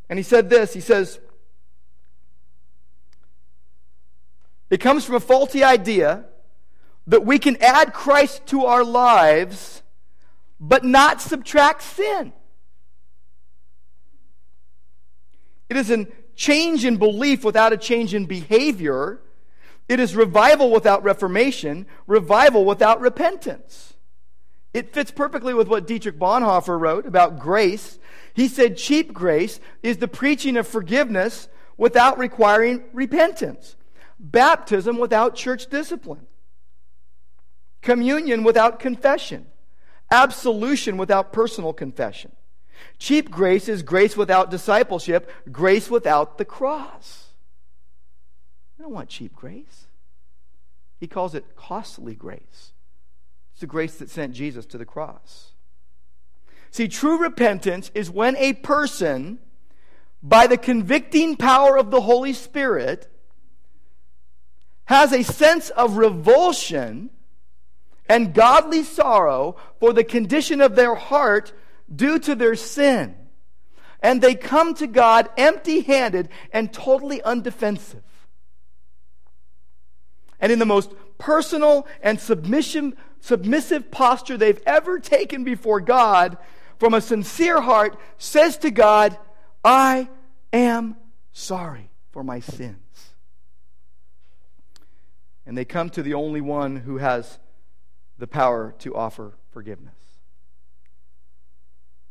And 0.08 0.18
he 0.18 0.22
said 0.22 0.48
this 0.48 0.72
He 0.72 0.80
says, 0.80 1.20
It 4.70 4.80
comes 4.80 5.04
from 5.04 5.16
a 5.16 5.20
faulty 5.20 5.64
idea 5.64 6.24
that 7.06 7.26
we 7.26 7.38
can 7.38 7.56
add 7.60 7.92
Christ 7.92 8.46
to 8.46 8.66
our 8.66 8.84
lives, 8.84 9.82
but 10.60 10.84
not 10.84 11.20
subtract 11.20 11.82
sin. 11.82 12.32
It 15.68 15.76
is 15.76 15.90
a 15.90 16.06
change 16.34 16.84
in 16.84 16.96
belief 16.96 17.44
without 17.44 17.72
a 17.72 17.76
change 17.76 18.14
in 18.14 18.26
behavior. 18.26 19.20
It 19.88 20.00
is 20.00 20.14
revival 20.14 20.70
without 20.70 21.02
reformation, 21.02 21.86
revival 22.06 22.64
without 22.64 23.00
repentance. 23.00 23.94
It 24.72 24.94
fits 24.94 25.10
perfectly 25.10 25.52
with 25.52 25.66
what 25.66 25.86
Dietrich 25.86 26.18
Bonhoeffer 26.18 26.78
wrote 26.78 27.06
about 27.06 27.40
grace. 27.40 27.98
He 28.34 28.46
said, 28.46 28.76
cheap 28.76 29.12
grace 29.12 29.58
is 29.82 29.96
the 29.96 30.06
preaching 30.06 30.56
of 30.56 30.68
forgiveness 30.68 31.48
without 31.76 32.18
requiring 32.18 32.84
repentance, 32.92 33.74
baptism 34.20 34.98
without 34.98 35.34
church 35.34 35.68
discipline, 35.70 36.26
communion 37.80 38.44
without 38.44 38.78
confession, 38.78 39.46
absolution 40.10 40.96
without 40.96 41.32
personal 41.32 41.72
confession. 41.72 42.32
Cheap 42.98 43.30
grace 43.30 43.68
is 43.68 43.82
grace 43.82 44.16
without 44.16 44.50
discipleship, 44.50 45.30
grace 45.50 45.90
without 45.90 46.38
the 46.38 46.44
cross. 46.44 47.28
I 48.78 48.82
don't 48.82 48.92
want 48.92 49.08
cheap 49.08 49.34
grace. 49.34 49.86
He 50.98 51.06
calls 51.06 51.34
it 51.34 51.56
costly 51.56 52.14
grace. 52.14 52.72
It's 53.52 53.60
the 53.60 53.66
grace 53.66 53.96
that 53.96 54.10
sent 54.10 54.34
Jesus 54.34 54.66
to 54.66 54.78
the 54.78 54.84
cross. 54.84 55.52
See, 56.70 56.88
true 56.88 57.18
repentance 57.18 57.90
is 57.94 58.10
when 58.10 58.36
a 58.36 58.52
person, 58.52 59.38
by 60.22 60.46
the 60.46 60.56
convicting 60.56 61.36
power 61.36 61.76
of 61.76 61.90
the 61.90 62.02
Holy 62.02 62.32
Spirit, 62.32 63.09
has 64.90 65.12
a 65.12 65.22
sense 65.22 65.70
of 65.70 65.96
revulsion 65.96 67.10
and 68.08 68.34
godly 68.34 68.82
sorrow 68.82 69.54
for 69.78 69.92
the 69.92 70.02
condition 70.02 70.60
of 70.60 70.74
their 70.74 70.96
heart 70.96 71.52
due 71.94 72.18
to 72.18 72.34
their 72.34 72.56
sin. 72.56 73.14
And 74.00 74.20
they 74.20 74.34
come 74.34 74.74
to 74.74 74.88
God 74.88 75.30
empty 75.36 75.82
handed 75.82 76.28
and 76.52 76.72
totally 76.72 77.22
undefensive. 77.22 78.02
And 80.40 80.50
in 80.50 80.58
the 80.58 80.66
most 80.66 80.92
personal 81.18 81.86
and 82.02 82.18
submission, 82.18 82.96
submissive 83.20 83.92
posture 83.92 84.36
they've 84.36 84.62
ever 84.66 84.98
taken 84.98 85.44
before 85.44 85.80
God, 85.80 86.36
from 86.80 86.94
a 86.94 87.00
sincere 87.00 87.60
heart, 87.60 87.96
says 88.18 88.58
to 88.58 88.72
God, 88.72 89.16
I 89.64 90.08
am 90.52 90.96
sorry 91.30 91.90
for 92.10 92.24
my 92.24 92.40
sins. 92.40 92.89
And 95.50 95.58
they 95.58 95.64
come 95.64 95.90
to 95.90 96.02
the 96.04 96.14
only 96.14 96.40
one 96.40 96.76
who 96.76 96.98
has 96.98 97.40
the 98.18 98.28
power 98.28 98.72
to 98.78 98.94
offer 98.94 99.32
forgiveness. 99.50 99.96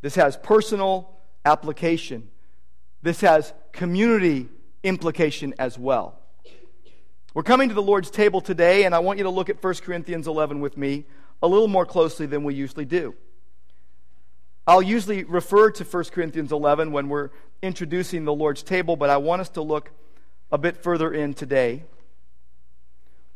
This 0.01 0.15
has 0.15 0.35
personal 0.35 1.09
application. 1.45 2.27
This 3.01 3.21
has 3.21 3.53
community 3.71 4.49
implication 4.83 5.53
as 5.57 5.79
well. 5.79 6.19
We're 7.33 7.43
coming 7.43 7.69
to 7.69 7.73
the 7.73 7.81
Lord's 7.81 8.11
table 8.11 8.41
today, 8.41 8.83
and 8.83 8.93
I 8.93 8.99
want 8.99 9.19
you 9.19 9.23
to 9.23 9.29
look 9.29 9.47
at 9.47 9.63
1 9.63 9.73
Corinthians 9.75 10.27
11 10.27 10.59
with 10.59 10.75
me 10.75 11.05
a 11.41 11.47
little 11.47 11.69
more 11.69 11.85
closely 11.85 12.25
than 12.25 12.43
we 12.43 12.55
usually 12.55 12.83
do. 12.83 13.15
I'll 14.67 14.81
usually 14.81 15.23
refer 15.23 15.71
to 15.71 15.85
1 15.85 16.03
Corinthians 16.11 16.51
11 16.51 16.91
when 16.91 17.07
we're 17.07 17.29
introducing 17.61 18.25
the 18.25 18.33
Lord's 18.33 18.63
table, 18.63 18.97
but 18.97 19.09
I 19.09 19.15
want 19.15 19.39
us 19.39 19.49
to 19.51 19.61
look 19.61 19.91
a 20.51 20.57
bit 20.57 20.83
further 20.83 21.13
in 21.13 21.33
today. 21.33 21.85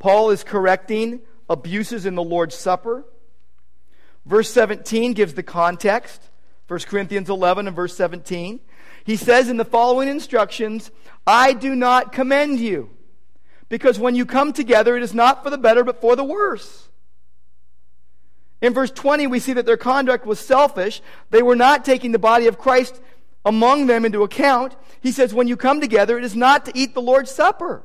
Paul 0.03 0.31
is 0.31 0.43
correcting 0.43 1.21
abuses 1.49 2.05
in 2.05 2.15
the 2.15 2.21
Lord's 2.21 2.55
Supper. 2.55 3.05
Verse 4.25 4.49
17 4.49 5.13
gives 5.13 5.33
the 5.33 5.43
context. 5.43 6.29
1 6.67 6.81
Corinthians 6.81 7.29
11 7.29 7.67
and 7.67 7.75
verse 7.75 7.95
17. 7.95 8.59
He 9.05 9.15
says 9.15 9.47
in 9.47 9.55
the 9.55 9.63
following 9.63 10.09
instructions, 10.09 10.91
I 11.25 11.53
do 11.53 11.73
not 11.73 12.11
commend 12.11 12.59
you, 12.59 12.89
because 13.69 13.97
when 13.97 14.13
you 14.13 14.25
come 14.25 14.51
together, 14.51 14.97
it 14.97 15.03
is 15.03 15.13
not 15.13 15.41
for 15.41 15.49
the 15.49 15.57
better, 15.57 15.85
but 15.85 16.01
for 16.01 16.17
the 16.17 16.23
worse. 16.25 16.89
In 18.61 18.73
verse 18.73 18.91
20, 18.91 19.27
we 19.27 19.39
see 19.39 19.53
that 19.53 19.65
their 19.65 19.77
conduct 19.77 20.25
was 20.25 20.37
selfish. 20.37 21.01
They 21.29 21.41
were 21.41 21.55
not 21.55 21.85
taking 21.85 22.11
the 22.11 22.19
body 22.19 22.47
of 22.47 22.57
Christ 22.57 22.99
among 23.45 23.87
them 23.87 24.03
into 24.03 24.23
account. 24.23 24.75
He 24.99 25.13
says, 25.13 25.33
when 25.33 25.47
you 25.47 25.55
come 25.55 25.79
together, 25.79 26.17
it 26.17 26.25
is 26.25 26.35
not 26.35 26.65
to 26.65 26.77
eat 26.77 26.93
the 26.93 27.01
Lord's 27.01 27.31
Supper. 27.31 27.83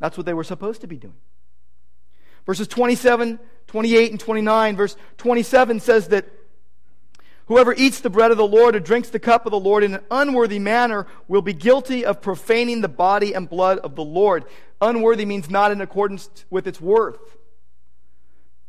That's 0.00 0.16
what 0.16 0.26
they 0.26 0.34
were 0.34 0.44
supposed 0.44 0.80
to 0.80 0.86
be 0.86 0.96
doing. 0.96 1.14
Verses 2.46 2.66
27 2.66 3.38
28 3.68 4.10
and 4.10 4.18
29, 4.18 4.76
verse 4.76 4.96
27 5.18 5.78
says 5.78 6.08
that 6.08 6.24
whoever 7.46 7.72
eats 7.72 8.00
the 8.00 8.10
bread 8.10 8.32
of 8.32 8.36
the 8.36 8.46
Lord 8.46 8.74
or 8.74 8.80
drinks 8.80 9.10
the 9.10 9.20
cup 9.20 9.46
of 9.46 9.52
the 9.52 9.60
Lord 9.60 9.84
in 9.84 9.94
an 9.94 10.02
unworthy 10.10 10.58
manner 10.58 11.06
will 11.28 11.42
be 11.42 11.52
guilty 11.52 12.04
of 12.04 12.20
profaning 12.20 12.80
the 12.80 12.88
body 12.88 13.32
and 13.32 13.48
blood 13.48 13.78
of 13.78 13.94
the 13.94 14.02
Lord. 14.02 14.44
Unworthy 14.80 15.24
means 15.24 15.48
not 15.48 15.70
in 15.70 15.80
accordance 15.80 16.28
with 16.50 16.66
its 16.66 16.80
worth. 16.80 17.36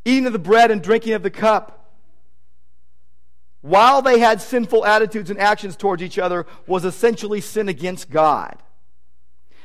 Eating 0.05 0.27
of 0.27 0.33
the 0.33 0.39
bread 0.39 0.69
and 0.69 0.83
drinking 0.83 1.13
of 1.13 1.23
the 1.23 1.31
cup 1.31 1.81
while 3.61 4.01
they 4.01 4.19
had 4.19 4.41
sinful 4.41 4.85
attitudes 4.85 5.29
and 5.29 5.39
actions 5.39 5.75
towards 5.75 6.01
each 6.01 6.19
other 6.19 6.45
was 6.67 6.83
essentially 6.83 7.41
sin 7.41 7.69
against 7.69 8.09
God. 8.09 8.57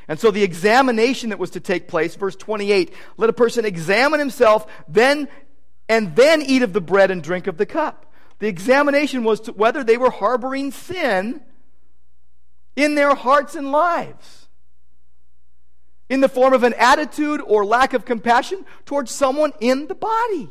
And 0.09 0.21
so 0.21 0.31
the 0.31 0.43
examination 0.43 1.31
that 1.31 1.39
was 1.39 1.51
to 1.51 1.61
take 1.61 1.89
place, 1.89 2.15
verse 2.15 2.37
28, 2.37 2.93
let 3.17 3.31
a 3.31 3.33
person 3.33 3.65
examine 3.65 4.21
himself, 4.21 4.67
then 4.89 5.29
and 5.89 6.17
then 6.17 6.43
eat 6.43 6.63
of 6.63 6.73
the 6.73 6.81
bread 6.81 7.11
and 7.11 7.23
drink 7.23 7.47
of 7.47 7.59
the 7.59 7.67
cup. 7.67 8.07
The 8.39 8.49
examination 8.49 9.25
was 9.25 9.41
to 9.43 9.53
whether 9.53 9.83
they 9.83 9.97
were 9.97 10.11
harboring 10.11 10.73
sin 10.73 11.41
in 12.75 12.95
their 12.95 13.15
hearts 13.15 13.55
and 13.55 13.73
lives. 13.73 14.49
In 16.09 16.21
the 16.21 16.29
form 16.29 16.53
of 16.53 16.63
an 16.63 16.75
attitude 16.79 17.41
or 17.41 17.65
lack 17.65 17.93
of 17.93 18.05
compassion 18.05 18.65
towards 18.85 19.11
someone 19.11 19.53
in 19.61 19.89
the 19.89 19.95
body. 19.95 20.51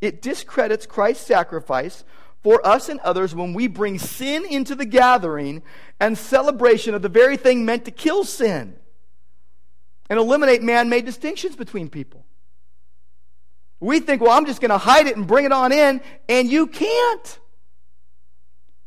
It 0.00 0.22
discredits 0.22 0.86
Christ's 0.86 1.26
sacrifice 1.26 2.04
for 2.44 2.64
us 2.64 2.90
and 2.90 3.00
others 3.00 3.34
when 3.34 3.54
we 3.54 3.66
bring 3.66 3.98
sin 3.98 4.44
into 4.48 4.74
the 4.74 4.84
gathering 4.84 5.62
and 5.98 6.16
celebration 6.16 6.94
of 6.94 7.00
the 7.00 7.08
very 7.08 7.38
thing 7.38 7.64
meant 7.64 7.86
to 7.86 7.90
kill 7.90 8.22
sin 8.22 8.76
and 10.10 10.18
eliminate 10.18 10.62
man 10.62 10.90
made 10.90 11.06
distinctions 11.06 11.56
between 11.56 11.88
people. 11.88 12.26
We 13.80 13.98
think, 13.98 14.20
well, 14.20 14.32
I'm 14.32 14.44
just 14.44 14.60
going 14.60 14.70
to 14.70 14.78
hide 14.78 15.06
it 15.06 15.16
and 15.16 15.26
bring 15.26 15.46
it 15.46 15.52
on 15.52 15.72
in, 15.72 16.02
and 16.28 16.48
you 16.50 16.66
can't 16.66 17.38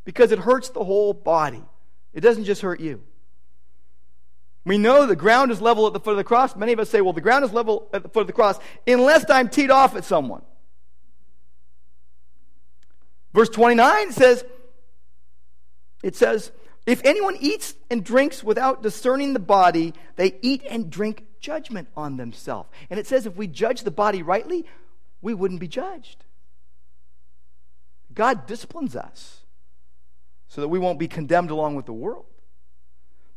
because 0.05 0.31
it 0.31 0.39
hurts 0.39 0.69
the 0.69 0.83
whole 0.83 1.13
body. 1.13 1.63
It 2.13 2.21
doesn't 2.21 2.45
just 2.45 2.61
hurt 2.61 2.79
you. 2.79 3.01
We 4.65 4.77
know 4.77 5.07
the 5.07 5.15
ground 5.15 5.51
is 5.51 5.61
level 5.61 5.87
at 5.87 5.93
the 5.93 5.99
foot 5.99 6.11
of 6.11 6.17
the 6.17 6.23
cross. 6.23 6.55
Many 6.55 6.73
of 6.73 6.79
us 6.79 6.89
say, 6.89 7.01
well, 7.01 7.13
the 7.13 7.21
ground 7.21 7.43
is 7.43 7.53
level 7.53 7.89
at 7.91 8.03
the 8.03 8.09
foot 8.09 8.21
of 8.21 8.27
the 8.27 8.33
cross 8.33 8.59
unless 8.85 9.27
I'm 9.29 9.49
teed 9.49 9.71
off 9.71 9.95
at 9.95 10.03
someone. 10.03 10.43
Verse 13.37 13.49
29 13.49 14.13
says, 14.13 14.43
it 16.01 16.15
says, 16.15 16.51
if 16.87 17.05
anyone 17.05 17.37
eats 17.39 17.75
and 17.91 18.03
drinks 18.03 18.43
without 18.43 18.81
discerning 18.81 19.33
the 19.33 19.39
body, 19.39 19.93
they 20.15 20.39
eat 20.41 20.63
and 20.67 20.89
drink 20.89 21.23
judgment 21.39 21.87
on 21.95 22.17
themselves. 22.17 22.67
And 22.89 22.99
it 22.99 23.05
says 23.05 23.27
if 23.27 23.35
we 23.35 23.45
judge 23.45 23.83
the 23.83 23.91
body 23.91 24.23
rightly, 24.23 24.65
we 25.21 25.35
wouldn't 25.35 25.59
be 25.59 25.67
judged. 25.67 26.25
God 28.11 28.47
disciplines 28.47 28.95
us 28.95 29.41
so 30.47 30.61
that 30.61 30.69
we 30.69 30.79
won't 30.79 30.97
be 30.97 31.07
condemned 31.07 31.51
along 31.51 31.75
with 31.75 31.85
the 31.85 31.93
world. 31.93 32.25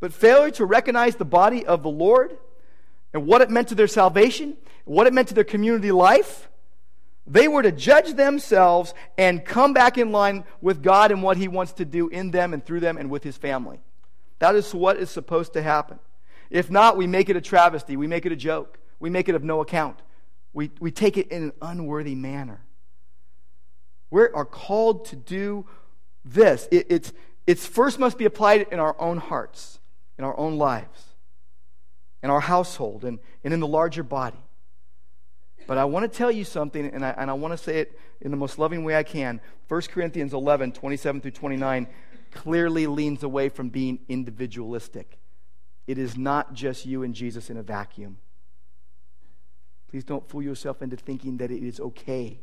But 0.00 0.14
failure 0.14 0.50
to 0.52 0.64
recognize 0.64 1.16
the 1.16 1.26
body 1.26 1.66
of 1.66 1.82
the 1.82 1.90
Lord 1.90 2.38
and 3.12 3.26
what 3.26 3.42
it 3.42 3.50
meant 3.50 3.68
to 3.68 3.74
their 3.74 3.86
salvation, 3.86 4.56
what 4.86 5.06
it 5.06 5.12
meant 5.12 5.28
to 5.28 5.34
their 5.34 5.44
community 5.44 5.92
life, 5.92 6.49
they 7.26 7.48
were 7.48 7.62
to 7.62 7.72
judge 7.72 8.14
themselves 8.14 8.94
and 9.16 9.44
come 9.44 9.72
back 9.72 9.98
in 9.98 10.12
line 10.12 10.44
with 10.60 10.82
God 10.82 11.12
and 11.12 11.22
what 11.22 11.36
He 11.36 11.48
wants 11.48 11.72
to 11.74 11.84
do 11.84 12.08
in 12.08 12.30
them 12.30 12.52
and 12.54 12.64
through 12.64 12.80
them 12.80 12.96
and 12.96 13.10
with 13.10 13.22
His 13.22 13.36
family. 13.36 13.80
That 14.38 14.54
is 14.54 14.74
what 14.74 14.96
is 14.96 15.10
supposed 15.10 15.52
to 15.52 15.62
happen. 15.62 15.98
If 16.50 16.70
not, 16.70 16.96
we 16.96 17.06
make 17.06 17.28
it 17.28 17.36
a 17.36 17.40
travesty, 17.40 17.96
we 17.96 18.06
make 18.06 18.26
it 18.26 18.32
a 18.32 18.36
joke, 18.36 18.78
we 18.98 19.10
make 19.10 19.28
it 19.28 19.34
of 19.34 19.44
no 19.44 19.60
account, 19.60 20.00
we, 20.52 20.70
we 20.80 20.90
take 20.90 21.16
it 21.16 21.28
in 21.28 21.44
an 21.44 21.52
unworthy 21.62 22.14
manner. 22.14 22.62
We 24.10 24.22
are 24.22 24.44
called 24.44 25.04
to 25.06 25.16
do 25.16 25.66
this. 26.24 26.66
It, 26.72 26.86
it's, 26.90 27.12
it's 27.46 27.64
first 27.66 28.00
must 28.00 28.18
be 28.18 28.24
applied 28.24 28.66
in 28.72 28.80
our 28.80 29.00
own 29.00 29.18
hearts 29.18 29.80
in 30.20 30.24
our 30.24 30.38
own 30.38 30.58
lives, 30.58 31.14
in 32.22 32.28
our 32.28 32.40
household, 32.40 33.06
and, 33.06 33.18
and 33.42 33.54
in 33.54 33.60
the 33.60 33.66
larger 33.66 34.02
body. 34.02 34.44
But 35.70 35.78
I 35.78 35.84
want 35.84 36.02
to 36.02 36.18
tell 36.18 36.32
you 36.32 36.42
something, 36.42 36.84
and 36.84 37.04
I, 37.04 37.10
and 37.10 37.30
I 37.30 37.34
want 37.34 37.52
to 37.52 37.56
say 37.56 37.78
it 37.78 37.96
in 38.20 38.32
the 38.32 38.36
most 38.36 38.58
loving 38.58 38.82
way 38.82 38.96
I 38.96 39.04
can. 39.04 39.40
1 39.68 39.82
Corinthians 39.82 40.32
11, 40.32 40.72
27 40.72 41.20
through 41.20 41.30
29, 41.30 41.86
clearly 42.32 42.88
leans 42.88 43.22
away 43.22 43.50
from 43.50 43.68
being 43.68 44.00
individualistic. 44.08 45.20
It 45.86 45.96
is 45.96 46.18
not 46.18 46.54
just 46.54 46.86
you 46.86 47.04
and 47.04 47.14
Jesus 47.14 47.50
in 47.50 47.56
a 47.56 47.62
vacuum. 47.62 48.18
Please 49.88 50.02
don't 50.02 50.28
fool 50.28 50.42
yourself 50.42 50.82
into 50.82 50.96
thinking 50.96 51.36
that 51.36 51.52
it 51.52 51.62
is 51.62 51.78
okay 51.78 52.40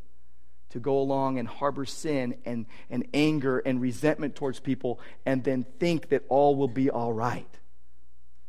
to 0.69 0.79
go 0.79 0.97
along 0.97 1.37
and 1.37 1.49
harbor 1.49 1.83
sin 1.83 2.37
and, 2.45 2.65
and 2.89 3.05
anger 3.13 3.59
and 3.59 3.81
resentment 3.81 4.35
towards 4.35 4.61
people 4.61 5.01
and 5.25 5.43
then 5.43 5.65
think 5.79 6.07
that 6.11 6.23
all 6.29 6.55
will 6.55 6.69
be 6.69 6.89
all 6.89 7.11
right. 7.11 7.59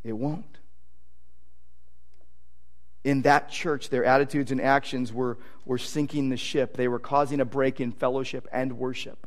It 0.04 0.12
won't. 0.12 0.57
In 3.08 3.22
that 3.22 3.48
church, 3.48 3.88
their 3.88 4.04
attitudes 4.04 4.52
and 4.52 4.60
actions 4.60 5.14
were, 5.14 5.38
were 5.64 5.78
sinking 5.78 6.28
the 6.28 6.36
ship. 6.36 6.76
They 6.76 6.88
were 6.88 6.98
causing 6.98 7.40
a 7.40 7.44
break 7.46 7.80
in 7.80 7.90
fellowship 7.90 8.46
and 8.52 8.74
worship. 8.74 9.26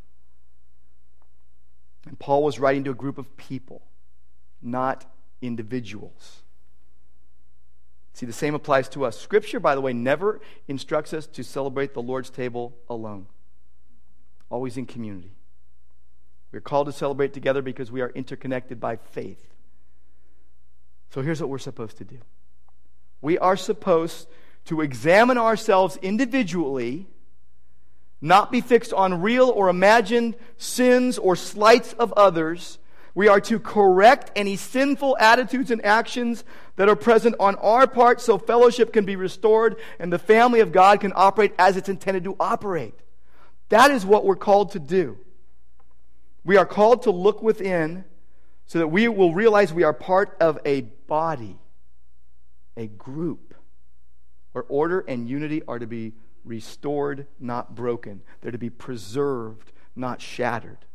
And 2.06 2.20
Paul 2.20 2.44
was 2.44 2.60
writing 2.60 2.84
to 2.84 2.92
a 2.92 2.94
group 2.94 3.18
of 3.18 3.36
people, 3.38 3.82
not 4.62 5.12
individuals. 5.42 6.44
See, 8.14 8.28
the 8.28 8.34
same 8.34 8.54
applies 8.54 8.88
to 8.90 9.04
us. 9.04 9.20
Scripture, 9.20 9.60
by 9.60 9.74
the 9.74 9.82
way, 9.82 9.94
never 9.94 10.42
instructs 10.68 11.12
us 11.12 11.26
to 11.26 11.44
celebrate 11.44 11.96
the 11.96 12.04
Lord's 12.04 12.30
table 12.30 12.78
alone, 12.88 13.26
always 14.52 14.78
in 14.78 14.86
community. 14.86 15.34
We're 16.52 16.62
called 16.62 16.86
to 16.86 16.94
celebrate 16.94 17.34
together 17.34 17.64
because 17.64 17.92
we 17.92 18.02
are 18.02 18.12
interconnected 18.12 18.80
by 18.80 18.98
faith. 18.98 19.56
So 21.10 21.24
here's 21.24 21.42
what 21.42 21.50
we're 21.50 21.58
supposed 21.58 21.98
to 21.98 22.06
do 22.06 22.20
we 23.22 23.38
are 23.38 23.58
supposed 23.58 24.28
to 24.66 24.82
examine 24.82 25.38
ourselves 25.38 25.98
individually, 26.02 27.08
not 28.22 28.52
be 28.52 28.62
fixed 28.62 28.94
on 28.94 29.22
real 29.22 29.50
or 29.50 29.70
imagined 29.70 30.36
sins 30.58 31.18
or 31.18 31.36
slights 31.36 31.94
of 31.94 32.14
others. 32.14 32.78
We 33.14 33.28
are 33.28 33.42
to 33.42 33.60
correct 33.60 34.32
any 34.36 34.56
sinful 34.56 35.18
attitudes 35.20 35.72
and 35.72 35.84
actions 35.84 36.44
that 36.76 36.88
are 36.88 36.96
present 36.96 37.36
on 37.40 37.56
our 37.56 37.88
part 37.88 38.22
so 38.22 38.38
fellowship 38.38 38.94
can 38.94 39.06
be 39.06 39.16
restored 39.16 39.78
and 40.00 40.14
the 40.14 40.20
family 40.20 40.62
of 40.62 40.72
God 40.72 41.02
can 41.02 41.12
operate 41.16 41.54
as 41.60 41.78
it's 41.78 41.90
intended 41.90 42.24
to 42.24 42.36
operate. 42.40 42.94
That 43.70 43.92
is 43.92 44.06
what 44.06 44.26
we're 44.26 44.36
called 44.36 44.72
to 44.72 44.80
do. 44.80 45.18
We 46.44 46.58
are 46.58 46.66
called 46.66 47.04
to 47.04 47.12
look 47.12 47.42
within 47.42 48.06
so 48.66 48.80
that 48.80 48.88
we 48.88 49.08
will 49.08 49.34
realize 49.34 49.74
we 49.74 49.84
are 49.84 49.94
part 49.94 50.38
of 50.40 50.60
a 50.66 50.82
body, 50.82 51.58
a 52.78 52.88
group, 52.88 53.54
where 54.52 54.64
order 54.68 55.00
and 55.02 55.30
unity 55.30 55.62
are 55.68 55.80
to 55.80 55.88
be 55.88 56.14
restored, 56.44 57.28
not 57.40 57.76
broken. 57.76 58.22
They're 58.42 58.52
to 58.52 58.58
be 58.58 58.70
preserved, 58.70 59.72
not 59.96 60.22
shattered. 60.22 60.86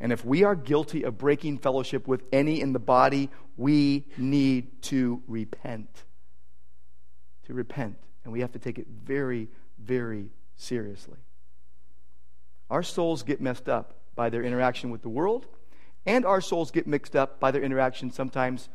And 0.00 0.12
if 0.12 0.24
we 0.24 0.42
are 0.42 0.56
guilty 0.56 1.04
of 1.04 1.18
breaking 1.18 1.58
fellowship 1.58 2.08
with 2.08 2.24
any 2.32 2.60
in 2.60 2.72
the 2.72 2.80
body, 2.80 3.30
we 3.56 4.06
need 4.16 4.82
to 4.82 5.22
repent. 5.28 6.04
To 7.46 7.54
repent. 7.54 7.98
And 8.24 8.32
we 8.32 8.40
have 8.40 8.52
to 8.52 8.58
take 8.58 8.78
it 8.78 8.86
very, 8.88 9.48
very 9.78 10.30
seriously. 10.56 11.18
Our 12.68 12.82
souls 12.82 13.22
get 13.22 13.40
messed 13.40 13.68
up 13.68 13.94
by 14.14 14.30
their 14.30 14.42
interaction 14.42 14.90
with 14.90 15.02
the 15.02 15.08
world 15.08 15.46
and 16.06 16.26
our 16.26 16.40
souls 16.40 16.70
get 16.70 16.86
mixed 16.86 17.14
up 17.14 17.38
by 17.38 17.50
their 17.50 17.62
interaction 17.62 18.10
sometimes 18.10 18.68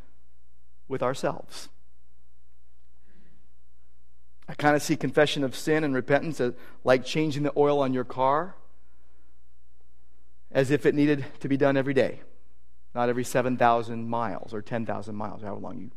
with 0.87 1.03
ourselves. 1.03 1.69
I 4.49 4.53
kind 4.53 4.75
of 4.75 4.81
see 4.81 4.95
confession 4.95 5.43
of 5.43 5.55
sin 5.55 5.83
and 5.83 5.93
repentance 5.93 6.39
as 6.39 6.53
like 6.83 7.03
changing 7.03 7.43
the 7.43 7.51
oil 7.57 7.79
on 7.79 7.93
your 7.93 8.05
car 8.05 8.55
as 10.51 10.71
if 10.71 10.85
it 10.85 10.95
needed 10.95 11.25
to 11.41 11.49
be 11.49 11.57
done 11.57 11.75
every 11.75 11.93
day, 11.93 12.21
not 12.95 13.09
every 13.09 13.25
7,000 13.25 14.09
miles 14.09 14.53
or 14.53 14.61
10,000 14.61 15.15
miles, 15.15 15.41
however 15.41 15.59
long 15.59 15.79
you 15.79 15.91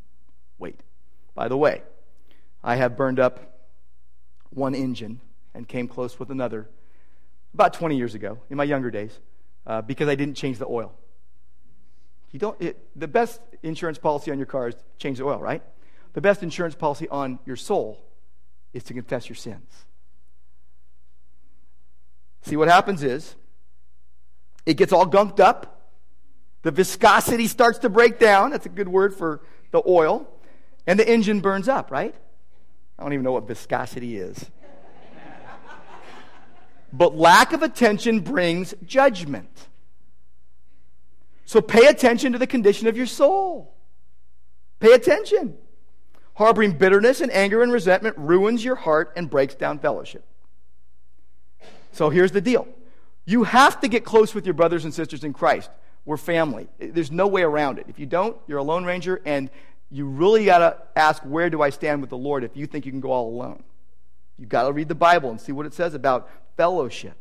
wait. 0.59 0.81
By 1.35 1.47
the 1.49 1.57
way, 1.57 1.83
I 2.63 2.75
have 2.75 2.97
burned 2.97 3.21
up 3.21 3.61
one 4.51 4.75
engine 4.75 5.21
and 5.55 5.69
came 5.69 5.87
close 5.87 6.19
with 6.19 6.31
another 6.31 6.69
about 7.55 7.73
20 7.75 7.97
years 7.97 8.15
ago 8.15 8.39
in 8.51 8.57
my 8.57 8.65
younger 8.65 8.91
days 8.91 9.19
uh, 9.67 9.83
because 9.83 10.09
I 10.09 10.17
didn't 10.17 10.35
change 10.35 10.59
the 10.59 10.67
oil. 10.67 10.93
You 12.33 12.39
don't, 12.39 12.61
it, 12.61 12.79
the 12.99 13.09
best 13.09 13.41
insurance 13.63 13.99
policy 13.99 14.31
on 14.31 14.39
your 14.39 14.47
car 14.47 14.69
is 14.69 14.75
change 14.99 15.19
the 15.19 15.25
oil, 15.25 15.39
right? 15.39 15.63
The 16.13 16.21
best 16.21 16.43
insurance 16.43 16.75
policy 16.75 17.09
on 17.09 17.39
your 17.47 17.57
soul 17.57 18.05
is 18.73 18.85
to 18.85 18.95
confess 18.95 19.29
your 19.29 19.37
sins. 19.37 19.69
See, 22.43 22.57
what 22.57 22.69
happens 22.69 23.03
is 23.03 23.35
it 24.67 24.75
gets 24.75 24.93
all 24.93 25.07
gunked 25.07 25.41
up. 25.41 25.91
The 26.63 26.71
viscosity 26.71 27.47
starts 27.47 27.79
to 27.81 27.89
break 27.89 28.19
down. 28.19 28.51
That's 28.51 28.67
a 28.67 28.71
good 28.71 28.89
word 28.89 29.15
for 29.15 29.41
the 29.71 29.83
oil. 29.87 30.29
And 30.87 30.99
the 30.99 31.09
engine 31.09 31.41
burns 31.41 31.69
up, 31.69 31.91
right? 31.91 32.15
I 32.99 33.03
don't 33.03 33.13
even 33.13 33.25
know 33.25 33.33
what 33.33 33.47
viscosity 33.47 34.19
is. 34.19 34.51
but 36.93 37.17
lack 37.17 37.53
of 37.53 37.63
attention 37.63 38.21
brings 38.21 38.75
judgment. 38.85 39.69
So 41.47 41.61
pay 41.61 41.87
attention 41.87 42.33
to 42.33 42.39
the 42.39 42.47
condition 42.47 42.87
of 42.87 42.97
your 42.97 43.07
soul. 43.07 43.75
Pay 44.79 44.93
attention. 44.93 45.57
Harboring 46.35 46.73
bitterness 46.73 47.21
and 47.21 47.31
anger 47.33 47.63
and 47.63 47.73
resentment 47.73 48.17
ruins 48.17 48.65
your 48.65 48.77
heart 48.77 49.13
and 49.17 49.29
breaks 49.29 49.55
down 49.55 49.79
fellowship. 49.79 50.25
So 51.93 52.11
here's 52.11 52.33
the 52.33 52.41
deal 52.41 52.67
you 53.27 53.45
have 53.45 53.81
to 53.81 53.89
get 53.89 54.05
close 54.05 54.35
with 54.35 54.47
your 54.47 54.55
brothers 54.55 54.85
and 54.85 54.93
sisters 54.93 55.25
in 55.25 55.33
Christ. 55.33 55.71
We're 56.05 56.17
family. 56.17 56.69
There's 56.79 57.11
no 57.11 57.27
way 57.27 57.43
around 57.43 57.79
it. 57.79 57.87
If 57.89 57.99
you 57.99 58.07
don't, 58.07 58.37
you're 58.47 58.59
a 58.59 58.63
lone 58.63 58.85
ranger, 58.85 59.21
and 59.25 59.51
you 59.91 60.07
really 60.07 60.47
got 60.47 60.59
to 60.59 60.77
ask, 60.97 61.23
where 61.23 61.51
do 61.51 61.61
I 61.61 61.71
stand 61.71 62.01
with 62.01 62.11
the 62.11 62.17
Lord 62.17 62.43
if 62.43 62.57
you 62.57 62.67
think 62.67 62.87
you 62.87 62.93
can 62.93 63.01
go 63.01 63.13
all 63.13 63.29
alone? 63.29 63.63
You've 64.39 64.49
got 64.49 64.63
to 64.65 64.73
read 64.73 64.89
the 64.89 64.95
Bible 64.95 65.31
and 65.31 65.41
see 65.41 65.53
what 65.53 65.67
it 65.67 65.75
says 65.75 65.93
about 65.93 66.31
fellowship. 66.57 67.15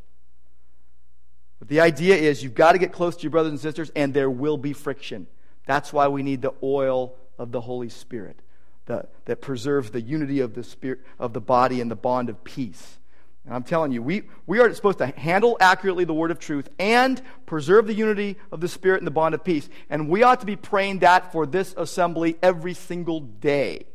But 1.60 1.68
the 1.68 1.82
idea 1.82 2.16
is 2.16 2.42
you've 2.42 2.56
got 2.56 2.72
to 2.72 2.78
get 2.78 2.94
close 2.94 3.18
to 3.18 3.24
your 3.24 3.32
brothers 3.32 3.52
and 3.52 3.60
sisters, 3.60 3.92
and 3.96 4.14
there 4.14 4.32
will 4.32 4.58
be 4.58 4.72
friction. 4.72 5.28
That's 5.66 5.92
why 5.92 6.08
we 6.08 6.24
need 6.24 6.42
the 6.42 6.54
oil 6.64 7.16
of 7.38 7.52
the 7.52 7.62
Holy 7.62 7.90
Spirit 7.90 8.42
that 8.90 9.42
preserves 9.42 9.92
the 9.92 10.02
unity 10.02 10.40
of 10.40 10.54
the 10.54 10.64
spirit 10.64 11.00
of 11.18 11.34
the 11.34 11.42
body 11.42 11.80
and 11.80 11.90
the 11.90 11.96
bond 11.96 12.30
of 12.30 12.44
peace. 12.44 13.00
And 13.46 13.56
I'm 13.56 13.64
telling 13.64 13.92
you, 13.92 14.04
we, 14.04 14.24
we 14.46 14.60
are 14.60 14.72
supposed 14.74 15.00
to 15.00 15.08
handle 15.08 15.58
accurately 15.60 16.04
the 16.04 16.14
word 16.14 16.30
of 16.30 16.40
truth 16.40 16.70
and 16.78 17.20
preserve 17.46 17.88
the 17.88 17.94
unity 17.94 18.38
of 18.52 18.62
the 18.62 18.68
Spirit 18.68 19.00
and 19.00 19.08
the 19.08 19.12
bond 19.12 19.34
of 19.34 19.44
peace. 19.44 19.68
And 19.90 20.08
we 20.08 20.22
ought 20.22 20.42
to 20.42 20.46
be 20.46 20.56
praying 20.56 21.00
that 21.00 21.32
for 21.32 21.48
this 21.48 21.74
assembly 21.76 22.38
every 22.44 22.76
single 22.76 23.22
day. 23.22 23.88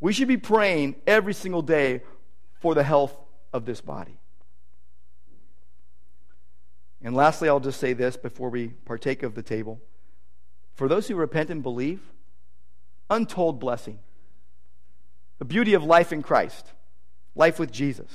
We 0.00 0.12
should 0.12 0.26
be 0.26 0.38
praying 0.38 0.96
every 1.06 1.34
single 1.34 1.62
day 1.62 2.02
for 2.60 2.74
the 2.74 2.82
health 2.82 3.14
of 3.52 3.66
this 3.66 3.80
body. 3.80 4.18
And 7.02 7.14
lastly, 7.14 7.48
I'll 7.48 7.60
just 7.60 7.78
say 7.78 7.92
this 7.92 8.16
before 8.16 8.50
we 8.50 8.68
partake 8.68 9.22
of 9.22 9.34
the 9.34 9.42
table. 9.42 9.80
For 10.74 10.88
those 10.88 11.06
who 11.08 11.14
repent 11.14 11.50
and 11.50 11.62
believe, 11.62 12.00
untold 13.10 13.58
blessing. 13.58 13.98
The 15.38 15.44
beauty 15.44 15.74
of 15.74 15.82
life 15.82 16.12
in 16.12 16.22
Christ, 16.22 16.72
life 17.34 17.58
with 17.58 17.72
Jesus. 17.72 18.08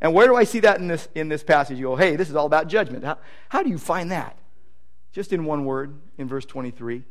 And 0.00 0.14
where 0.14 0.26
do 0.26 0.36
I 0.36 0.44
see 0.44 0.60
that 0.60 0.78
in 0.78 0.88
this, 0.88 1.08
in 1.14 1.28
this 1.28 1.42
passage? 1.42 1.78
You 1.78 1.88
go, 1.88 1.96
hey, 1.96 2.16
this 2.16 2.30
is 2.30 2.36
all 2.36 2.46
about 2.46 2.68
judgment. 2.68 3.04
How, 3.04 3.18
how 3.48 3.62
do 3.62 3.68
you 3.68 3.78
find 3.78 4.10
that? 4.10 4.38
Just 5.12 5.32
in 5.32 5.44
one 5.44 5.64
word, 5.64 5.98
in 6.16 6.28
verse 6.28 6.46
23. 6.46 7.04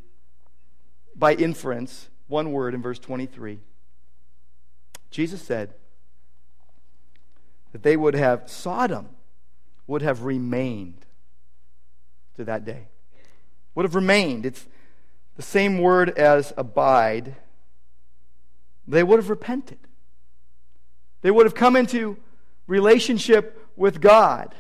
By 1.16 1.34
inference, 1.36 2.10
one 2.28 2.52
word 2.52 2.74
in 2.74 2.82
verse 2.82 2.98
23. 2.98 3.60
Jesus 5.12 5.42
said 5.42 5.74
that 7.72 7.84
they 7.84 7.98
would 7.98 8.14
have, 8.14 8.50
Sodom 8.50 9.10
would 9.86 10.02
have 10.02 10.24
remained 10.24 11.06
to 12.36 12.46
that 12.46 12.66
day. 12.66 12.88
Would 13.76 13.84
have 13.84 13.96
remained. 13.96 14.46
It's 14.46 14.68
the 15.40 15.44
same 15.44 15.78
word 15.78 16.10
as 16.20 16.52
abide. 16.58 17.34
They 18.86 19.04
would 19.04 19.20
have 19.20 19.30
repented. 19.30 19.78
They 21.22 21.32
would 21.32 21.46
have 21.46 21.56
come 21.56 21.78
into 21.78 22.18
relationship 22.68 23.72
with 23.78 24.02
God. 24.02 24.54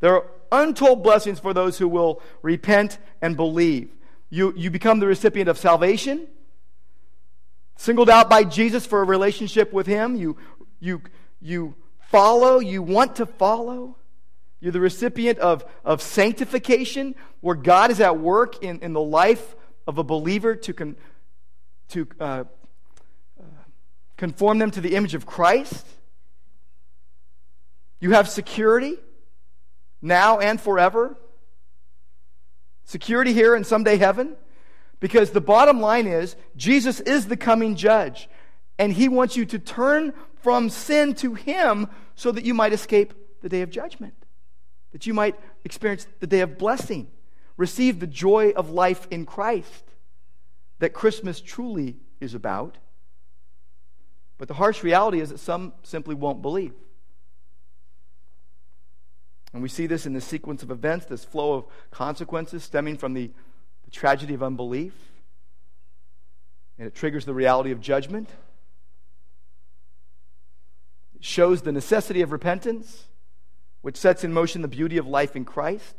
There 0.00 0.12
are 0.12 0.26
untold 0.50 1.04
blessings 1.04 1.38
for 1.38 1.54
those 1.54 1.78
who 1.78 1.86
will 1.86 2.20
repent 2.42 2.98
and 3.22 3.36
believe. 3.36 3.94
You, 4.28 4.52
you 4.56 4.72
become 4.72 4.98
the 4.98 5.06
recipient 5.06 5.48
of 5.48 5.56
salvation, 5.56 6.26
singled 7.76 8.10
out 8.10 8.28
by 8.28 8.42
Jesus 8.42 8.84
for 8.86 9.02
a 9.02 9.04
relationship 9.04 9.72
with 9.72 9.86
Him. 9.86 10.16
You, 10.16 10.36
you, 10.80 11.00
you 11.40 11.76
follow, 12.10 12.58
you 12.58 12.82
want 12.82 13.14
to 13.16 13.26
follow. 13.26 13.98
You're 14.60 14.72
the 14.72 14.80
recipient 14.80 15.38
of, 15.38 15.64
of 15.84 16.00
sanctification, 16.00 17.14
where 17.40 17.54
God 17.54 17.90
is 17.90 18.00
at 18.00 18.18
work 18.18 18.62
in, 18.62 18.80
in 18.80 18.92
the 18.92 19.00
life 19.00 19.54
of 19.86 19.98
a 19.98 20.04
believer 20.04 20.56
to, 20.56 20.72
con, 20.72 20.96
to 21.88 22.08
uh, 22.18 22.24
uh, 22.24 22.44
conform 24.16 24.58
them 24.58 24.70
to 24.70 24.80
the 24.80 24.96
image 24.96 25.14
of 25.14 25.26
Christ. 25.26 25.86
You 28.00 28.12
have 28.12 28.28
security 28.28 28.96
now 30.02 30.38
and 30.38 30.60
forever. 30.60 31.16
Security 32.84 33.32
here 33.32 33.54
and 33.54 33.66
someday 33.66 33.96
heaven. 33.96 34.36
Because 35.00 35.30
the 35.30 35.40
bottom 35.40 35.80
line 35.80 36.06
is, 36.06 36.36
Jesus 36.56 37.00
is 37.00 37.26
the 37.26 37.36
coming 37.36 37.76
judge. 37.76 38.28
And 38.78 38.92
he 38.92 39.08
wants 39.08 39.36
you 39.36 39.44
to 39.46 39.58
turn 39.58 40.12
from 40.40 40.70
sin 40.70 41.14
to 41.16 41.34
him 41.34 41.88
so 42.14 42.32
that 42.32 42.44
you 42.44 42.54
might 42.54 42.72
escape 42.72 43.12
the 43.42 43.48
day 43.48 43.62
of 43.62 43.70
judgment, 43.70 44.14
that 44.96 45.06
you 45.06 45.12
might 45.12 45.38
experience 45.62 46.06
the 46.20 46.26
day 46.26 46.40
of 46.40 46.56
blessing, 46.56 47.06
receive 47.58 48.00
the 48.00 48.06
joy 48.06 48.52
of 48.56 48.70
life 48.70 49.06
in 49.10 49.26
Christ 49.26 49.84
that 50.78 50.94
Christmas 50.94 51.38
truly 51.38 51.98
is 52.18 52.32
about. 52.32 52.78
But 54.38 54.48
the 54.48 54.54
harsh 54.54 54.82
reality 54.82 55.20
is 55.20 55.28
that 55.28 55.36
some 55.36 55.74
simply 55.82 56.14
won't 56.14 56.40
believe. 56.40 56.72
And 59.52 59.62
we 59.62 59.68
see 59.68 59.86
this 59.86 60.06
in 60.06 60.14
the 60.14 60.20
sequence 60.22 60.62
of 60.62 60.70
events, 60.70 61.04
this 61.04 61.26
flow 61.26 61.52
of 61.52 61.66
consequences 61.90 62.64
stemming 62.64 62.96
from 62.96 63.12
the, 63.12 63.30
the 63.84 63.90
tragedy 63.90 64.32
of 64.32 64.42
unbelief. 64.42 64.94
And 66.78 66.88
it 66.88 66.94
triggers 66.94 67.26
the 67.26 67.34
reality 67.34 67.70
of 67.70 67.82
judgment. 67.82 68.30
It 71.16 71.22
shows 71.22 71.60
the 71.60 71.72
necessity 71.72 72.22
of 72.22 72.32
repentance, 72.32 73.04
which 73.82 73.96
sets 73.96 74.24
in 74.24 74.32
motion 74.32 74.62
the 74.62 74.68
beauty 74.68 74.98
of 74.98 75.06
life 75.06 75.36
in 75.36 75.44
Christ, 75.44 75.96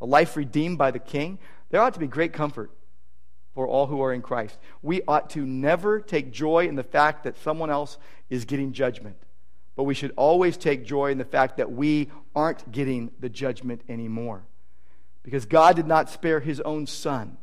a 0.00 0.06
life 0.06 0.36
redeemed 0.36 0.78
by 0.78 0.90
the 0.90 0.98
King. 0.98 1.38
There 1.70 1.80
ought 1.80 1.94
to 1.94 2.00
be 2.00 2.06
great 2.06 2.32
comfort 2.32 2.70
for 3.54 3.66
all 3.66 3.86
who 3.86 4.00
are 4.02 4.12
in 4.12 4.22
Christ. 4.22 4.56
We 4.82 5.02
ought 5.08 5.30
to 5.30 5.44
never 5.44 6.00
take 6.00 6.32
joy 6.32 6.68
in 6.68 6.76
the 6.76 6.82
fact 6.82 7.24
that 7.24 7.36
someone 7.38 7.70
else 7.70 7.98
is 8.30 8.44
getting 8.44 8.72
judgment. 8.72 9.16
But 9.74 9.84
we 9.84 9.94
should 9.94 10.12
always 10.16 10.56
take 10.56 10.84
joy 10.84 11.10
in 11.10 11.18
the 11.18 11.24
fact 11.24 11.56
that 11.56 11.70
we 11.70 12.10
aren't 12.34 12.70
getting 12.70 13.10
the 13.20 13.28
judgment 13.28 13.82
anymore. 13.88 14.44
Because 15.22 15.44
God 15.44 15.76
did 15.76 15.86
not 15.86 16.10
spare 16.10 16.40
his 16.40 16.60
own 16.60 16.86
son, 16.86 17.36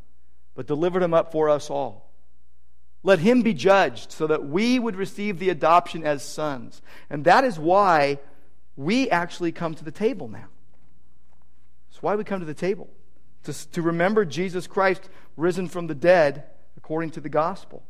but 0.56 0.68
delivered 0.68 1.04
him 1.04 1.14
up 1.14 1.32
for 1.32 1.50
us 1.50 1.70
all. 1.70 2.12
Let 3.04 3.20
him 3.20 3.42
be 3.42 3.54
judged 3.54 4.12
so 4.12 4.28
that 4.28 4.46
we 4.46 4.80
would 4.80 4.96
receive 4.96 5.38
the 5.38 5.50
adoption 5.50 6.04
as 6.04 6.24
sons. 6.24 6.82
And 7.10 7.26
that 7.26 7.44
is 7.44 7.60
why 7.60 8.20
we 8.76 9.10
actually 9.10 9.52
come 9.52 9.74
to 9.76 9.84
the 9.84 9.92
table 9.92 10.28
now. 10.28 10.48
That's 11.90 12.04
why 12.04 12.16
we 12.16 12.24
come 12.24 12.40
to 12.40 12.46
the 12.46 12.54
table. 12.54 12.90
To, 13.44 13.72
to 13.72 13.82
remember 13.82 14.26
Jesus 14.26 14.68
Christ 14.68 15.10
risen 15.38 15.68
from 15.68 15.88
the 15.88 15.96
dead 15.96 16.46
according 16.78 17.12
to 17.12 17.22
the 17.22 17.30
gospel. 17.30 17.84